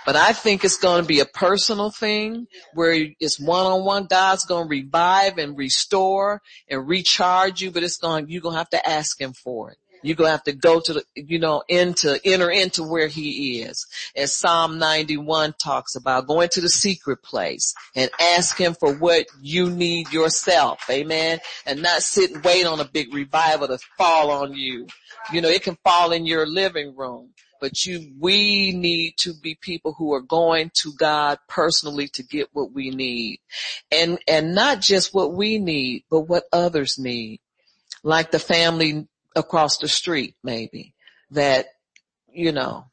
But 0.07 0.17
I 0.17 0.33
think 0.33 0.65
it's 0.65 0.79
going 0.79 1.03
to 1.03 1.07
be 1.09 1.21
a 1.21 1.27
personal 1.27 1.91
thing 1.91 2.47
where 2.75 3.09
it's 3.19 3.41
one 3.41 3.67
on 3.67 3.85
one. 3.85 4.07
God's 4.07 4.45
going 4.45 4.67
to 4.67 4.71
revive 4.71 5.37
and 5.37 5.59
restore 5.59 6.41
and 6.69 6.89
recharge 6.89 7.61
you, 7.61 7.71
but 7.73 7.83
it's 7.83 7.99
going, 7.99 8.29
you're 8.29 8.41
going 8.41 8.55
to 8.55 8.59
have 8.59 8.71
to 8.71 8.89
ask 8.89 9.21
him 9.21 9.33
for 9.33 9.73
it. 9.73 9.79
You're 10.03 10.17
going 10.17 10.29
to 10.29 10.33
have 10.33 10.43
to 10.45 10.53
go 10.53 10.81
to 10.81 10.93
the, 10.95 11.05
you 11.15 11.39
know, 11.39 11.63
into, 11.69 12.19
enter 12.25 12.51
into 12.51 12.83
where 12.83 13.09
he 13.09 13.63
is. 13.63 13.87
As 14.17 14.35
Psalm 14.35 14.79
91 14.79 15.55
talks 15.63 15.97
about 15.97 16.27
going 16.27 16.49
to 16.51 16.61
the 16.61 16.69
secret 16.69 17.23
place 17.23 17.75
and 17.95 18.11
ask 18.21 18.57
him 18.57 18.75
for 18.75 18.95
what 18.95 19.27
you 19.41 19.71
need 19.71 20.13
yourself. 20.13 20.83
Amen. 20.91 21.39
And 21.67 21.83
not 21.83 22.03
sit 22.03 22.33
and 22.33 22.45
wait 22.45 22.67
on 22.67 22.81
a 22.81 22.85
big 22.85 23.15
revival 23.15 23.69
to 23.69 23.79
fall 23.99 24.31
on 24.31 24.55
you. 24.55 24.87
You 25.33 25.41
know, 25.41 25.49
it 25.49 25.63
can 25.63 25.77
fall 25.85 26.13
in 26.13 26.27
your 26.27 26.47
living 26.47 26.97
room 26.97 27.31
but 27.61 27.85
you, 27.85 28.13
we 28.19 28.73
need 28.73 29.15
to 29.19 29.35
be 29.35 29.55
people 29.55 29.93
who 29.93 30.15
are 30.15 30.23
going 30.23 30.71
to 30.77 30.93
God 30.99 31.39
personally 31.49 32.09
to 32.15 32.23
get 32.23 32.49
what 32.53 32.73
we 32.73 32.91
need 32.91 33.39
and, 33.93 34.19
and 34.27 34.55
not 34.55 34.81
just 34.81 35.15
what 35.15 35.35
we 35.35 35.59
need, 35.59 36.05
but 36.11 36.23
what 36.23 36.45
others 36.53 36.99
need. 36.99 37.41
Like 38.03 38.31
the 38.31 38.39
family 38.39 39.07
across 39.37 39.79
the 39.79 39.89
street, 39.89 40.35
maybe 40.43 40.95
that, 41.31 41.67
you 42.33 42.53
know, 42.53 42.87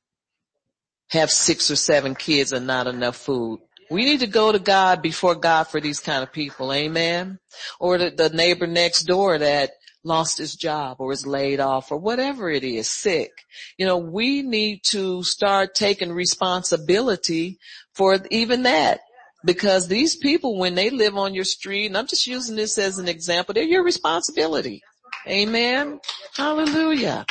have 1.09 1.31
six 1.31 1.71
or 1.71 1.75
seven 1.75 2.15
kids 2.15 2.51
and 2.51 2.67
not 2.67 2.87
enough 2.87 3.15
food. 3.15 3.59
We 3.89 4.03
need 4.03 4.19
to 4.19 4.27
go 4.27 4.51
to 4.51 4.59
God 4.59 5.01
before 5.01 5.35
God 5.35 5.65
for 5.65 5.79
these 5.79 5.99
kind 5.99 6.21
of 6.21 6.33
people. 6.33 6.73
Amen. 6.73 7.39
Or 7.79 7.97
the, 7.97 8.09
the 8.09 8.29
neighbor 8.29 8.67
next 8.67 9.03
door 9.03 9.37
that 9.37 9.71
lost 10.03 10.37
his 10.37 10.55
job 10.55 10.97
or 10.99 11.11
is 11.11 11.25
laid 11.25 11.59
off 11.59 11.91
or 11.91 11.97
whatever 11.97 12.49
it 12.49 12.63
is, 12.63 12.89
sick. 12.89 13.31
You 13.77 13.85
know, 13.85 13.97
we 13.97 14.41
need 14.41 14.81
to 14.89 15.23
start 15.23 15.75
taking 15.75 16.11
responsibility 16.11 17.59
for 17.93 18.17
even 18.29 18.63
that. 18.63 19.01
Because 19.45 19.87
these 19.87 20.15
people, 20.17 20.57
when 20.57 20.75
they 20.75 20.89
live 20.89 21.15
on 21.15 21.33
your 21.33 21.45
street, 21.45 21.85
and 21.85 21.97
I'm 21.97 22.07
just 22.07 22.27
using 22.27 22.55
this 22.55 22.77
as 22.77 22.97
an 22.97 23.07
example, 23.07 23.53
they're 23.53 23.63
your 23.63 23.83
responsibility. 23.83 24.81
Amen. 25.27 25.99
Hallelujah. 26.35 27.25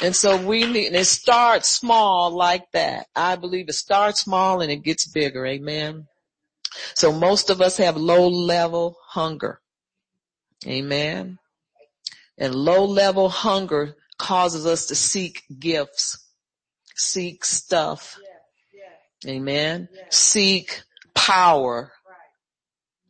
And 0.00 0.14
so 0.14 0.36
we 0.36 0.64
need, 0.66 0.88
and 0.88 0.96
it 0.96 1.06
starts 1.06 1.68
small 1.68 2.30
like 2.30 2.70
that. 2.72 3.06
I 3.14 3.36
believe 3.36 3.68
it 3.68 3.74
starts 3.74 4.20
small 4.20 4.60
and 4.60 4.70
it 4.70 4.82
gets 4.82 5.06
bigger. 5.06 5.46
Amen. 5.46 6.06
So 6.94 7.12
most 7.12 7.50
of 7.50 7.60
us 7.60 7.76
have 7.76 7.96
low 7.96 8.28
level 8.28 8.96
hunger. 9.08 9.60
Amen. 10.66 11.38
And 12.38 12.54
low 12.54 12.84
level 12.84 13.28
hunger 13.28 13.96
causes 14.18 14.66
us 14.66 14.86
to 14.86 14.94
seek 14.94 15.42
gifts, 15.58 16.26
seek 16.96 17.44
stuff. 17.44 18.18
Amen. 19.26 19.88
Seek 20.10 20.82
power 21.14 21.92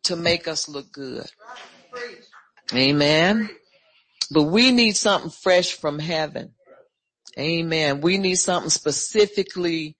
to 0.04 0.16
make 0.16 0.46
us 0.46 0.68
look 0.68 0.92
good. 0.92 1.26
Amen. 2.72 3.50
But 4.30 4.44
we 4.44 4.70
need 4.70 4.96
something 4.96 5.30
fresh 5.30 5.72
from 5.72 5.98
heaven. 5.98 6.54
Amen. 7.38 8.00
We 8.00 8.18
need 8.18 8.36
something 8.36 8.70
specifically 8.70 9.96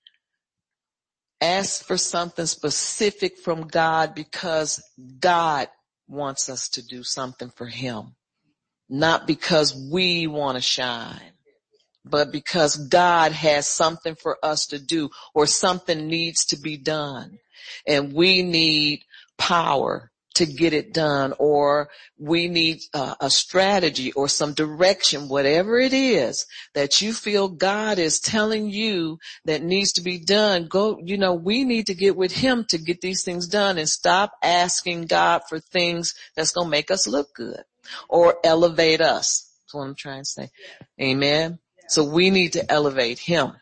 ask 1.41 1.85
for 1.85 1.99
something 1.99 2.47
specific 2.47 3.39
from 3.39 3.66
God 3.66 4.14
because 4.14 4.83
God 5.20 5.68
wants 6.09 6.49
us 6.49 6.68
to 6.70 6.87
do 6.87 7.03
something 7.03 7.51
for 7.51 7.66
him. 7.66 8.14
Not 8.89 9.27
because 9.27 9.75
we 9.93 10.27
want 10.27 10.57
to 10.57 10.62
shine, 10.62 11.33
but 12.05 12.33
because 12.33 12.77
God 12.77 13.33
has 13.33 13.68
something 13.68 14.14
for 14.14 14.39
us 14.43 14.66
to 14.66 14.79
do 14.79 15.11
or 15.35 15.47
something 15.47 16.07
needs 16.07 16.47
to 16.47 16.59
be 16.59 16.77
done. 16.77 17.39
And 17.87 18.12
we 18.12 18.43
need 18.43 19.03
power 19.39 20.11
to 20.35 20.47
get 20.47 20.72
it 20.72 20.93
done 20.93 21.32
or 21.39 21.89
we 22.18 22.49
need 22.49 22.80
uh, 22.93 23.14
a 23.20 23.30
strategy 23.30 24.12
or 24.12 24.28
some 24.28 24.53
direction, 24.53 25.28
whatever 25.28 25.78
it 25.78 25.93
is 25.93 26.47
that 26.74 27.01
you 27.01 27.12
feel 27.12 27.49
God 27.49 27.99
is 27.99 28.20
telling 28.20 28.68
you 28.68 29.18
that 29.45 29.62
needs 29.62 29.93
to 29.93 30.03
be 30.03 30.18
done. 30.18 30.66
Go, 30.66 30.99
you 31.03 31.16
know, 31.16 31.35
we 31.35 31.64
need 31.64 31.87
to 31.87 31.95
get 31.95 32.16
with 32.16 32.32
him 32.32 32.64
to 32.70 32.78
get 32.78 33.01
these 33.01 33.24
things 33.24 33.47
done 33.47 33.78
and 33.78 33.89
stop 33.89 34.32
asking 34.43 35.07
God 35.07 35.43
for 35.49 35.59
things 35.59 36.14
that's 36.37 36.53
going 36.53 36.66
to 36.66 36.70
make 36.70 36.91
us 36.91 37.07
look 37.07 37.35
good 37.35 37.62
or 38.09 38.37
elevate 38.45 39.01
us. 39.01 39.51
That's 39.62 39.74
what 39.74 39.82
I'm 39.85 39.95
trying 39.95 40.22
to 40.22 40.28
say. 40.28 40.51
Amen. 41.01 41.59
So 41.89 42.05
we 42.05 42.30
need 42.30 42.55
to 42.55 42.72
elevate 42.72 43.18
him. 43.18 43.53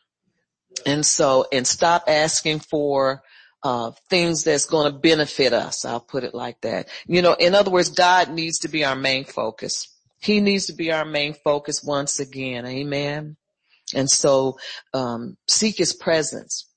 And 0.86 1.04
so, 1.04 1.46
and 1.52 1.66
stop 1.66 2.04
asking 2.08 2.60
for 2.60 3.22
uh, 3.62 3.92
things 4.10 4.44
that's 4.44 4.66
going 4.66 4.92
to 4.92 4.98
benefit 4.98 5.52
us. 5.52 5.84
I'll 5.84 6.00
put 6.00 6.24
it 6.24 6.34
like 6.34 6.60
that. 6.62 6.88
You 7.06 7.22
know, 7.22 7.34
in 7.34 7.54
other 7.54 7.70
words, 7.70 7.90
God 7.90 8.30
needs 8.30 8.60
to 8.60 8.68
be 8.68 8.84
our 8.84 8.96
main 8.96 9.24
focus. 9.24 9.88
He 10.20 10.40
needs 10.40 10.66
to 10.66 10.72
be 10.72 10.92
our 10.92 11.04
main 11.04 11.34
focus 11.34 11.82
once 11.82 12.20
again. 12.20 12.66
Amen. 12.66 13.36
And 13.94 14.10
so, 14.10 14.58
um, 14.94 15.36
seek 15.48 15.76
his 15.76 15.92
presence 15.92 16.68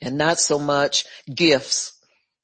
and 0.00 0.18
not 0.18 0.38
so 0.38 0.58
much 0.58 1.04
gifts 1.32 1.98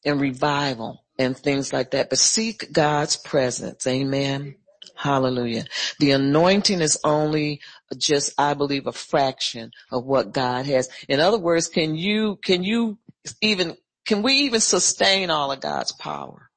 and 0.05 0.20
revival 0.20 1.05
and 1.18 1.37
things 1.37 1.72
like 1.72 1.91
that, 1.91 2.09
but 2.09 2.18
seek 2.18 2.72
God's 2.72 3.16
presence. 3.16 3.87
Amen. 3.87 4.55
Hallelujah. 4.95 5.64
The 6.01 6.12
anointing 6.12 6.81
is 6.81 6.99
only 7.05 7.61
just, 7.97 8.33
I 8.39 8.55
believe, 8.55 8.87
a 8.87 8.93
fraction 8.93 9.70
of 9.91 10.05
what 10.05 10.33
God 10.33 10.66
has. 10.66 10.89
In 11.09 11.20
other 11.20 11.39
words, 11.39 11.68
can 11.68 11.95
you, 11.95 12.37
can 12.43 12.62
you 12.62 12.99
even, 13.41 13.76
can 14.07 14.22
we 14.22 14.33
even 14.35 14.61
sustain 14.61 15.31
all 15.31 15.53
of 15.53 15.61
God's 15.61 15.93
power? 15.93 16.49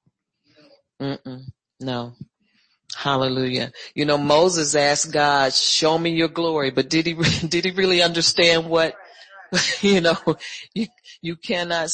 Mm-mm, 1.01 1.43
no. 1.79 2.13
Hallelujah. 2.95 3.71
You 3.95 4.05
know, 4.05 4.17
Moses 4.17 4.75
asked 4.75 5.11
God, 5.11 5.53
show 5.53 5.97
me 5.97 6.11
your 6.11 6.27
glory, 6.27 6.71
but 6.71 6.89
did 6.89 7.05
he, 7.05 7.13
did 7.47 7.65
he 7.65 7.71
really 7.71 8.01
understand 8.01 8.67
what, 8.69 8.95
you 9.81 10.01
know, 10.01 10.17
you, 10.73 10.87
you 11.21 11.35
cannot 11.35 11.89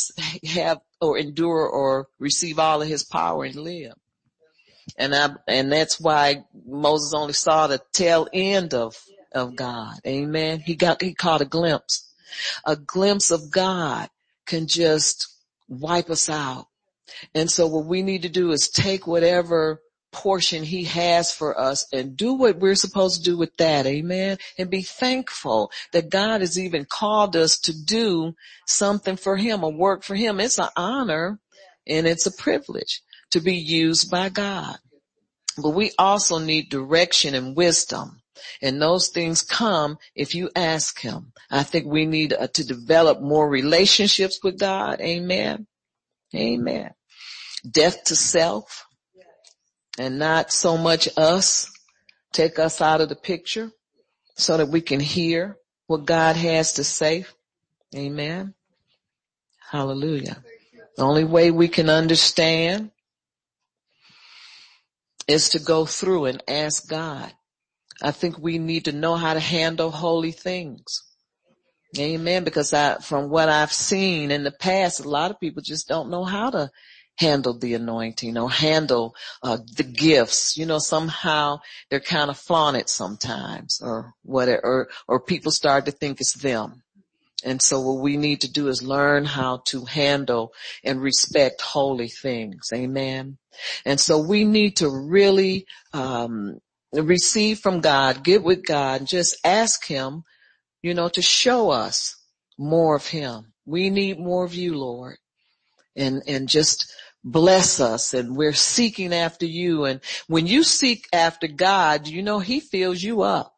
have 0.45 0.79
or 0.99 1.17
endure 1.17 1.67
or 1.67 2.07
receive 2.19 2.59
all 2.59 2.81
of 2.81 2.87
his 2.87 3.03
power 3.03 3.45
and 3.45 3.55
live. 3.55 3.93
And 4.97 5.13
I, 5.13 5.29
and 5.47 5.71
that's 5.71 5.99
why 5.99 6.43
Moses 6.65 7.13
only 7.13 7.33
saw 7.33 7.67
the 7.67 7.81
tail 7.93 8.27
end 8.33 8.73
of, 8.73 8.95
of 9.33 9.55
God. 9.55 9.95
Amen. 10.05 10.59
He 10.59 10.75
got, 10.75 11.01
he 11.01 11.13
caught 11.13 11.41
a 11.41 11.45
glimpse, 11.45 12.11
a 12.65 12.75
glimpse 12.75 13.31
of 13.31 13.51
God 13.51 14.09
can 14.47 14.67
just 14.67 15.27
wipe 15.67 16.09
us 16.09 16.29
out. 16.29 16.67
And 17.33 17.49
so 17.49 17.67
what 17.67 17.85
we 17.85 18.01
need 18.01 18.23
to 18.23 18.29
do 18.29 18.51
is 18.51 18.69
take 18.69 19.07
whatever 19.07 19.81
portion 20.11 20.63
he 20.63 20.85
has 20.85 21.31
for 21.31 21.59
us 21.59 21.85
and 21.93 22.17
do 22.17 22.33
what 22.33 22.57
we're 22.59 22.75
supposed 22.75 23.17
to 23.17 23.29
do 23.31 23.37
with 23.37 23.55
that. 23.57 23.85
Amen. 23.85 24.37
And 24.57 24.69
be 24.69 24.81
thankful 24.81 25.71
that 25.93 26.09
God 26.09 26.41
has 26.41 26.57
even 26.57 26.85
called 26.85 27.35
us 27.35 27.59
to 27.59 27.73
do 27.85 28.33
something 28.65 29.17
for 29.17 29.37
him, 29.37 29.63
a 29.63 29.69
work 29.69 30.03
for 30.03 30.15
him. 30.15 30.39
It's 30.39 30.59
an 30.59 30.69
honor 30.75 31.39
and 31.85 32.07
it's 32.07 32.25
a 32.25 32.31
privilege 32.31 33.01
to 33.31 33.39
be 33.39 33.55
used 33.55 34.09
by 34.09 34.29
God. 34.29 34.77
But 35.61 35.71
we 35.71 35.91
also 35.97 36.39
need 36.39 36.69
direction 36.69 37.35
and 37.35 37.55
wisdom. 37.55 38.21
And 38.61 38.81
those 38.81 39.09
things 39.09 39.41
come 39.41 39.97
if 40.15 40.35
you 40.35 40.49
ask 40.55 40.99
him. 40.99 41.33
I 41.49 41.63
think 41.63 41.85
we 41.85 42.05
need 42.05 42.33
uh, 42.33 42.47
to 42.47 42.65
develop 42.65 43.21
more 43.21 43.49
relationships 43.49 44.39
with 44.43 44.59
God. 44.59 45.01
Amen. 45.01 45.67
Amen. 46.35 46.91
Death 47.69 48.03
to 48.05 48.15
self 48.15 48.85
and 49.97 50.19
not 50.19 50.51
so 50.51 50.77
much 50.77 51.09
us. 51.17 51.71
Take 52.33 52.59
us 52.59 52.81
out 52.81 53.01
of 53.01 53.09
the 53.09 53.15
picture 53.15 53.71
so 54.35 54.57
that 54.57 54.69
we 54.69 54.81
can 54.81 54.99
hear 54.99 55.57
what 55.87 56.05
God 56.05 56.35
has 56.35 56.73
to 56.73 56.83
say. 56.83 57.25
Amen. 57.95 58.53
Hallelujah. 59.71 60.43
The 60.97 61.03
only 61.03 61.23
way 61.23 61.51
we 61.51 61.67
can 61.67 61.89
understand 61.89 62.91
is 65.27 65.49
to 65.49 65.59
go 65.59 65.85
through 65.85 66.25
and 66.25 66.43
ask 66.47 66.87
God 66.87 67.31
I 68.01 68.11
think 68.11 68.37
we 68.37 68.57
need 68.57 68.85
to 68.85 68.91
know 68.91 69.15
how 69.15 69.33
to 69.33 69.39
handle 69.39 69.91
holy 69.91 70.31
things. 70.31 71.03
Amen. 71.97 72.43
Because 72.43 72.73
I, 72.73 72.95
from 72.97 73.29
what 73.29 73.49
I've 73.49 73.71
seen 73.71 74.31
in 74.31 74.43
the 74.43 74.51
past, 74.51 74.99
a 74.99 75.09
lot 75.09 75.31
of 75.31 75.39
people 75.39 75.63
just 75.63 75.87
don't 75.87 76.09
know 76.09 76.23
how 76.23 76.49
to 76.49 76.69
handle 77.15 77.57
the 77.57 77.73
anointing 77.73 78.37
or 78.37 78.49
handle 78.49 79.15
uh, 79.41 79.57
the 79.75 79.83
gifts. 79.83 80.57
You 80.57 80.65
know, 80.65 80.79
somehow 80.79 81.59
they're 81.89 81.99
kind 81.99 82.29
of 82.29 82.37
flaunted 82.37 82.89
sometimes 82.89 83.81
or 83.81 84.13
whatever, 84.23 84.61
or, 84.63 84.89
or 85.07 85.19
people 85.19 85.51
start 85.51 85.85
to 85.85 85.91
think 85.91 86.19
it's 86.21 86.33
them. 86.33 86.83
And 87.43 87.61
so 87.61 87.79
what 87.79 88.01
we 88.01 88.17
need 88.17 88.41
to 88.41 88.51
do 88.51 88.67
is 88.67 88.81
learn 88.81 89.25
how 89.25 89.61
to 89.67 89.85
handle 89.85 90.53
and 90.83 91.01
respect 91.01 91.61
holy 91.61 92.07
things. 92.07 92.69
Amen. 92.73 93.37
And 93.85 93.99
so 93.99 94.19
we 94.19 94.43
need 94.43 94.77
to 94.77 94.89
really, 94.89 95.65
um, 95.93 96.59
receive 96.93 97.59
from 97.59 97.81
God, 97.81 98.23
get 98.23 98.43
with 98.43 98.65
God, 98.65 99.05
just 99.05 99.37
ask 99.43 99.85
Him, 99.85 100.23
you 100.81 100.93
know, 100.93 101.09
to 101.09 101.21
show 101.21 101.69
us 101.69 102.15
more 102.57 102.95
of 102.95 103.07
Him. 103.07 103.53
We 103.65 103.89
need 103.89 104.19
more 104.19 104.45
of 104.45 104.53
you, 104.53 104.77
Lord. 104.77 105.17
And, 105.95 106.21
and 106.27 106.47
just 106.47 106.93
bless 107.23 107.79
us 107.79 108.13
and 108.13 108.37
we're 108.37 108.53
seeking 108.53 109.13
after 109.13 109.45
you. 109.45 109.85
And 109.85 109.99
when 110.27 110.47
you 110.47 110.63
seek 110.63 111.07
after 111.11 111.47
God, 111.47 112.07
you 112.07 112.21
know, 112.21 112.39
He 112.39 112.59
fills 112.59 113.01
you 113.01 113.21
up 113.21 113.53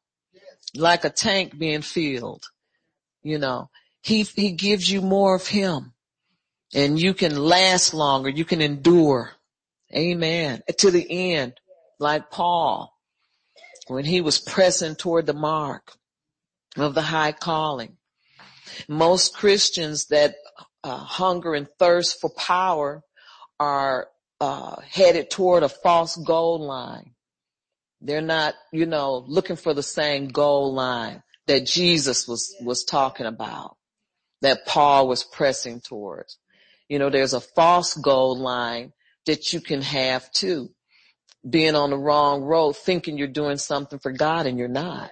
like 0.74 1.04
a 1.04 1.10
tank 1.10 1.58
being 1.58 1.82
filled. 1.82 2.46
You 3.22 3.38
know, 3.38 3.70
He, 4.02 4.24
He 4.24 4.52
gives 4.52 4.90
you 4.90 5.02
more 5.02 5.36
of 5.36 5.48
Him 5.48 5.94
and 6.74 7.00
you 7.00 7.14
can 7.14 7.38
last 7.38 7.94
longer. 7.94 8.30
You 8.30 8.46
can 8.46 8.62
endure. 8.62 9.32
Amen. 9.94 10.62
To 10.78 10.92
the 10.92 11.34
end, 11.34 11.54
like 12.00 12.30
Paul 12.32 12.94
when 13.90 14.06
he 14.06 14.22
was 14.22 14.40
pressing 14.40 14.96
toward 14.96 15.26
the 15.26 15.34
mark 15.34 15.94
of 16.78 16.94
the 16.94 17.02
high 17.02 17.32
calling. 17.32 17.98
Most 18.88 19.36
Christians 19.36 20.06
that 20.08 20.36
uh, 20.84 20.96
hunger 20.96 21.56
and 21.56 21.68
thirst 21.80 22.22
for 22.22 22.30
power 22.30 23.02
are 23.60 24.08
uh, 24.40 24.76
headed 24.88 25.30
toward 25.32 25.64
a 25.64 25.70
false 25.70 26.16
goal 26.16 26.66
line. 26.66 27.16
They're 28.00 28.22
not, 28.22 28.54
you 28.72 28.86
know, 28.86 29.26
looking 29.28 29.56
for 29.58 29.74
the 29.74 29.84
same 29.84 30.28
goal 30.28 30.74
line 30.74 31.24
that 31.48 31.66
Jesus 31.66 32.28
was, 32.28 32.56
was 32.62 32.84
talking 32.84 33.26
about, 33.26 33.76
that 34.42 34.68
Paul 34.68 35.08
was 35.08 35.24
pressing 35.24 35.82
towards. 35.82 36.38
You 36.88 37.00
know, 37.00 37.10
there's 37.10 37.34
a 37.34 37.42
false 37.42 37.96
goal 37.96 38.38
line 38.38 38.94
that 39.26 39.52
you 39.52 39.60
can 39.60 39.82
have 39.82 40.32
too 40.32 40.70
being 41.48 41.76
on 41.76 41.90
the 41.90 41.98
wrong 41.98 42.42
road, 42.42 42.74
thinking 42.74 43.18
you're 43.18 43.28
doing 43.28 43.58
something 43.58 44.00
for 44.00 44.12
God 44.12 44.46
and 44.46 44.58
you're 44.58 44.68
not. 44.68 45.12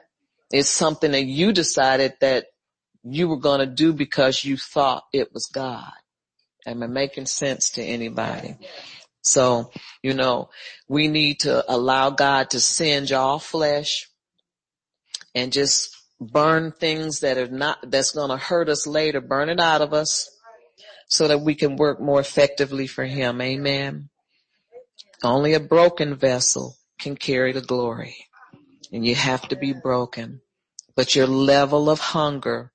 It's 0.52 0.70
something 0.70 1.12
that 1.12 1.26
you 1.26 1.52
decided 1.52 2.14
that 2.22 2.48
you 3.04 3.28
were 3.28 3.40
going 3.40 3.60
to 3.60 3.66
do 3.66 3.94
because 3.94 4.44
you 4.44 4.58
thought 4.58 5.04
it 5.14 5.34
was 5.34 5.46
God. 5.48 5.92
Am 6.66 6.84
I 6.84 6.88
making 6.88 7.28
sense 7.28 7.72
to 7.72 7.84
anybody? 7.84 8.58
So, 9.22 9.72
you 10.02 10.14
know, 10.14 10.50
we 10.88 11.08
need 11.08 11.42
to 11.42 11.64
allow 11.72 12.10
God 12.10 12.52
to 12.52 12.60
singe 12.60 13.12
all 13.12 13.40
flesh 13.40 14.10
and 15.36 15.52
just 15.52 15.96
burn 16.20 16.72
things 16.72 17.22
that 17.22 17.38
are 17.38 17.48
not, 17.48 17.78
that's 17.90 18.12
going 18.12 18.30
to 18.30 18.38
hurt 18.38 18.70
us 18.70 18.88
later, 18.88 19.22
burn 19.22 19.50
it 19.50 19.60
out 19.60 19.82
of 19.82 19.94
us 19.94 20.30
so 21.08 21.28
that 21.28 21.42
we 21.42 21.56
can 21.56 21.76
work 21.76 22.02
more 22.02 22.20
effectively 22.20 22.88
for 22.88 23.06
Him. 23.06 23.42
Amen. 23.42 24.10
Only 25.24 25.54
a 25.54 25.60
broken 25.60 26.16
vessel 26.16 26.76
can 27.00 27.16
carry 27.16 27.52
the 27.52 27.62
glory. 27.62 28.28
And 28.92 29.06
you 29.06 29.16
have 29.16 29.48
to 29.50 29.56
be 29.56 29.74
broken. 29.74 30.42
But 30.96 31.16
your 31.16 31.28
level 31.28 31.90
of 31.90 32.00
hunger 32.00 32.72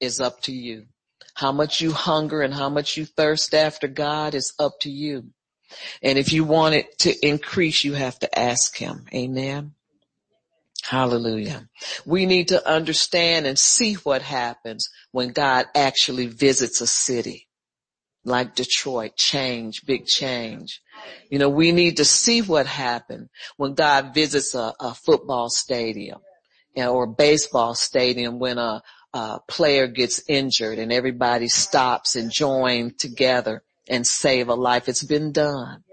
is 0.00 0.20
up 0.20 0.42
to 0.42 0.52
you. 0.52 0.86
How 1.34 1.52
much 1.52 1.80
you 1.80 1.92
hunger 1.92 2.42
and 2.42 2.54
how 2.54 2.68
much 2.68 2.96
you 2.96 3.04
thirst 3.04 3.54
after 3.54 3.88
God 3.88 4.34
is 4.34 4.54
up 4.58 4.80
to 4.80 4.90
you. 4.90 5.30
And 6.02 6.18
if 6.18 6.32
you 6.32 6.44
want 6.44 6.76
it 6.76 6.98
to 7.00 7.26
increase, 7.26 7.82
you 7.82 7.94
have 7.94 8.18
to 8.20 8.38
ask 8.38 8.76
him. 8.76 9.06
Amen. 9.12 9.74
Hallelujah. 10.82 11.68
We 12.04 12.26
need 12.26 12.48
to 12.48 12.68
understand 12.68 13.46
and 13.46 13.58
see 13.58 13.94
what 13.94 14.22
happens 14.22 14.90
when 15.12 15.30
God 15.30 15.66
actually 15.74 16.26
visits 16.26 16.80
a 16.80 16.86
city 16.86 17.43
like 18.24 18.54
Detroit, 18.54 19.16
change, 19.16 19.84
big 19.86 20.06
change. 20.06 20.80
You 21.30 21.38
know, 21.38 21.50
we 21.50 21.72
need 21.72 21.98
to 21.98 22.04
see 22.04 22.40
what 22.40 22.66
happened 22.66 23.28
when 23.56 23.74
God 23.74 24.14
visits 24.14 24.54
a, 24.54 24.72
a 24.80 24.94
football 24.94 25.50
stadium 25.50 26.20
you 26.74 26.82
know, 26.82 26.94
or 26.94 27.06
baseball 27.06 27.74
stadium 27.74 28.38
when 28.38 28.58
a, 28.58 28.82
a 29.12 29.40
player 29.48 29.86
gets 29.86 30.22
injured 30.28 30.78
and 30.78 30.92
everybody 30.92 31.48
stops 31.48 32.16
and 32.16 32.30
join 32.30 32.92
together 32.96 33.62
and 33.88 34.06
save 34.06 34.48
a 34.48 34.54
life. 34.54 34.88
It's 34.88 35.04
been 35.04 35.32
done. 35.32 35.84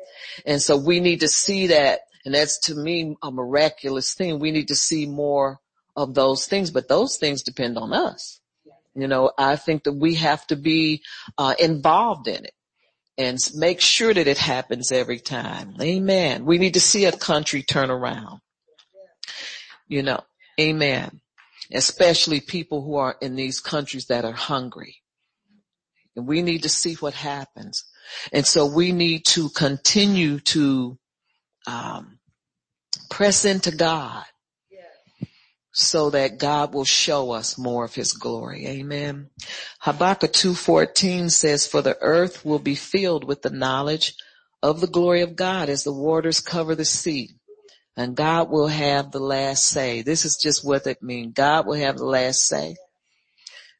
And 0.45 0.61
so 0.61 0.77
we 0.77 0.99
need 0.99 1.19
to 1.21 1.27
see 1.27 1.67
that. 1.67 2.01
And 2.25 2.33
that's 2.33 2.59
to 2.67 2.75
me 2.75 3.15
a 3.21 3.31
miraculous 3.31 4.13
thing. 4.13 4.39
We 4.39 4.51
need 4.51 4.69
to 4.69 4.75
see 4.75 5.05
more 5.05 5.59
of 5.95 6.13
those 6.13 6.47
things, 6.47 6.71
but 6.71 6.87
those 6.87 7.17
things 7.17 7.43
depend 7.43 7.77
on 7.77 7.93
us. 7.93 8.40
You 8.93 9.07
know, 9.07 9.31
I 9.37 9.55
think 9.55 9.83
that 9.85 9.93
we 9.93 10.15
have 10.15 10.45
to 10.47 10.55
be 10.55 11.03
uh, 11.37 11.55
involved 11.59 12.27
in 12.27 12.45
it 12.45 12.53
and 13.17 13.37
make 13.55 13.79
sure 13.79 14.13
that 14.13 14.27
it 14.27 14.37
happens 14.37 14.91
every 14.91 15.19
time. 15.19 15.75
Amen. 15.81 16.45
We 16.45 16.57
need 16.57 16.73
to 16.73 16.81
see 16.81 17.05
a 17.05 17.11
country 17.11 17.63
turn 17.63 17.89
around. 17.89 18.41
You 19.87 20.03
know, 20.03 20.21
amen. 20.59 21.21
Especially 21.71 22.41
people 22.41 22.81
who 22.81 22.95
are 22.95 23.15
in 23.21 23.35
these 23.35 23.59
countries 23.59 24.07
that 24.07 24.25
are 24.25 24.33
hungry. 24.33 24.97
And 26.15 26.27
we 26.27 26.41
need 26.41 26.63
to 26.63 26.69
see 26.69 26.95
what 26.95 27.13
happens. 27.13 27.85
And 28.33 28.45
so 28.45 28.65
we 28.65 28.91
need 28.91 29.25
to 29.27 29.49
continue 29.49 30.39
to 30.39 30.97
um, 31.67 32.19
press 33.09 33.45
into 33.45 33.71
God 33.71 34.25
so 35.71 36.09
that 36.09 36.37
God 36.37 36.73
will 36.73 36.85
show 36.85 37.31
us 37.31 37.57
more 37.57 37.85
of 37.85 37.95
his 37.95 38.13
glory. 38.13 38.67
Amen. 38.67 39.29
Habakkuk 39.79 40.33
2.14 40.33 41.31
says, 41.31 41.65
for 41.65 41.81
the 41.81 41.97
earth 42.01 42.43
will 42.43 42.59
be 42.59 42.75
filled 42.75 43.23
with 43.23 43.41
the 43.41 43.49
knowledge 43.49 44.13
of 44.61 44.81
the 44.81 44.87
glory 44.87 45.21
of 45.21 45.35
God 45.35 45.69
as 45.69 45.83
the 45.83 45.93
waters 45.93 46.39
cover 46.39 46.75
the 46.75 46.85
sea. 46.85 47.31
And 47.95 48.15
God 48.15 48.49
will 48.49 48.67
have 48.67 49.11
the 49.11 49.19
last 49.19 49.65
say. 49.65 50.01
This 50.01 50.25
is 50.25 50.37
just 50.37 50.65
what 50.65 50.87
it 50.87 51.03
means. 51.03 51.33
God 51.33 51.65
will 51.65 51.75
have 51.75 51.97
the 51.97 52.05
last 52.05 52.47
say. 52.47 52.75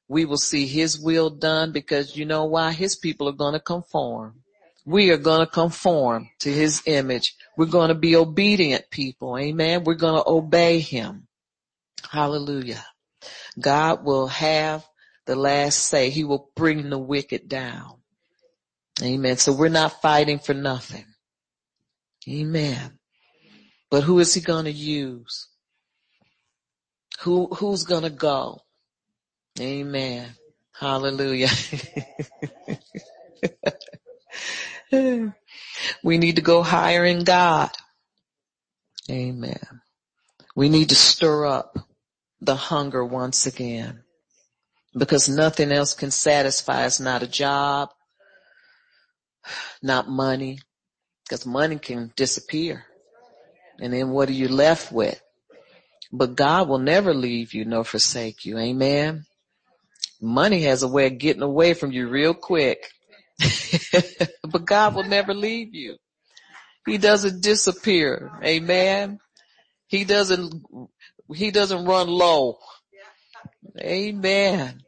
We 0.07 0.25
will 0.25 0.37
see 0.37 0.67
his 0.67 0.99
will 0.99 1.29
done 1.29 1.71
because 1.71 2.17
you 2.17 2.25
know 2.25 2.45
why? 2.45 2.73
His 2.73 2.97
people 2.97 3.29
are 3.29 3.33
going 3.33 3.53
to 3.53 3.59
conform. 3.59 4.41
We 4.85 5.11
are 5.11 5.17
going 5.17 5.39
to 5.39 5.51
conform 5.51 6.29
to 6.39 6.51
his 6.51 6.81
image. 6.85 7.35
We're 7.55 7.67
going 7.67 7.89
to 7.89 7.95
be 7.95 8.15
obedient 8.15 8.89
people. 8.89 9.37
Amen. 9.37 9.83
We're 9.83 9.93
going 9.93 10.21
to 10.21 10.29
obey 10.29 10.79
him. 10.79 11.27
Hallelujah. 12.09 12.83
God 13.59 14.03
will 14.03 14.27
have 14.27 14.85
the 15.25 15.35
last 15.35 15.77
say. 15.77 16.09
He 16.09 16.23
will 16.23 16.51
bring 16.55 16.89
the 16.89 16.97
wicked 16.97 17.47
down. 17.47 17.97
Amen. 19.01 19.37
So 19.37 19.53
we're 19.53 19.69
not 19.69 20.01
fighting 20.01 20.39
for 20.39 20.53
nothing. 20.53 21.05
Amen. 22.27 22.99
But 23.89 24.03
who 24.03 24.19
is 24.19 24.33
he 24.33 24.41
going 24.41 24.65
to 24.65 24.71
use? 24.71 25.47
Who, 27.21 27.47
who's 27.47 27.83
going 27.83 28.03
to 28.03 28.09
go? 28.09 28.61
Amen. 29.59 30.29
Hallelujah. 30.73 31.49
we 36.03 36.17
need 36.17 36.37
to 36.37 36.41
go 36.41 36.63
higher 36.63 37.05
in 37.05 37.23
God. 37.23 37.71
Amen. 39.09 39.81
We 40.55 40.69
need 40.69 40.89
to 40.89 40.95
stir 40.95 41.45
up 41.45 41.77
the 42.41 42.55
hunger 42.55 43.05
once 43.05 43.45
again 43.45 44.03
because 44.97 45.29
nothing 45.29 45.71
else 45.71 45.93
can 45.93 46.11
satisfy 46.11 46.85
us. 46.85 46.99
Not 46.99 47.23
a 47.23 47.27
job, 47.27 47.89
not 49.81 50.09
money, 50.09 50.59
because 51.23 51.45
money 51.45 51.77
can 51.77 52.11
disappear. 52.15 52.85
And 53.79 53.93
then 53.93 54.09
what 54.09 54.29
are 54.29 54.33
you 54.33 54.47
left 54.47 54.91
with? 54.91 55.21
But 56.11 56.35
God 56.35 56.67
will 56.67 56.79
never 56.79 57.13
leave 57.13 57.53
you 57.53 57.65
nor 57.65 57.83
forsake 57.83 58.45
you. 58.45 58.57
Amen. 58.57 59.25
Money 60.21 60.63
has 60.63 60.83
a 60.83 60.87
way 60.87 61.07
of 61.07 61.17
getting 61.17 61.41
away 61.41 61.73
from 61.73 61.91
you 61.91 62.07
real 62.07 62.33
quick. 62.33 62.85
but 64.43 64.65
God 64.65 64.93
will 64.93 65.05
never 65.05 65.33
leave 65.33 65.73
you. 65.73 65.95
He 66.85 66.97
doesn't 66.97 67.41
disappear. 67.41 68.31
Amen. 68.43 69.19
He 69.87 70.03
doesn't 70.03 70.63
he 71.33 71.51
doesn't 71.51 71.85
run 71.85 72.07
low. 72.07 72.59
Amen. 73.79 74.83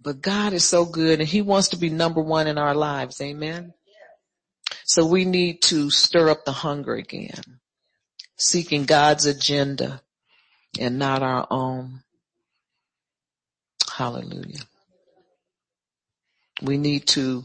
But 0.00 0.20
God 0.20 0.52
is 0.52 0.64
so 0.64 0.84
good 0.84 1.20
and 1.20 1.28
he 1.28 1.42
wants 1.42 1.68
to 1.68 1.76
be 1.76 1.90
number 1.90 2.20
one 2.20 2.46
in 2.46 2.58
our 2.58 2.74
lives. 2.74 3.20
Amen. 3.20 3.74
So 4.84 5.04
we 5.04 5.24
need 5.24 5.62
to 5.62 5.90
stir 5.90 6.30
up 6.30 6.44
the 6.44 6.52
hunger 6.52 6.94
again, 6.94 7.60
seeking 8.36 8.84
God's 8.84 9.26
agenda 9.26 10.02
and 10.78 10.98
not 10.98 11.22
our 11.22 11.46
own. 11.50 12.02
Hallelujah. 13.92 14.62
We 16.62 16.78
need 16.78 17.06
to 17.08 17.44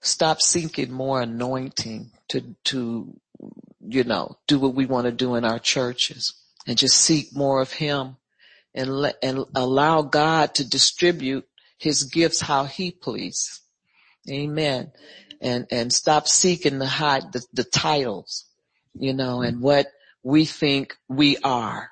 stop 0.00 0.40
seeking 0.40 0.92
more 0.92 1.20
anointing 1.22 2.10
to, 2.28 2.54
to, 2.64 3.20
you 3.80 4.04
know, 4.04 4.38
do 4.46 4.58
what 4.58 4.74
we 4.74 4.86
want 4.86 5.06
to 5.06 5.12
do 5.12 5.34
in 5.34 5.44
our 5.44 5.58
churches 5.58 6.39
and 6.66 6.78
just 6.78 6.96
seek 6.96 7.34
more 7.34 7.60
of 7.60 7.72
him 7.72 8.16
and 8.74 8.90
let, 8.90 9.16
and 9.22 9.44
allow 9.54 10.02
God 10.02 10.54
to 10.54 10.68
distribute 10.68 11.46
his 11.78 12.04
gifts 12.04 12.40
how 12.40 12.64
he 12.64 12.90
please. 12.90 13.60
Amen. 14.28 14.92
And, 15.40 15.66
and 15.70 15.92
stop 15.92 16.28
seeking 16.28 16.78
the 16.78 16.86
high, 16.86 17.20
the, 17.20 17.44
the 17.52 17.64
titles, 17.64 18.44
you 18.94 19.14
know, 19.14 19.40
and 19.40 19.60
what 19.62 19.86
we 20.22 20.44
think 20.44 20.94
we 21.08 21.38
are. 21.38 21.90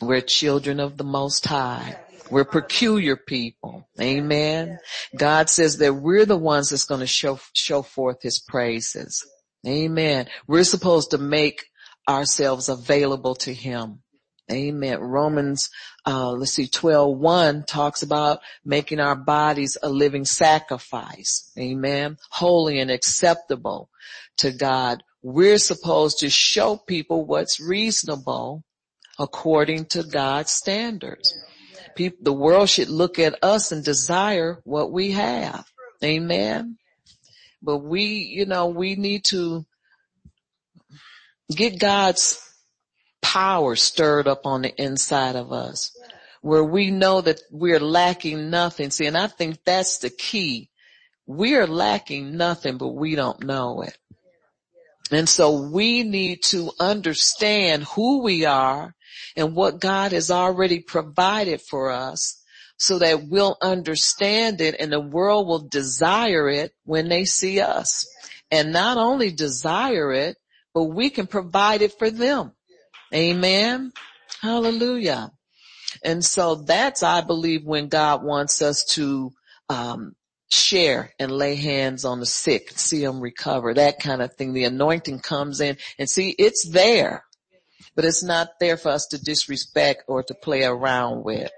We're 0.00 0.20
children 0.20 0.80
of 0.80 0.96
the 0.96 1.04
most 1.04 1.46
high. 1.46 1.96
We're 2.30 2.44
peculiar 2.44 3.14
people. 3.14 3.88
Amen. 4.00 4.80
God 5.16 5.48
says 5.48 5.78
that 5.78 5.94
we're 5.94 6.24
the 6.24 6.36
ones 6.36 6.70
that's 6.70 6.86
going 6.86 7.00
to 7.00 7.06
show, 7.06 7.38
show 7.52 7.82
forth 7.82 8.22
his 8.22 8.40
praises. 8.40 9.24
Amen. 9.66 10.26
We're 10.48 10.64
supposed 10.64 11.12
to 11.12 11.18
make 11.18 11.66
ourselves 12.08 12.68
available 12.68 13.34
to 13.36 13.52
him. 13.52 14.02
Amen. 14.50 14.98
Romans, 15.00 15.70
uh, 16.06 16.30
let's 16.32 16.52
see, 16.52 16.66
12, 16.66 17.16
1 17.16 17.64
talks 17.64 18.02
about 18.02 18.40
making 18.64 19.00
our 19.00 19.14
bodies 19.14 19.78
a 19.82 19.88
living 19.88 20.24
sacrifice. 20.24 21.50
Amen. 21.58 22.18
Holy 22.30 22.80
and 22.80 22.90
acceptable 22.90 23.88
to 24.38 24.50
God. 24.50 25.02
We're 25.22 25.58
supposed 25.58 26.18
to 26.18 26.28
show 26.28 26.76
people 26.76 27.24
what's 27.24 27.60
reasonable 27.60 28.64
according 29.18 29.86
to 29.86 30.02
God's 30.02 30.50
standards. 30.50 31.34
People, 31.94 32.18
the 32.22 32.32
world 32.32 32.68
should 32.68 32.88
look 32.88 33.18
at 33.18 33.42
us 33.42 33.70
and 33.70 33.84
desire 33.84 34.60
what 34.64 34.90
we 34.90 35.12
have. 35.12 35.64
Amen. 36.02 36.78
But 37.62 37.78
we, 37.78 38.04
you 38.04 38.46
know, 38.46 38.66
we 38.66 38.96
need 38.96 39.24
to 39.26 39.64
Get 41.54 41.78
God's 41.78 42.38
power 43.20 43.76
stirred 43.76 44.28
up 44.28 44.46
on 44.46 44.62
the 44.62 44.74
inside 44.82 45.36
of 45.36 45.52
us 45.52 45.96
where 46.42 46.64
we 46.64 46.90
know 46.90 47.20
that 47.20 47.40
we're 47.50 47.80
lacking 47.80 48.50
nothing. 48.50 48.90
See, 48.90 49.06
and 49.06 49.16
I 49.16 49.28
think 49.28 49.58
that's 49.64 49.98
the 49.98 50.10
key. 50.10 50.68
We're 51.26 51.68
lacking 51.68 52.36
nothing, 52.36 52.78
but 52.78 52.88
we 52.88 53.14
don't 53.14 53.44
know 53.44 53.82
it. 53.82 53.96
And 55.10 55.28
so 55.28 55.68
we 55.70 56.02
need 56.02 56.42
to 56.46 56.72
understand 56.80 57.84
who 57.84 58.22
we 58.22 58.44
are 58.44 58.94
and 59.36 59.54
what 59.54 59.80
God 59.80 60.12
has 60.12 60.30
already 60.30 60.80
provided 60.80 61.60
for 61.60 61.90
us 61.90 62.42
so 62.76 62.98
that 62.98 63.28
we'll 63.28 63.56
understand 63.62 64.60
it 64.60 64.74
and 64.80 64.92
the 64.92 65.00
world 65.00 65.46
will 65.46 65.68
desire 65.68 66.48
it 66.48 66.72
when 66.84 67.08
they 67.08 67.24
see 67.24 67.60
us. 67.60 68.06
And 68.50 68.72
not 68.72 68.96
only 68.96 69.30
desire 69.30 70.12
it, 70.12 70.36
but 70.74 70.84
we 70.84 71.10
can 71.10 71.26
provide 71.26 71.82
it 71.82 71.98
for 71.98 72.10
them. 72.10 72.52
Amen. 73.14 73.92
Hallelujah. 74.40 75.30
And 76.02 76.24
so 76.24 76.54
that's, 76.56 77.02
I 77.02 77.20
believe, 77.20 77.64
when 77.64 77.88
God 77.88 78.24
wants 78.24 78.62
us 78.62 78.84
to, 78.94 79.32
um, 79.68 80.14
share 80.52 81.14
and 81.18 81.32
lay 81.32 81.54
hands 81.54 82.04
on 82.04 82.20
the 82.20 82.26
sick, 82.26 82.70
see 82.72 83.00
them 83.00 83.20
recover, 83.20 83.72
that 83.74 84.00
kind 84.00 84.20
of 84.20 84.34
thing. 84.34 84.52
The 84.52 84.64
anointing 84.64 85.20
comes 85.20 85.60
in 85.60 85.78
and 85.98 86.08
see, 86.08 86.34
it's 86.38 86.68
there, 86.68 87.24
but 87.94 88.04
it's 88.04 88.22
not 88.22 88.48
there 88.60 88.76
for 88.76 88.90
us 88.90 89.06
to 89.08 89.22
disrespect 89.22 90.04
or 90.08 90.22
to 90.22 90.34
play 90.34 90.64
around 90.64 91.24
with. 91.24 91.50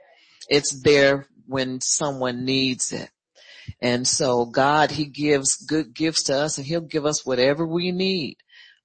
It's 0.48 0.82
there 0.82 1.26
when 1.46 1.80
someone 1.80 2.44
needs 2.44 2.92
it. 2.92 3.10
And 3.80 4.06
so 4.06 4.46
God, 4.46 4.92
He 4.92 5.06
gives 5.06 5.56
good 5.56 5.94
gifts 5.94 6.24
to 6.24 6.36
us 6.36 6.58
and 6.58 6.66
He'll 6.66 6.80
give 6.80 7.04
us 7.04 7.26
whatever 7.26 7.66
we 7.66 7.90
need. 7.90 8.36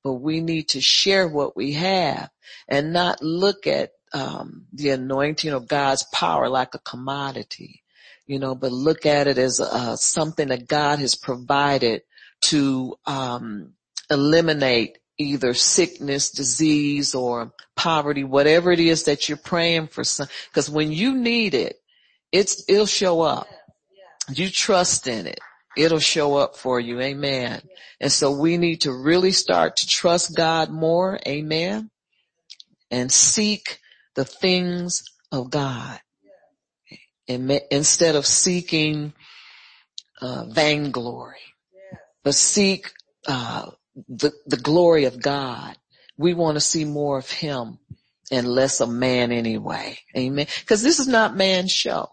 But 0.04 0.14
we 0.14 0.42
need 0.42 0.70
to 0.70 0.82
share 0.82 1.28
what 1.28 1.56
we 1.56 1.74
have 1.74 2.30
and 2.68 2.94
not 2.94 3.22
look 3.22 3.68
at 3.68 3.92
um, 4.14 4.66
the 4.74 4.90
anointing 4.90 5.52
of 5.52 5.68
God's 5.68 6.04
power 6.14 6.50
like 6.50 6.74
a 6.74 6.80
commodity, 6.80 7.84
you 8.26 8.40
know, 8.40 8.56
but 8.56 8.72
look 8.72 9.06
at 9.06 9.28
it 9.28 9.38
as 9.38 9.60
uh, 9.60 9.96
something 9.96 10.48
that 10.48 10.68
God 10.68 11.00
has 11.00 11.16
provided 11.16 12.02
to 12.46 12.96
um, 13.06 13.74
eliminate 14.10 14.98
either 15.18 15.54
sickness, 15.54 16.32
disease, 16.32 17.14
or 17.14 17.52
poverty, 17.76 18.24
whatever 18.24 18.72
it 18.72 18.80
is 18.80 19.04
that 19.04 19.28
you're 19.28 19.38
praying 19.38 19.88
for. 19.88 20.04
Because 20.50 20.70
when 20.70 20.92
you 20.92 21.16
need 21.16 21.54
it, 21.54 21.76
it's 22.32 22.64
it'll 22.70 22.86
show 22.86 23.22
up. 23.22 23.48
You 24.34 24.50
trust 24.50 25.08
in 25.08 25.28
it. 25.28 25.40
It'll 25.78 26.00
show 26.00 26.36
up 26.36 26.58
for 26.58 26.80
you. 26.80 27.00
Amen. 27.00 27.62
And 28.00 28.12
so 28.12 28.32
we 28.32 28.58
need 28.58 28.82
to 28.82 28.92
really 28.92 29.32
start 29.32 29.78
to 29.78 29.88
trust 29.88 30.36
God 30.36 30.70
more. 30.70 31.20
Amen. 31.28 31.90
And 32.92 33.12
seek 33.12 33.80
the 34.16 34.26
things 34.26 35.04
of 35.32 35.50
God. 35.50 36.00
Instead 37.28 38.16
of 38.16 38.26
seeking 38.26 39.14
uh, 40.20 40.46
vainglory, 40.46 41.38
but 42.24 42.34
seek 42.34 42.92
uh, 43.28 43.70
the, 44.08 44.32
the 44.46 44.58
glory 44.58 45.06
of 45.06 45.22
God. 45.22 45.78
We 46.18 46.34
want 46.34 46.56
to 46.56 46.62
see 46.62 46.86
more 46.86 47.18
of 47.18 47.30
him 47.30 47.80
and 48.32 48.48
less 48.48 48.82
of 48.82 48.90
man 48.90 49.32
anyway. 49.32 49.98
Amen. 50.18 50.48
Cause 50.66 50.82
this 50.82 51.00
is 51.00 51.08
not 51.08 51.36
man's 51.36 51.72
show. 51.72 52.10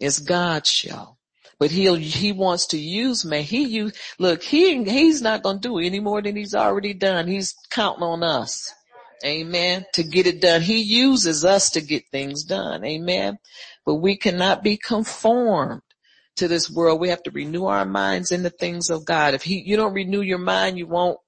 It's 0.00 0.18
God's 0.18 0.68
show. 0.68 1.15
But 1.58 1.70
he'll, 1.70 1.94
he 1.94 2.32
wants 2.32 2.66
to 2.68 2.78
use 2.78 3.24
man. 3.24 3.42
He 3.42 3.64
use, 3.64 3.92
look, 4.18 4.42
he, 4.42 4.84
he's 4.84 5.22
not 5.22 5.42
going 5.42 5.60
to 5.60 5.68
do 5.68 5.78
any 5.78 6.00
more 6.00 6.20
than 6.20 6.36
he's 6.36 6.54
already 6.54 6.92
done. 6.92 7.26
He's 7.26 7.54
counting 7.70 8.02
on 8.02 8.22
us. 8.22 8.72
Amen. 9.24 9.86
To 9.94 10.02
get 10.02 10.26
it 10.26 10.42
done. 10.42 10.60
He 10.60 10.82
uses 10.82 11.44
us 11.44 11.70
to 11.70 11.80
get 11.80 12.04
things 12.12 12.44
done. 12.44 12.84
Amen. 12.84 13.38
But 13.86 13.94
we 13.96 14.16
cannot 14.16 14.62
be 14.62 14.76
conformed 14.76 15.80
to 16.36 16.48
this 16.48 16.70
world. 16.70 17.00
We 17.00 17.08
have 17.08 17.22
to 17.22 17.30
renew 17.30 17.64
our 17.64 17.86
minds 17.86 18.32
in 18.32 18.42
the 18.42 18.50
things 18.50 18.90
of 18.90 19.06
God. 19.06 19.32
If 19.32 19.42
he, 19.42 19.62
you 19.64 19.76
don't 19.76 19.94
renew 19.94 20.20
your 20.20 20.38
mind, 20.38 20.76
you 20.76 20.86
won't 20.86 21.18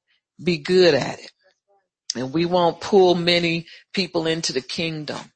be 0.42 0.58
good 0.58 0.94
at 0.94 1.18
it. 1.18 1.32
And 2.14 2.34
we 2.34 2.44
won't 2.44 2.80
pull 2.80 3.14
many 3.14 3.66
people 3.94 4.26
into 4.26 4.52
the 4.52 4.60
kingdom. 4.60 5.32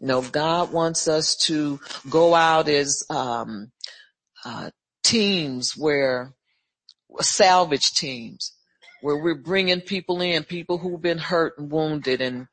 You 0.00 0.08
know, 0.08 0.22
God 0.22 0.72
wants 0.72 1.08
us 1.08 1.36
to 1.46 1.80
go 2.10 2.34
out 2.34 2.68
as, 2.68 3.04
um, 3.08 3.70
uh, 4.44 4.70
teams 5.02 5.76
where 5.76 6.34
salvage 7.20 7.92
teams 7.92 8.52
where 9.02 9.16
we're 9.16 9.34
bringing 9.34 9.82
people 9.82 10.22
in, 10.22 10.44
people 10.44 10.78
who've 10.78 11.02
been 11.02 11.18
hurt 11.18 11.58
and 11.58 11.70
wounded 11.70 12.22
and 12.22 12.46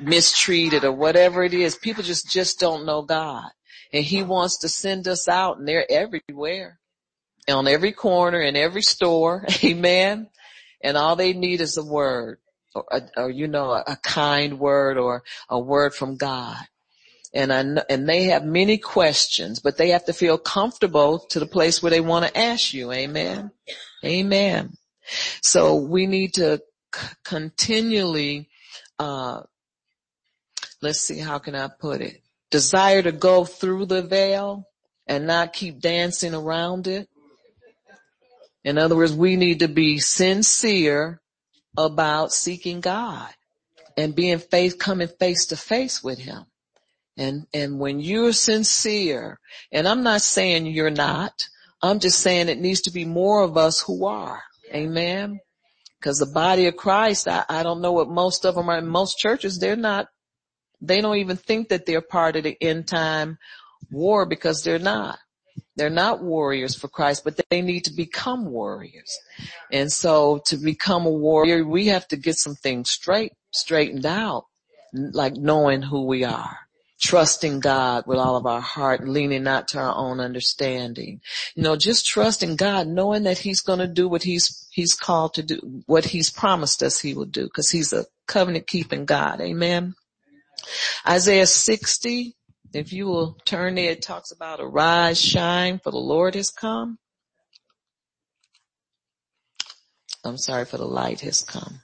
mistreated 0.00 0.84
or 0.84 0.92
whatever 0.92 1.44
it 1.44 1.54
is. 1.54 1.76
People 1.76 2.02
just, 2.02 2.28
just 2.28 2.58
don't 2.58 2.84
know 2.84 3.02
God 3.02 3.48
and 3.92 4.04
he 4.04 4.22
wants 4.22 4.58
to 4.58 4.68
send 4.68 5.06
us 5.08 5.28
out 5.28 5.58
and 5.58 5.68
they're 5.68 5.90
everywhere 5.90 6.78
on 7.48 7.68
every 7.68 7.92
corner 7.92 8.40
in 8.40 8.56
every 8.56 8.82
store. 8.82 9.44
Amen. 9.64 10.28
And 10.82 10.96
all 10.96 11.16
they 11.16 11.32
need 11.32 11.60
is 11.60 11.76
a 11.76 11.84
word 11.84 12.38
or, 12.74 12.84
or 13.16 13.30
you 13.30 13.48
know, 13.48 13.70
a, 13.70 13.84
a 13.86 13.96
kind 14.02 14.58
word 14.58 14.98
or 14.98 15.22
a 15.48 15.58
word 15.58 15.94
from 15.94 16.16
God. 16.16 16.58
And 17.34 17.52
I, 17.52 17.82
and 17.90 18.08
they 18.08 18.24
have 18.24 18.44
many 18.44 18.78
questions, 18.78 19.60
but 19.60 19.76
they 19.76 19.90
have 19.90 20.06
to 20.06 20.12
feel 20.12 20.38
comfortable 20.38 21.18
to 21.30 21.40
the 21.40 21.46
place 21.46 21.82
where 21.82 21.90
they 21.90 22.00
want 22.00 22.26
to 22.26 22.38
ask 22.38 22.72
you. 22.72 22.90
Amen. 22.90 23.50
Amen. 24.04 24.74
So 25.42 25.76
we 25.76 26.06
need 26.06 26.34
to 26.34 26.62
c- 26.94 27.06
continually, 27.24 28.48
uh, 28.98 29.42
let's 30.80 31.00
see, 31.00 31.18
how 31.18 31.38
can 31.38 31.54
I 31.54 31.68
put 31.68 32.00
it? 32.00 32.22
desire 32.50 33.02
to 33.02 33.12
go 33.12 33.44
through 33.44 33.86
the 33.86 34.02
veil 34.02 34.66
and 35.06 35.26
not 35.26 35.52
keep 35.52 35.80
dancing 35.80 36.34
around 36.34 36.86
it. 36.86 37.08
In 38.64 38.78
other 38.78 38.96
words, 38.96 39.12
we 39.12 39.36
need 39.36 39.60
to 39.60 39.68
be 39.68 39.98
sincere 39.98 41.20
about 41.76 42.32
seeking 42.32 42.80
God 42.80 43.30
and 43.96 44.14
being 44.14 44.38
faith, 44.38 44.78
coming 44.78 45.08
face 45.08 45.46
to 45.46 45.56
face 45.56 46.02
with 46.02 46.18
him. 46.18 46.44
And, 47.18 47.46
and 47.52 47.78
when 47.78 48.00
you're 48.00 48.32
sincere, 48.32 49.38
and 49.72 49.86
I'm 49.86 50.02
not 50.02 50.22
saying 50.22 50.66
you're 50.66 50.88
not, 50.88 51.32
I'm 51.82 51.98
just 51.98 52.20
saying 52.20 52.48
it 52.48 52.60
needs 52.60 52.82
to 52.82 52.90
be 52.90 53.04
more 53.04 53.42
of 53.42 53.56
us 53.56 53.80
who 53.80 54.06
are. 54.06 54.42
Amen. 54.72 55.40
Cause 56.00 56.18
the 56.18 56.26
body 56.26 56.66
of 56.66 56.76
Christ, 56.76 57.26
I, 57.26 57.44
I 57.48 57.64
don't 57.64 57.82
know 57.82 57.92
what 57.92 58.08
most 58.08 58.46
of 58.46 58.54
them 58.54 58.70
are 58.70 58.78
in 58.78 58.86
most 58.86 59.18
churches, 59.18 59.58
they're 59.58 59.76
not 59.76 60.06
they 60.80 61.00
don't 61.00 61.16
even 61.16 61.36
think 61.36 61.68
that 61.68 61.86
they're 61.86 62.00
part 62.00 62.36
of 62.36 62.44
the 62.44 62.56
end 62.60 62.86
time 62.86 63.38
war 63.90 64.26
because 64.26 64.62
they're 64.62 64.78
not. 64.78 65.18
They're 65.76 65.90
not 65.90 66.22
warriors 66.22 66.74
for 66.76 66.88
Christ, 66.88 67.24
but 67.24 67.40
they 67.50 67.62
need 67.62 67.84
to 67.84 67.92
become 67.92 68.46
warriors. 68.46 69.16
And 69.72 69.90
so 69.90 70.40
to 70.46 70.56
become 70.56 71.06
a 71.06 71.10
warrior, 71.10 71.64
we 71.64 71.86
have 71.86 72.06
to 72.08 72.16
get 72.16 72.36
some 72.36 72.54
things 72.54 72.90
straight, 72.90 73.32
straightened 73.52 74.06
out, 74.06 74.44
like 74.92 75.34
knowing 75.34 75.82
who 75.82 76.06
we 76.06 76.24
are, 76.24 76.58
trusting 77.00 77.60
God 77.60 78.04
with 78.06 78.18
all 78.18 78.36
of 78.36 78.46
our 78.46 78.60
heart, 78.60 79.08
leaning 79.08 79.44
not 79.44 79.68
to 79.68 79.78
our 79.78 79.94
own 79.94 80.20
understanding. 80.20 81.20
You 81.54 81.62
know, 81.62 81.76
just 81.76 82.06
trusting 82.06 82.56
God, 82.56 82.88
knowing 82.88 83.24
that 83.24 83.38
He's 83.38 83.60
going 83.60 83.78
to 83.78 83.86
do 83.86 84.08
what 84.08 84.22
He's, 84.22 84.66
He's 84.70 84.94
called 84.94 85.34
to 85.34 85.42
do, 85.42 85.82
what 85.86 86.04
He's 86.04 86.30
promised 86.30 86.82
us 86.82 87.00
He 87.00 87.14
will 87.14 87.26
do, 87.26 87.44
because 87.44 87.70
He's 87.70 87.92
a 87.92 88.06
covenant 88.26 88.66
keeping 88.66 89.04
God. 89.04 89.40
Amen. 89.40 89.94
Isaiah 91.06 91.46
60, 91.46 92.34
if 92.74 92.92
you 92.92 93.06
will 93.06 93.38
turn 93.44 93.76
there, 93.76 93.92
it 93.92 94.02
talks 94.02 94.32
about 94.32 94.60
arise, 94.60 95.20
shine, 95.20 95.80
for 95.82 95.90
the 95.90 95.98
Lord 95.98 96.34
has 96.34 96.50
come. 96.50 96.98
I'm 100.24 100.36
sorry, 100.36 100.64
for 100.64 100.76
the 100.76 100.84
light 100.84 101.20
has 101.20 101.42
come. 101.42 101.80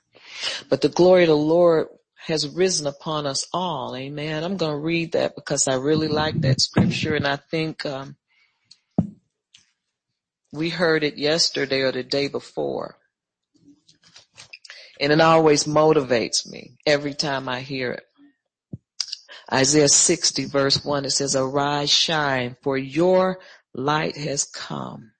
But 0.68 0.80
the 0.80 0.88
glory 0.88 1.22
of 1.22 1.28
the 1.28 1.36
Lord 1.36 1.86
has 2.26 2.48
risen 2.48 2.86
upon 2.86 3.26
us 3.26 3.46
all. 3.52 3.94
Amen. 3.96 4.42
I'm 4.42 4.56
going 4.56 4.72
to 4.72 4.78
read 4.78 5.12
that 5.12 5.34
because 5.34 5.68
I 5.68 5.74
really 5.76 6.08
like 6.08 6.40
that 6.42 6.60
scripture 6.60 7.14
and 7.14 7.26
I 7.26 7.36
think, 7.36 7.84
um, 7.84 8.16
we 10.52 10.70
heard 10.70 11.02
it 11.02 11.18
yesterday 11.18 11.80
or 11.80 11.92
the 11.92 12.02
day 12.02 12.28
before. 12.28 12.96
And 15.00 15.12
it 15.12 15.20
always 15.20 15.64
motivates 15.64 16.48
me 16.48 16.78
every 16.86 17.14
time 17.14 17.48
I 17.48 17.60
hear 17.60 17.92
it. 17.92 18.04
Isaiah 19.52 19.88
60 19.88 20.46
verse 20.46 20.84
1, 20.84 21.04
it 21.04 21.10
says, 21.10 21.36
arise, 21.36 21.90
shine, 21.90 22.56
for 22.62 22.78
your 22.78 23.40
light 23.74 24.16
has 24.16 24.44
come 24.44 25.10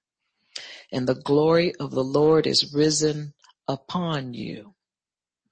and 0.95 1.09
the 1.09 1.17
glory 1.17 1.75
of 1.81 1.91
the 1.91 2.05
Lord 2.05 2.47
is 2.47 2.73
risen 2.73 3.35
upon 3.67 4.33
you. 4.33 4.75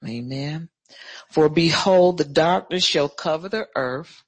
Amen. 0.07 0.69
For 1.31 1.49
behold, 1.49 2.19
the 2.19 2.25
darkness 2.25 2.85
shall 2.85 3.09
cover 3.09 3.49
the 3.49 3.67
earth 3.75 4.23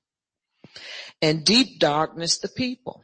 and 1.21 1.45
deep 1.45 1.79
darkness 1.79 2.39
the 2.39 2.49
people. 2.49 3.03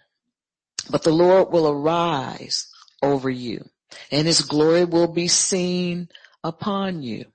But 0.90 1.02
the 1.02 1.12
Lord 1.12 1.52
will 1.52 1.68
arise 1.68 2.68
over 3.02 3.30
you 3.30 3.64
and 4.10 4.26
his 4.26 4.42
glory 4.42 4.84
will 4.84 5.08
be 5.08 5.28
seen 5.28 6.08
upon 6.42 7.02
you. 7.02 7.26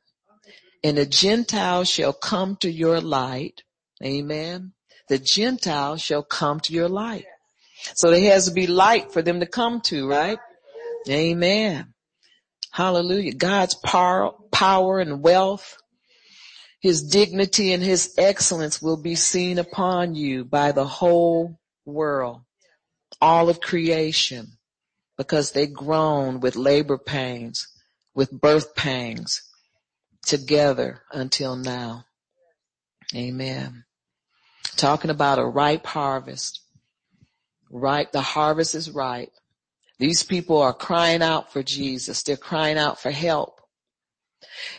And 0.84 0.98
the 0.98 1.06
Gentiles 1.06 1.90
shall 1.90 2.14
come 2.14 2.58
to 2.58 2.70
your 2.70 3.02
light 3.02 3.64
Amen. 4.04 4.74
The 5.08 5.20
Gentiles 5.20 6.02
shall 6.02 6.24
come 6.24 6.60
to 6.62 6.74
your 6.74 6.90
light. 6.90 7.26
So 7.96 8.10
there 8.10 8.32
has 8.32 8.48
to 8.48 8.54
be 8.54 8.68
light 8.68 9.12
for 9.12 9.22
them 9.22 9.40
to 9.40 9.46
come 9.46 9.82
to, 9.82 10.08
right? 10.08 10.40
Amen. 11.10 11.94
Hallelujah. 12.72 13.34
God's 13.34 13.76
power, 13.76 14.32
power 14.52 15.00
and 15.00 15.22
wealth, 15.22 15.78
his 16.86 17.02
dignity 17.02 17.74
and 17.74 17.82
his 17.82 18.14
excellence 18.18 18.82
will 18.82 19.02
be 19.02 19.16
seen 19.16 19.58
upon 19.58 20.16
you 20.16 20.46
by 20.46 20.72
the 20.72 20.86
whole 20.86 21.60
world, 21.86 22.42
all 23.20 23.50
of 23.50 23.60
creation, 23.60 24.48
because 25.18 25.52
they 25.52 25.68
groan 25.68 26.40
with 26.40 26.56
labor 26.56 26.98
pains, 26.98 27.68
with 28.14 28.30
birth 28.32 28.76
pangs 28.76 29.42
together 30.24 31.02
until 31.12 31.56
now. 31.56 32.06
Amen 33.16 33.86
talking 34.76 35.10
about 35.12 35.40
a 35.40 35.46
ripe 35.46 35.86
harvest. 35.86 36.62
Ripe, 37.70 38.12
the 38.12 38.22
harvest 38.22 38.76
is 38.76 38.92
ripe. 38.92 39.32
These 40.00 40.24
people 40.24 40.62
are 40.62 40.74
crying 40.74 41.22
out 41.22 41.52
for 41.52 41.64
Jesus. 41.64 42.24
They're 42.24 42.38
crying 42.38 42.78
out 42.78 43.00
for 43.00 43.12
help. 43.12 43.55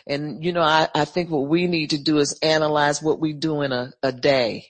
And 0.05 0.43
you 0.43 0.53
know, 0.53 0.61
I, 0.61 0.87
I 0.93 1.05
think 1.05 1.29
what 1.29 1.47
we 1.47 1.67
need 1.67 1.91
to 1.91 1.97
do 1.97 2.17
is 2.17 2.39
analyze 2.41 3.01
what 3.01 3.19
we 3.19 3.33
do 3.33 3.61
in 3.61 3.71
a, 3.71 3.91
a 4.03 4.11
day. 4.11 4.67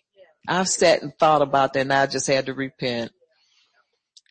I've 0.47 0.69
sat 0.69 1.01
and 1.01 1.13
thought 1.17 1.41
about 1.41 1.73
that 1.73 1.81
and 1.81 1.93
I 1.93 2.05
just 2.05 2.27
had 2.27 2.45
to 2.45 2.53
repent. 2.53 3.11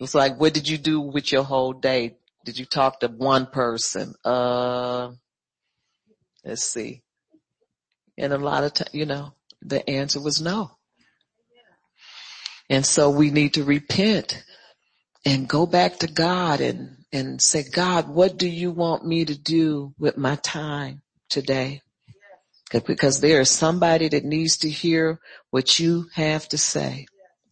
It's 0.01 0.14
like, 0.14 0.39
what 0.39 0.55
did 0.55 0.69
you 0.69 0.79
do 0.79 1.01
with 1.01 1.33
your 1.33 1.43
whole 1.43 1.73
day? 1.73 2.17
Did 2.45 2.59
you 2.59 2.64
talk 2.64 3.01
to 3.01 3.09
one 3.09 3.47
person? 3.47 4.14
Uh, 4.25 5.11
let's 6.45 6.64
see. 6.64 7.03
And 8.17 8.33
a 8.33 8.39
lot 8.39 8.64
of 8.64 8.75
time, 8.75 8.89
you 8.93 9.07
know, 9.07 9.35
the 9.62 9.89
answer 9.89 10.21
was 10.21 10.41
no. 10.41 10.71
And 12.69 12.85
so 12.85 13.11
we 13.11 13.31
need 13.31 13.55
to 13.55 13.64
repent 13.64 14.43
and 15.25 15.49
go 15.49 15.67
back 15.67 15.99
to 15.99 16.07
God 16.07 16.61
and, 16.61 16.95
and 17.13 17.41
say, 17.41 17.65
God, 17.71 18.09
what 18.09 18.37
do 18.37 18.49
you 18.49 18.71
want 18.71 19.07
me 19.07 19.25
to 19.25 19.39
do 19.39 19.95
with 19.99 20.17
my 20.17 20.37
time 20.37 21.03
today? 21.29 21.83
Because 22.73 23.21
there 23.21 23.41
is 23.41 23.51
somebody 23.51 24.09
that 24.09 24.25
needs 24.25 24.59
to 24.59 24.71
hear 24.71 25.21
what 25.51 25.79
you 25.79 26.07
have 26.15 26.49
to 26.49 26.59
say. 26.59 27.07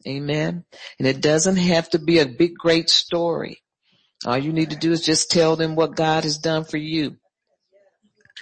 Amen. 0.07 0.65
And 0.99 1.09
it 1.09 1.21
doesn't 1.21 1.57
have 1.57 1.89
to 1.91 1.99
be 1.99 2.19
a 2.19 2.27
big, 2.27 2.55
great 2.57 2.91
story. 2.91 3.63
All 4.27 4.37
you 4.37 4.53
need 4.53 4.71
to 4.71 4.77
do 4.77 4.93
is 4.93 5.05
just 5.05 5.31
tell 5.31 5.57
them 5.57 5.77
what 5.77 5.97
God 5.97 6.25
has 6.25 6.39
done 6.39 6.65
for 6.65 6.77
you. 6.77 7.17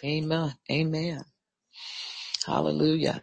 Amen. 0.04 0.54
Amen. 0.70 1.22
Hallelujah. 2.44 3.22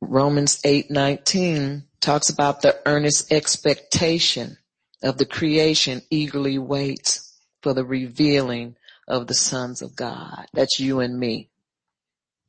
Romans 0.00 0.60
8:19 0.64 1.84
talks 2.00 2.30
about 2.30 2.62
the 2.62 2.80
earnest 2.86 3.30
expectation 3.32 4.56
of 5.02 5.18
the 5.18 5.24
creation 5.24 6.02
eagerly 6.10 6.58
waits 6.58 7.38
for 7.62 7.74
the 7.74 7.84
revealing 7.84 8.76
of 9.08 9.26
the 9.26 9.34
sons 9.34 9.82
of 9.82 9.96
God. 9.96 10.46
That's 10.52 10.78
you 10.78 11.00
and 11.00 11.18
me. 11.18 11.50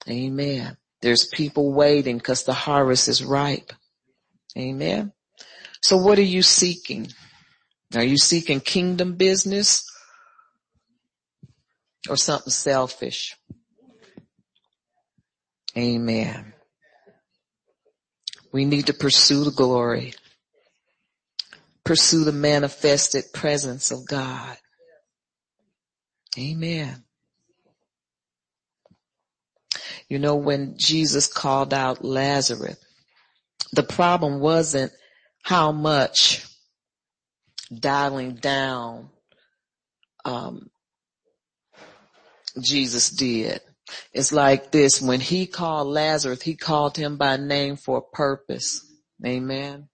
Amen. 0.10 0.78
There's 1.02 1.28
people 1.34 1.74
waiting 1.74 2.18
because 2.18 2.44
the 2.44 2.54
harvest 2.54 3.08
is 3.08 3.24
ripe. 3.24 3.74
Amen. 4.58 5.14
So 5.82 5.98
what 5.98 6.20
are 6.20 6.24
you 6.24 6.42
seeking? 6.42 7.08
Are 7.96 8.04
you 8.04 8.18
seeking 8.18 8.60
kingdom 8.60 9.16
business 9.16 9.84
or 12.10 12.18
something 12.18 12.52
selfish? 12.52 13.36
Amen. 15.78 16.54
We 18.52 18.66
need 18.66 18.88
to 18.88 18.94
pursue 18.94 19.46
the 19.46 19.52
glory. 19.52 20.14
Pursue 21.84 22.24
the 22.24 22.32
manifested 22.32 23.26
presence 23.34 23.92
of 23.92 24.08
God. 24.08 24.58
Amen. 26.38 27.04
You 30.08 30.20
know, 30.20 30.36
when 30.36 30.78
Jesus 30.78 31.28
called 31.28 31.74
out 31.74 32.04
Lazarus, 32.04 32.78
the 33.74 33.84
problem 33.84 34.40
wasn't 34.40 34.92
how 35.44 35.72
much 35.72 36.46
dialing 37.74 38.36
down 38.36 39.10
um, 40.26 40.70
Jesus 42.60 43.10
did. 43.10 43.62
It's 44.14 44.32
like 44.32 44.72
this. 44.72 45.02
When 45.02 45.20
he 45.20 45.48
called 45.48 45.88
Lazarus, 45.88 46.42
he 46.42 46.56
called 46.56 46.98
him 46.98 47.18
by 47.18 47.38
name 47.38 47.76
for 47.76 47.98
a 47.98 48.16
purpose. 48.16 48.86
Amen. 49.26 49.88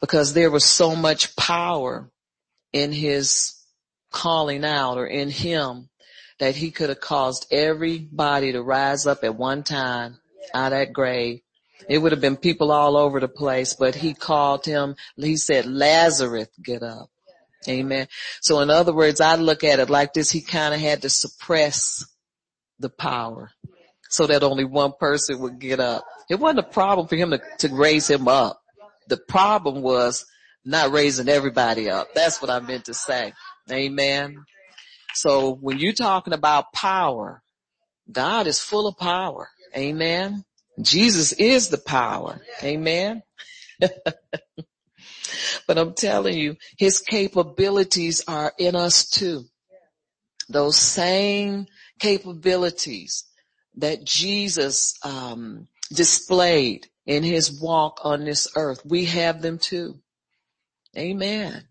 Because 0.00 0.34
there 0.34 0.50
was 0.50 0.64
so 0.64 0.94
much 0.94 1.36
power 1.36 2.10
in 2.72 2.92
his 2.92 3.54
calling 4.12 4.64
out 4.64 4.98
or 4.98 5.06
in 5.06 5.30
him 5.30 5.88
that 6.38 6.56
he 6.56 6.70
could 6.70 6.90
have 6.90 7.00
caused 7.00 7.46
everybody 7.50 8.52
to 8.52 8.62
rise 8.62 9.06
up 9.06 9.24
at 9.24 9.36
one 9.36 9.62
time 9.62 10.18
out 10.54 10.72
of 10.72 10.78
that 10.78 10.92
grave. 10.92 11.40
It 11.88 11.98
would 11.98 12.12
have 12.12 12.20
been 12.20 12.36
people 12.36 12.72
all 12.72 12.96
over 12.96 13.20
the 13.20 13.28
place, 13.28 13.74
but 13.74 13.94
he 13.94 14.14
called 14.14 14.64
him, 14.64 14.96
he 15.16 15.36
said, 15.36 15.66
Lazarus, 15.66 16.48
get 16.62 16.82
up. 16.82 17.10
Amen. 17.68 18.06
So 18.40 18.60
in 18.60 18.70
other 18.70 18.92
words, 18.92 19.20
I 19.20 19.36
look 19.36 19.64
at 19.64 19.80
it 19.80 19.90
like 19.90 20.12
this. 20.12 20.30
He 20.30 20.40
kind 20.40 20.74
of 20.74 20.80
had 20.80 21.02
to 21.02 21.10
suppress 21.10 22.04
the 22.78 22.90
power 22.90 23.50
so 24.08 24.26
that 24.26 24.42
only 24.42 24.64
one 24.64 24.92
person 24.98 25.40
would 25.40 25.58
get 25.58 25.80
up. 25.80 26.04
It 26.30 26.36
wasn't 26.36 26.60
a 26.60 26.70
problem 26.70 27.08
for 27.08 27.16
him 27.16 27.30
to, 27.30 27.40
to 27.58 27.74
raise 27.74 28.08
him 28.08 28.28
up. 28.28 28.62
The 29.08 29.16
problem 29.16 29.82
was 29.82 30.24
not 30.64 30.90
raising 30.90 31.28
everybody 31.28 31.88
up. 31.88 32.08
That's 32.14 32.42
what 32.42 32.50
I 32.50 32.60
meant 32.60 32.86
to 32.86 32.94
say. 32.94 33.32
Amen. 33.70 34.44
So 35.14 35.54
when 35.54 35.78
you're 35.78 35.92
talking 35.92 36.32
about 36.32 36.72
power, 36.72 37.42
God 38.10 38.46
is 38.46 38.60
full 38.60 38.86
of 38.86 38.96
power. 38.98 39.48
Amen. 39.76 40.44
Jesus 40.80 41.32
is 41.32 41.68
the 41.68 41.78
power. 41.78 42.40
Amen. 42.62 43.22
but 45.66 45.78
I'm 45.78 45.94
telling 45.94 46.36
you, 46.36 46.56
his 46.78 47.00
capabilities 47.00 48.22
are 48.28 48.52
in 48.58 48.76
us 48.76 49.08
too. 49.08 49.44
Those 50.48 50.76
same 50.76 51.66
capabilities 51.98 53.24
that 53.76 54.04
Jesus 54.04 54.94
um, 55.02 55.68
displayed 55.92 56.88
in 57.06 57.22
his 57.22 57.60
walk 57.60 58.00
on 58.02 58.24
this 58.24 58.48
earth. 58.56 58.84
We 58.84 59.06
have 59.06 59.40
them 59.42 59.58
too. 59.58 60.00
Amen. 60.96 61.64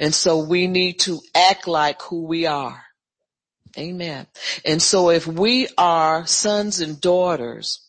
And 0.00 0.14
so 0.14 0.38
we 0.38 0.66
need 0.66 1.00
to 1.00 1.20
act 1.34 1.68
like 1.68 2.02
who 2.02 2.26
we 2.26 2.46
are. 2.46 2.82
Amen. 3.76 4.26
And 4.64 4.82
so 4.82 5.10
if 5.10 5.26
we 5.26 5.68
are 5.76 6.26
sons 6.26 6.80
and 6.80 7.00
daughters 7.00 7.86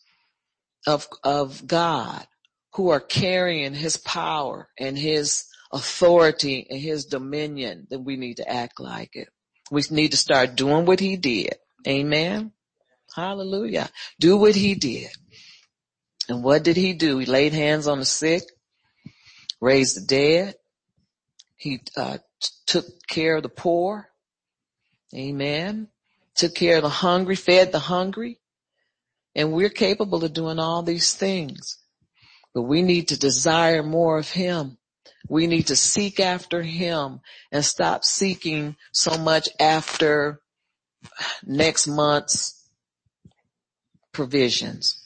of, 0.86 1.08
of 1.24 1.66
God 1.66 2.26
who 2.74 2.90
are 2.90 3.00
carrying 3.00 3.74
his 3.74 3.96
power 3.96 4.68
and 4.78 4.96
his 4.96 5.46
authority 5.72 6.66
and 6.70 6.80
his 6.80 7.06
dominion, 7.06 7.86
then 7.90 8.04
we 8.04 8.16
need 8.16 8.36
to 8.36 8.48
act 8.48 8.78
like 8.78 9.10
it. 9.14 9.28
We 9.70 9.82
need 9.90 10.10
to 10.12 10.16
start 10.16 10.56
doing 10.56 10.86
what 10.86 11.00
he 11.00 11.16
did. 11.16 11.54
Amen. 11.88 12.52
Hallelujah. 13.14 13.88
Do 14.18 14.36
what 14.36 14.54
he 14.54 14.74
did. 14.74 15.10
And 16.30 16.44
what 16.44 16.62
did 16.62 16.76
he 16.76 16.92
do? 16.92 17.18
He 17.18 17.26
laid 17.26 17.52
hands 17.52 17.88
on 17.88 17.98
the 17.98 18.04
sick, 18.04 18.44
raised 19.60 19.96
the 19.96 20.06
dead. 20.06 20.54
He 21.56 21.80
uh, 21.96 22.18
t- 22.40 22.50
took 22.66 22.84
care 23.08 23.38
of 23.38 23.42
the 23.42 23.48
poor. 23.48 24.08
Amen. 25.12 25.88
Took 26.36 26.54
care 26.54 26.76
of 26.76 26.84
the 26.84 26.88
hungry, 26.88 27.34
fed 27.34 27.72
the 27.72 27.80
hungry. 27.80 28.38
And 29.34 29.52
we're 29.52 29.70
capable 29.70 30.24
of 30.24 30.32
doing 30.32 30.60
all 30.60 30.84
these 30.84 31.14
things. 31.14 31.78
But 32.54 32.62
we 32.62 32.82
need 32.82 33.08
to 33.08 33.18
desire 33.18 33.82
more 33.82 34.16
of 34.16 34.30
him. 34.30 34.78
We 35.28 35.48
need 35.48 35.66
to 35.66 35.74
seek 35.74 36.20
after 36.20 36.62
him 36.62 37.22
and 37.50 37.64
stop 37.64 38.04
seeking 38.04 38.76
so 38.92 39.18
much 39.18 39.48
after 39.58 40.40
next 41.44 41.88
month's 41.88 42.68
provisions 44.12 44.99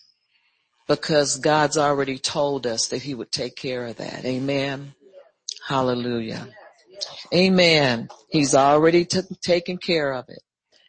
because 0.87 1.39
God's 1.39 1.79
already 1.79 2.19
told 2.19 2.67
us 2.67 2.89
that 2.89 3.03
he 3.03 3.15
would 3.15 3.33
take 3.33 3.57
care 3.57 3.87
of 3.87 3.97
that. 3.97 4.25
Amen. 4.25 4.95
Hallelujah. 5.67 6.49
Amen. 7.35 8.09
He's 8.31 8.55
already 8.55 9.05
t- 9.05 9.21
taken 9.43 9.79
care 9.79 10.13
of 10.13 10.27
it. 10.29 10.41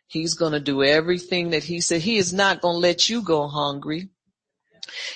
He's 0.08 0.36
going 0.36 0.54
to 0.54 0.60
do 0.60 0.84
everything 0.84 1.52
that 1.52 1.64
he 1.64 1.82
said. 1.82 2.02
He 2.02 2.18
is 2.18 2.34
not 2.34 2.62
going 2.62 2.76
to 2.76 2.80
let 2.80 3.10
you 3.10 3.22
go 3.22 3.48
hungry. 3.48 4.10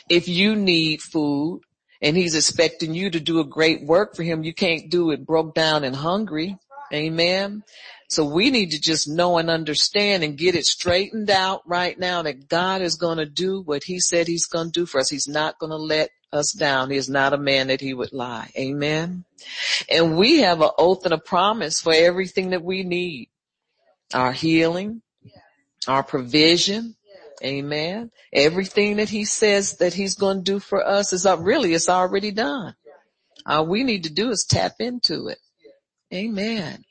If 0.09 0.27
you 0.27 0.55
need 0.55 1.01
food, 1.01 1.61
and 2.01 2.15
he's 2.15 2.35
expecting 2.35 2.93
you 2.93 3.09
to 3.09 3.19
do 3.19 3.39
a 3.39 3.45
great 3.45 3.83
work 3.83 4.15
for 4.15 4.23
him. 4.23 4.43
You 4.43 4.53
can't 4.53 4.89
do 4.89 5.11
it 5.11 5.25
broke 5.25 5.53
down 5.53 5.83
and 5.83 5.95
hungry. 5.95 6.57
Amen. 6.93 7.63
So 8.09 8.25
we 8.25 8.49
need 8.49 8.71
to 8.71 8.81
just 8.81 9.07
know 9.07 9.37
and 9.37 9.51
understand 9.51 10.23
and 10.23 10.37
get 10.37 10.55
it 10.55 10.65
straightened 10.65 11.29
out 11.29 11.61
right 11.67 11.97
now 11.97 12.23
that 12.23 12.49
God 12.49 12.81
is 12.81 12.95
going 12.95 13.19
to 13.19 13.25
do 13.27 13.61
what 13.61 13.83
he 13.83 13.99
said 13.99 14.27
he's 14.27 14.47
going 14.47 14.71
to 14.71 14.79
do 14.79 14.85
for 14.87 14.99
us. 14.99 15.09
He's 15.09 15.27
not 15.27 15.59
going 15.59 15.69
to 15.69 15.77
let 15.77 16.09
us 16.33 16.51
down. 16.51 16.89
He 16.89 16.97
is 16.97 17.07
not 17.07 17.33
a 17.33 17.37
man 17.37 17.67
that 17.67 17.81
he 17.81 17.93
would 17.93 18.11
lie. 18.11 18.49
Amen. 18.57 19.25
And 19.91 20.17
we 20.17 20.39
have 20.39 20.61
an 20.61 20.71
oath 20.77 21.05
and 21.05 21.13
a 21.13 21.19
promise 21.19 21.81
for 21.81 21.93
everything 21.93 22.49
that 22.49 22.63
we 22.63 22.83
need. 22.83 23.29
Our 24.11 24.31
healing, 24.31 25.03
our 25.87 26.01
provision, 26.01 26.95
Amen. 27.43 28.11
Everything 28.33 28.97
that 28.97 29.09
he 29.09 29.23
says 29.23 29.77
that 29.77 29.93
he's 29.93 30.15
going 30.15 30.37
to 30.37 30.43
do 30.43 30.59
for 30.59 30.85
us 30.85 31.13
is 31.13 31.25
up, 31.25 31.39
really, 31.41 31.73
it's 31.73 31.87
already 31.87 32.31
done. 32.31 32.75
All 33.45 33.65
we 33.65 33.83
need 33.83 34.03
to 34.03 34.13
do 34.13 34.29
is 34.29 34.45
tap 34.45 34.73
into 34.79 35.27
it. 35.27 35.37
Amen. 36.13 36.83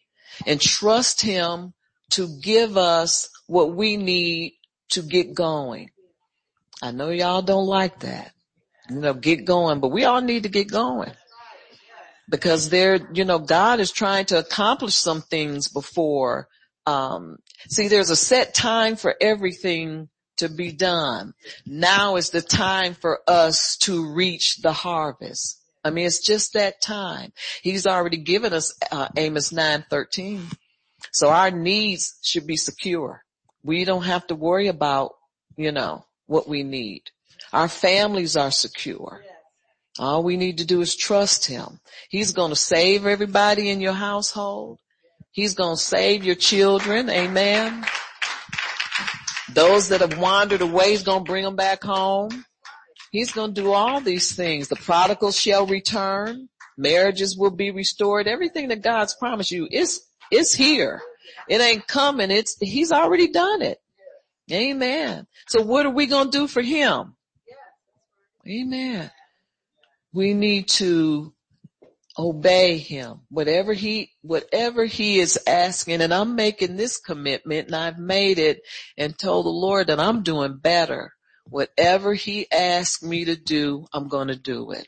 And 0.47 0.61
trust 0.61 1.23
him 1.23 1.75
to 2.11 2.29
give 2.41 2.77
us 2.77 3.29
what 3.47 3.75
we 3.75 3.97
need 3.97 4.55
to 4.91 5.03
get 5.03 5.35
going. 5.35 5.91
I 6.83 6.93
know 6.93 7.11
y'all 7.11 7.43
don't 7.43 7.67
like 7.67 8.01
that. 8.01 8.33
You 8.89 9.01
know, 9.01 9.15
get 9.15 9.45
going, 9.45 9.81
but 9.81 9.89
we 9.89 10.05
all 10.05 10.21
need 10.21 10.45
to 10.45 10.49
get 10.49 10.71
going. 10.71 11.13
Because 12.31 12.69
there, 12.69 12.99
you 13.13 13.25
know, 13.25 13.39
God 13.39 13.81
is 13.81 13.91
trying 13.91 14.27
to 14.27 14.39
accomplish 14.39 14.95
some 14.95 15.23
things 15.23 15.69
before, 15.69 16.49
um, 16.87 17.39
see, 17.69 17.89
there's 17.89 18.11
a 18.11 18.17
set 18.17 18.55
time 18.55 18.97
for 18.97 19.15
everything 19.21 20.09
to 20.39 20.49
be 20.49 20.73
done. 20.73 21.35
Now 21.67 22.17
is 22.17 22.31
the 22.31 22.43
time 22.43 22.95
for 22.95 23.21
us 23.27 23.77
to 23.79 24.13
reach 24.13 24.59
the 24.63 24.73
harvest. 24.73 25.58
I 25.85 25.91
mean, 25.91 26.07
it's 26.07 26.25
just 26.25 26.53
that 26.55 26.81
time. 26.81 27.33
He's 27.63 27.87
already 27.87 28.17
given 28.19 28.53
us 28.53 28.75
uh, 28.91 29.09
Amos 29.17 29.51
9:13. 29.51 30.43
So 31.13 31.29
our 31.29 31.51
needs 31.51 32.19
should 32.23 32.47
be 32.47 32.57
secure. 32.57 33.25
We 33.63 33.85
don't 33.85 34.05
have 34.05 34.27
to 34.29 34.35
worry 34.35 34.69
about, 34.69 35.15
you 35.57 35.73
know, 35.73 36.05
what 36.27 36.49
we 36.49 36.63
need. 36.63 37.03
Our 37.53 37.69
families 37.69 38.37
are 38.37 38.51
secure. 38.51 39.23
All 39.99 40.23
we 40.23 40.37
need 40.37 40.59
to 40.59 40.65
do 40.65 40.81
is 40.81 40.95
trust 40.95 41.47
him. 41.47 41.81
He's 42.09 42.33
going 42.33 42.51
to 42.51 42.57
save 42.57 43.05
everybody 43.07 43.69
in 43.71 43.81
your 43.81 43.95
household. 43.95 44.79
He's 45.33 45.55
going 45.55 45.77
to 45.77 45.83
save 45.83 46.25
your 46.25 46.37
children. 46.37 47.11
Amen. 47.11 47.85
Those 49.53 49.89
that 49.89 50.01
have 50.01 50.19
wandered 50.19 50.61
away, 50.61 50.91
he's 50.91 51.03
going 51.03 51.25
to 51.25 51.31
bring 51.31 51.45
them 51.45 51.57
back 51.57 51.83
home. 51.83 52.45
He's 53.11 53.33
going 53.33 53.55
to 53.55 53.61
do 53.61 53.73
all 53.73 54.01
these 54.01 54.35
things. 54.35 54.69
The 54.69 54.77
prodigal 54.77 55.33
shall 55.33 55.67
return. 55.67 56.49
Marriages 56.77 57.37
will 57.37 57.51
be 57.51 57.71
restored. 57.71 58.29
Everything 58.29 58.69
that 58.69 58.83
God's 58.83 59.15
promised 59.15 59.51
you 59.51 59.67
is, 59.71 60.03
is 60.31 60.55
here. 60.55 61.01
It 61.49 61.61
ain't 61.61 61.87
coming. 61.87 62.31
It's, 62.31 62.57
he's 62.61 62.93
already 62.93 63.29
done 63.29 63.63
it. 63.63 63.81
Amen. 64.53 65.27
So 65.49 65.63
what 65.63 65.87
are 65.87 65.91
we 65.91 66.07
going 66.07 66.31
to 66.31 66.39
do 66.39 66.47
for 66.47 66.63
him? 66.63 67.15
Amen. 68.47 69.11
We 70.13 70.35
need 70.35 70.69
to 70.69 71.35
obey 72.19 72.79
him. 72.79 73.21
Whatever 73.29 73.73
he, 73.75 74.11
whatever 74.23 74.85
he 74.85 75.21
is 75.21 75.39
asking, 75.47 76.01
and 76.01 76.13
I'm 76.13 76.35
making 76.35 76.77
this 76.77 76.99
commitment 76.99 77.67
and 77.67 77.77
I've 77.77 77.99
made 77.99 78.39
it 78.39 78.63
and 78.97 79.19
told 79.19 79.47
the 79.47 79.51
Lord 79.51 79.89
that 79.89 80.01
I'm 80.01 80.23
doing 80.23 80.57
better. 80.57 81.13
Whatever 81.51 82.15
he 82.15 82.51
asks 82.51 83.03
me 83.03 83.25
to 83.25 83.37
do, 83.37 83.87
I'm 83.93 84.09
going 84.09 84.29
to 84.29 84.37
do 84.37 84.73
it. 84.73 84.87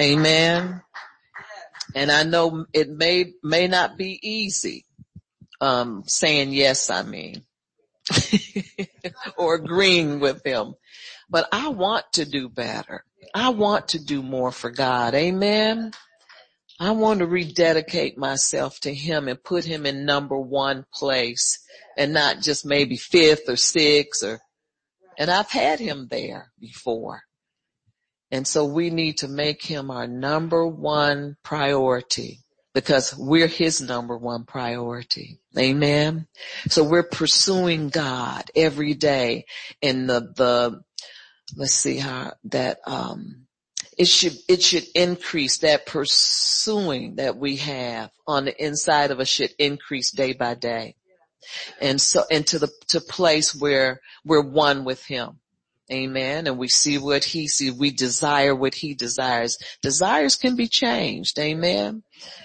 Amen. 0.00 0.82
And 1.94 2.12
I 2.12 2.22
know 2.22 2.66
it 2.72 2.88
may, 2.88 3.32
may 3.42 3.66
not 3.66 3.96
be 3.96 4.18
easy, 4.22 4.84
um, 5.60 6.04
saying 6.06 6.52
yes, 6.52 6.90
I 6.90 7.02
mean, 7.02 7.42
or 9.36 9.54
agreeing 9.54 10.20
with 10.20 10.44
him, 10.44 10.74
but 11.28 11.48
I 11.52 11.68
want 11.68 12.04
to 12.14 12.24
do 12.24 12.48
better. 12.48 13.04
I 13.34 13.50
want 13.50 13.88
to 13.88 14.04
do 14.04 14.22
more 14.22 14.52
for 14.52 14.70
God. 14.70 15.14
Amen. 15.14 15.92
I 16.78 16.92
want 16.92 17.18
to 17.18 17.26
rededicate 17.26 18.16
myself 18.16 18.80
to 18.80 18.94
him 18.94 19.28
and 19.28 19.42
put 19.42 19.64
him 19.64 19.84
in 19.84 20.06
number 20.06 20.38
one 20.38 20.86
place 20.94 21.58
and 21.98 22.14
not 22.14 22.40
just 22.40 22.64
maybe 22.64 22.96
fifth 22.96 23.48
or 23.48 23.56
sixth 23.56 24.24
or 24.24 24.40
and 25.20 25.30
I've 25.30 25.50
had 25.50 25.78
him 25.78 26.08
there 26.10 26.50
before. 26.58 27.22
And 28.30 28.48
so 28.48 28.64
we 28.64 28.88
need 28.88 29.18
to 29.18 29.28
make 29.28 29.62
him 29.62 29.90
our 29.90 30.06
number 30.06 30.66
one 30.66 31.36
priority 31.44 32.40
because 32.72 33.14
we're 33.18 33.46
his 33.46 33.82
number 33.82 34.16
one 34.16 34.44
priority. 34.46 35.40
Amen. 35.58 36.26
So 36.68 36.84
we're 36.84 37.02
pursuing 37.02 37.90
God 37.90 38.44
every 38.56 38.94
day 38.94 39.44
in 39.82 40.06
the, 40.06 40.20
the, 40.20 40.80
let's 41.54 41.74
see 41.74 41.98
how 41.98 42.32
that, 42.44 42.78
um, 42.86 43.46
it 43.98 44.08
should, 44.08 44.36
it 44.48 44.62
should 44.62 44.86
increase 44.94 45.58
that 45.58 45.84
pursuing 45.84 47.16
that 47.16 47.36
we 47.36 47.56
have 47.56 48.10
on 48.26 48.46
the 48.46 48.64
inside 48.64 49.10
of 49.10 49.20
us 49.20 49.28
should 49.28 49.52
increase 49.58 50.12
day 50.12 50.32
by 50.32 50.54
day 50.54 50.94
and 51.80 52.00
so 52.00 52.24
into 52.30 52.58
the 52.58 52.70
to 52.88 53.00
place 53.00 53.54
where 53.54 54.00
we're 54.24 54.42
one 54.42 54.84
with 54.84 55.04
him. 55.04 55.38
Amen. 55.92 56.46
And 56.46 56.56
we 56.56 56.68
see 56.68 56.98
what 56.98 57.24
he 57.24 57.48
sees. 57.48 57.72
We 57.72 57.90
desire 57.90 58.54
what 58.54 58.74
he 58.74 58.94
desires. 58.94 59.58
Desires 59.82 60.36
can 60.36 60.54
be 60.54 60.68
changed. 60.68 61.38
Amen. 61.38 62.04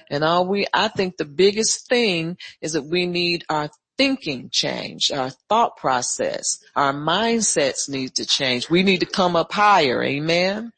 And 0.10 0.24
all 0.24 0.48
we, 0.48 0.66
I 0.74 0.88
think 0.88 1.18
the 1.18 1.26
biggest 1.26 1.88
thing 1.88 2.38
is 2.62 2.74
that 2.74 2.86
we 2.86 3.06
need 3.06 3.46
our 3.48 3.70
thinking 3.98 4.50
change, 4.52 5.12
our 5.12 5.30
thought 5.48 5.78
process, 5.78 6.60
our 6.76 6.94
mindsets 6.94 7.88
need 7.88 8.16
to 8.16 8.26
change. 8.26 8.70
We 8.70 8.84
need 8.84 9.02
to 9.02 9.06
come 9.06 9.36
up 9.36 9.52
higher. 9.52 10.04
Amen. 10.04 10.72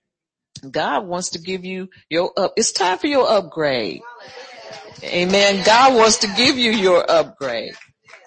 God 0.70 1.07
wants 1.07 1.30
to 1.32 1.39
give 1.39 1.63
you 1.63 1.89
your 2.09 2.32
up. 2.38 2.53
It's 2.57 2.72
time 2.72 2.97
for 2.97 3.07
your 3.07 3.30
upgrade. 3.30 4.01
Amen. 5.03 5.63
God 5.63 5.95
wants 5.95 6.18
to 6.20 6.28
give 6.36 6.57
you 6.57 6.72
your 6.72 7.09
upgrade. 7.09 7.74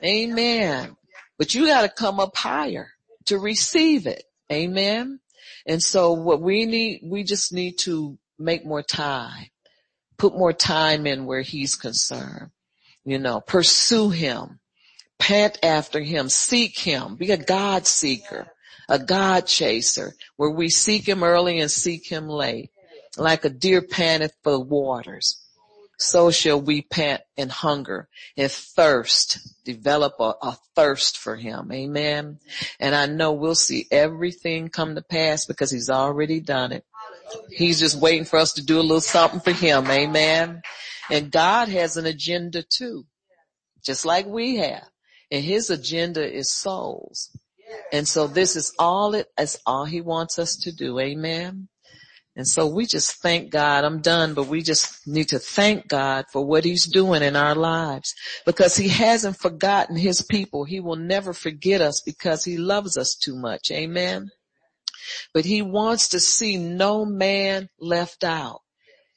Amen. 0.04 0.96
But 1.38 1.54
you 1.54 1.66
got 1.66 1.82
to 1.82 1.88
come 1.88 2.20
up 2.20 2.36
higher 2.36 2.88
to 3.26 3.38
receive 3.38 4.06
it. 4.06 4.24
Amen. 4.50 5.20
And 5.66 5.82
so 5.82 6.12
what 6.12 6.40
we 6.40 6.66
need, 6.66 7.00
we 7.04 7.22
just 7.22 7.52
need 7.52 7.78
to 7.80 8.18
make 8.38 8.64
more 8.64 8.82
time, 8.82 9.46
put 10.16 10.36
more 10.36 10.52
time 10.52 11.06
in 11.06 11.26
where 11.26 11.42
he's 11.42 11.76
concerned, 11.76 12.50
you 13.04 13.18
know, 13.18 13.40
pursue 13.40 14.10
him, 14.10 14.60
pant 15.18 15.58
after 15.62 16.00
him, 16.00 16.28
seek 16.28 16.78
him, 16.78 17.16
be 17.16 17.30
a 17.30 17.36
God 17.36 17.86
seeker, 17.86 18.48
a 18.88 18.98
God 18.98 19.46
chaser 19.46 20.14
where 20.36 20.50
we 20.50 20.68
seek 20.68 21.06
him 21.06 21.22
early 21.22 21.60
and 21.60 21.70
seek 21.70 22.10
him 22.10 22.28
late, 22.28 22.70
like 23.16 23.44
a 23.44 23.50
deer 23.50 23.82
panteth 23.82 24.34
for 24.42 24.58
waters 24.58 25.40
so 26.00 26.30
shall 26.30 26.60
we 26.60 26.80
pant 26.80 27.20
and 27.36 27.50
hunger 27.50 28.08
and 28.34 28.50
thirst, 28.50 29.38
develop 29.64 30.14
a, 30.18 30.34
a, 30.40 30.58
thirst 30.74 31.18
for 31.18 31.36
him. 31.36 31.70
Amen. 31.70 32.38
And 32.78 32.94
I 32.94 33.04
know 33.04 33.32
we'll 33.32 33.54
see 33.54 33.86
everything 33.90 34.68
come 34.68 34.94
to 34.94 35.02
pass 35.02 35.44
because 35.44 35.70
he's 35.70 35.90
already 35.90 36.40
done 36.40 36.72
it. 36.72 36.84
He's 37.50 37.78
just 37.78 38.00
waiting 38.00 38.24
for 38.24 38.38
us 38.38 38.54
to 38.54 38.64
do 38.64 38.80
a 38.80 38.82
little 38.82 39.02
something 39.02 39.40
for 39.40 39.52
him. 39.52 39.90
Amen. 39.90 40.62
And 41.10 41.30
God 41.30 41.68
has 41.68 41.98
an 41.98 42.06
agenda 42.06 42.62
too, 42.62 43.04
just 43.84 44.06
like 44.06 44.26
we 44.26 44.56
have. 44.56 44.88
And 45.30 45.44
his 45.44 45.68
agenda 45.68 46.26
is 46.26 46.50
souls. 46.50 47.36
And 47.92 48.08
so 48.08 48.26
this 48.26 48.56
is 48.56 48.72
all 48.78 49.14
it. 49.14 49.28
it 49.36 49.42
is 49.42 49.58
all 49.66 49.84
he 49.84 50.00
wants 50.00 50.38
us 50.38 50.56
to 50.56 50.72
do. 50.72 50.98
Amen. 50.98 51.68
And 52.36 52.46
so 52.46 52.66
we 52.66 52.86
just 52.86 53.20
thank 53.20 53.50
God. 53.50 53.84
I'm 53.84 54.00
done, 54.00 54.34
but 54.34 54.46
we 54.46 54.62
just 54.62 55.06
need 55.06 55.28
to 55.28 55.38
thank 55.38 55.88
God 55.88 56.26
for 56.32 56.44
what 56.44 56.64
he's 56.64 56.86
doing 56.86 57.22
in 57.22 57.34
our 57.34 57.54
lives 57.54 58.14
because 58.46 58.76
he 58.76 58.88
hasn't 58.88 59.36
forgotten 59.36 59.96
his 59.96 60.22
people. 60.22 60.64
He 60.64 60.80
will 60.80 60.96
never 60.96 61.32
forget 61.32 61.80
us 61.80 62.00
because 62.00 62.44
he 62.44 62.56
loves 62.56 62.96
us 62.96 63.16
too 63.16 63.36
much. 63.36 63.70
Amen. 63.72 64.30
But 65.34 65.44
he 65.44 65.60
wants 65.60 66.08
to 66.10 66.20
see 66.20 66.56
no 66.56 67.04
man 67.04 67.68
left 67.80 68.22
out. 68.22 68.60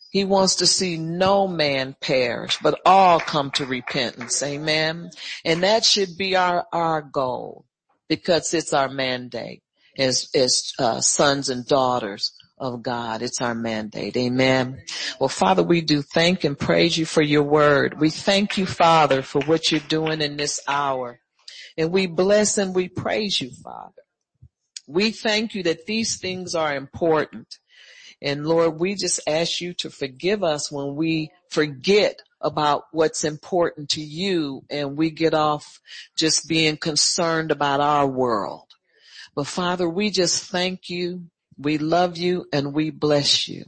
He 0.09 0.25
wants 0.25 0.55
to 0.57 0.67
see 0.67 0.97
no 0.97 1.47
man 1.47 1.95
perish, 2.01 2.57
but 2.61 2.79
all 2.85 3.19
come 3.19 3.51
to 3.51 3.65
repentance. 3.65 4.41
Amen. 4.43 5.11
And 5.45 5.63
that 5.63 5.85
should 5.85 6.17
be 6.17 6.35
our, 6.35 6.65
our 6.71 7.01
goal 7.01 7.65
because 8.09 8.53
it's 8.53 8.73
our 8.73 8.89
mandate 8.89 9.63
as, 9.97 10.29
as 10.35 10.71
uh, 10.77 10.99
sons 10.99 11.49
and 11.49 11.65
daughters 11.65 12.33
of 12.57 12.83
God. 12.83 13.21
It's 13.21 13.41
our 13.41 13.55
mandate. 13.55 14.15
Amen. 14.17 14.81
Well, 15.19 15.29
Father, 15.29 15.63
we 15.63 15.81
do 15.81 16.01
thank 16.01 16.43
and 16.43 16.57
praise 16.57 16.97
you 16.97 17.05
for 17.05 17.21
your 17.21 17.43
word. 17.43 17.99
We 17.99 18.09
thank 18.09 18.57
you, 18.57 18.65
Father, 18.65 19.21
for 19.21 19.41
what 19.41 19.71
you're 19.71 19.81
doing 19.81 20.21
in 20.21 20.37
this 20.37 20.59
hour. 20.67 21.19
And 21.77 21.91
we 21.91 22.07
bless 22.07 22.57
and 22.57 22.75
we 22.75 22.87
praise 22.89 23.41
you, 23.41 23.51
Father. 23.51 24.01
We 24.87 25.11
thank 25.11 25.55
you 25.55 25.63
that 25.63 25.85
these 25.85 26.17
things 26.17 26.55
are 26.55 26.75
important. 26.75 27.57
And 28.21 28.45
Lord, 28.45 28.79
we 28.79 28.95
just 28.95 29.19
ask 29.27 29.59
you 29.59 29.73
to 29.75 29.89
forgive 29.89 30.43
us 30.43 30.71
when 30.71 30.95
we 30.95 31.31
forget 31.49 32.21
about 32.39 32.83
what's 32.91 33.23
important 33.23 33.89
to 33.89 34.01
you 34.01 34.63
and 34.69 34.97
we 34.97 35.09
get 35.09 35.33
off 35.33 35.79
just 36.17 36.47
being 36.47 36.77
concerned 36.77 37.51
about 37.51 37.79
our 37.79 38.07
world. 38.07 38.67
But 39.35 39.47
Father, 39.47 39.89
we 39.89 40.09
just 40.11 40.51
thank 40.51 40.89
you 40.89 41.23
we 41.57 41.77
love 41.77 42.17
you 42.17 42.45
and 42.51 42.73
we 42.73 42.89
bless 42.89 43.47
you. 43.47 43.65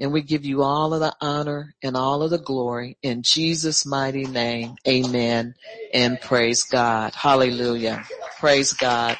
And 0.00 0.12
we 0.12 0.22
give 0.22 0.44
you 0.44 0.62
all 0.62 0.94
of 0.94 1.00
the 1.00 1.14
honor 1.20 1.74
and 1.82 1.96
all 1.96 2.22
of 2.22 2.30
the 2.30 2.38
glory 2.38 2.96
in 3.02 3.22
Jesus 3.22 3.84
mighty 3.84 4.26
name. 4.26 4.76
Amen. 4.86 5.54
And 5.92 6.20
praise 6.20 6.62
God. 6.64 7.14
Hallelujah. 7.14 8.04
Praise 8.38 8.72
God. 8.72 9.16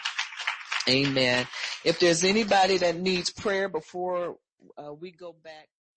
Amen. 0.88 1.46
If 1.84 1.98
there's 1.98 2.24
anybody 2.24 2.78
that 2.78 2.96
needs 2.96 3.30
prayer 3.30 3.68
before 3.68 4.36
uh, 4.76 4.92
we 4.92 5.10
go 5.10 5.34
back 5.42 5.68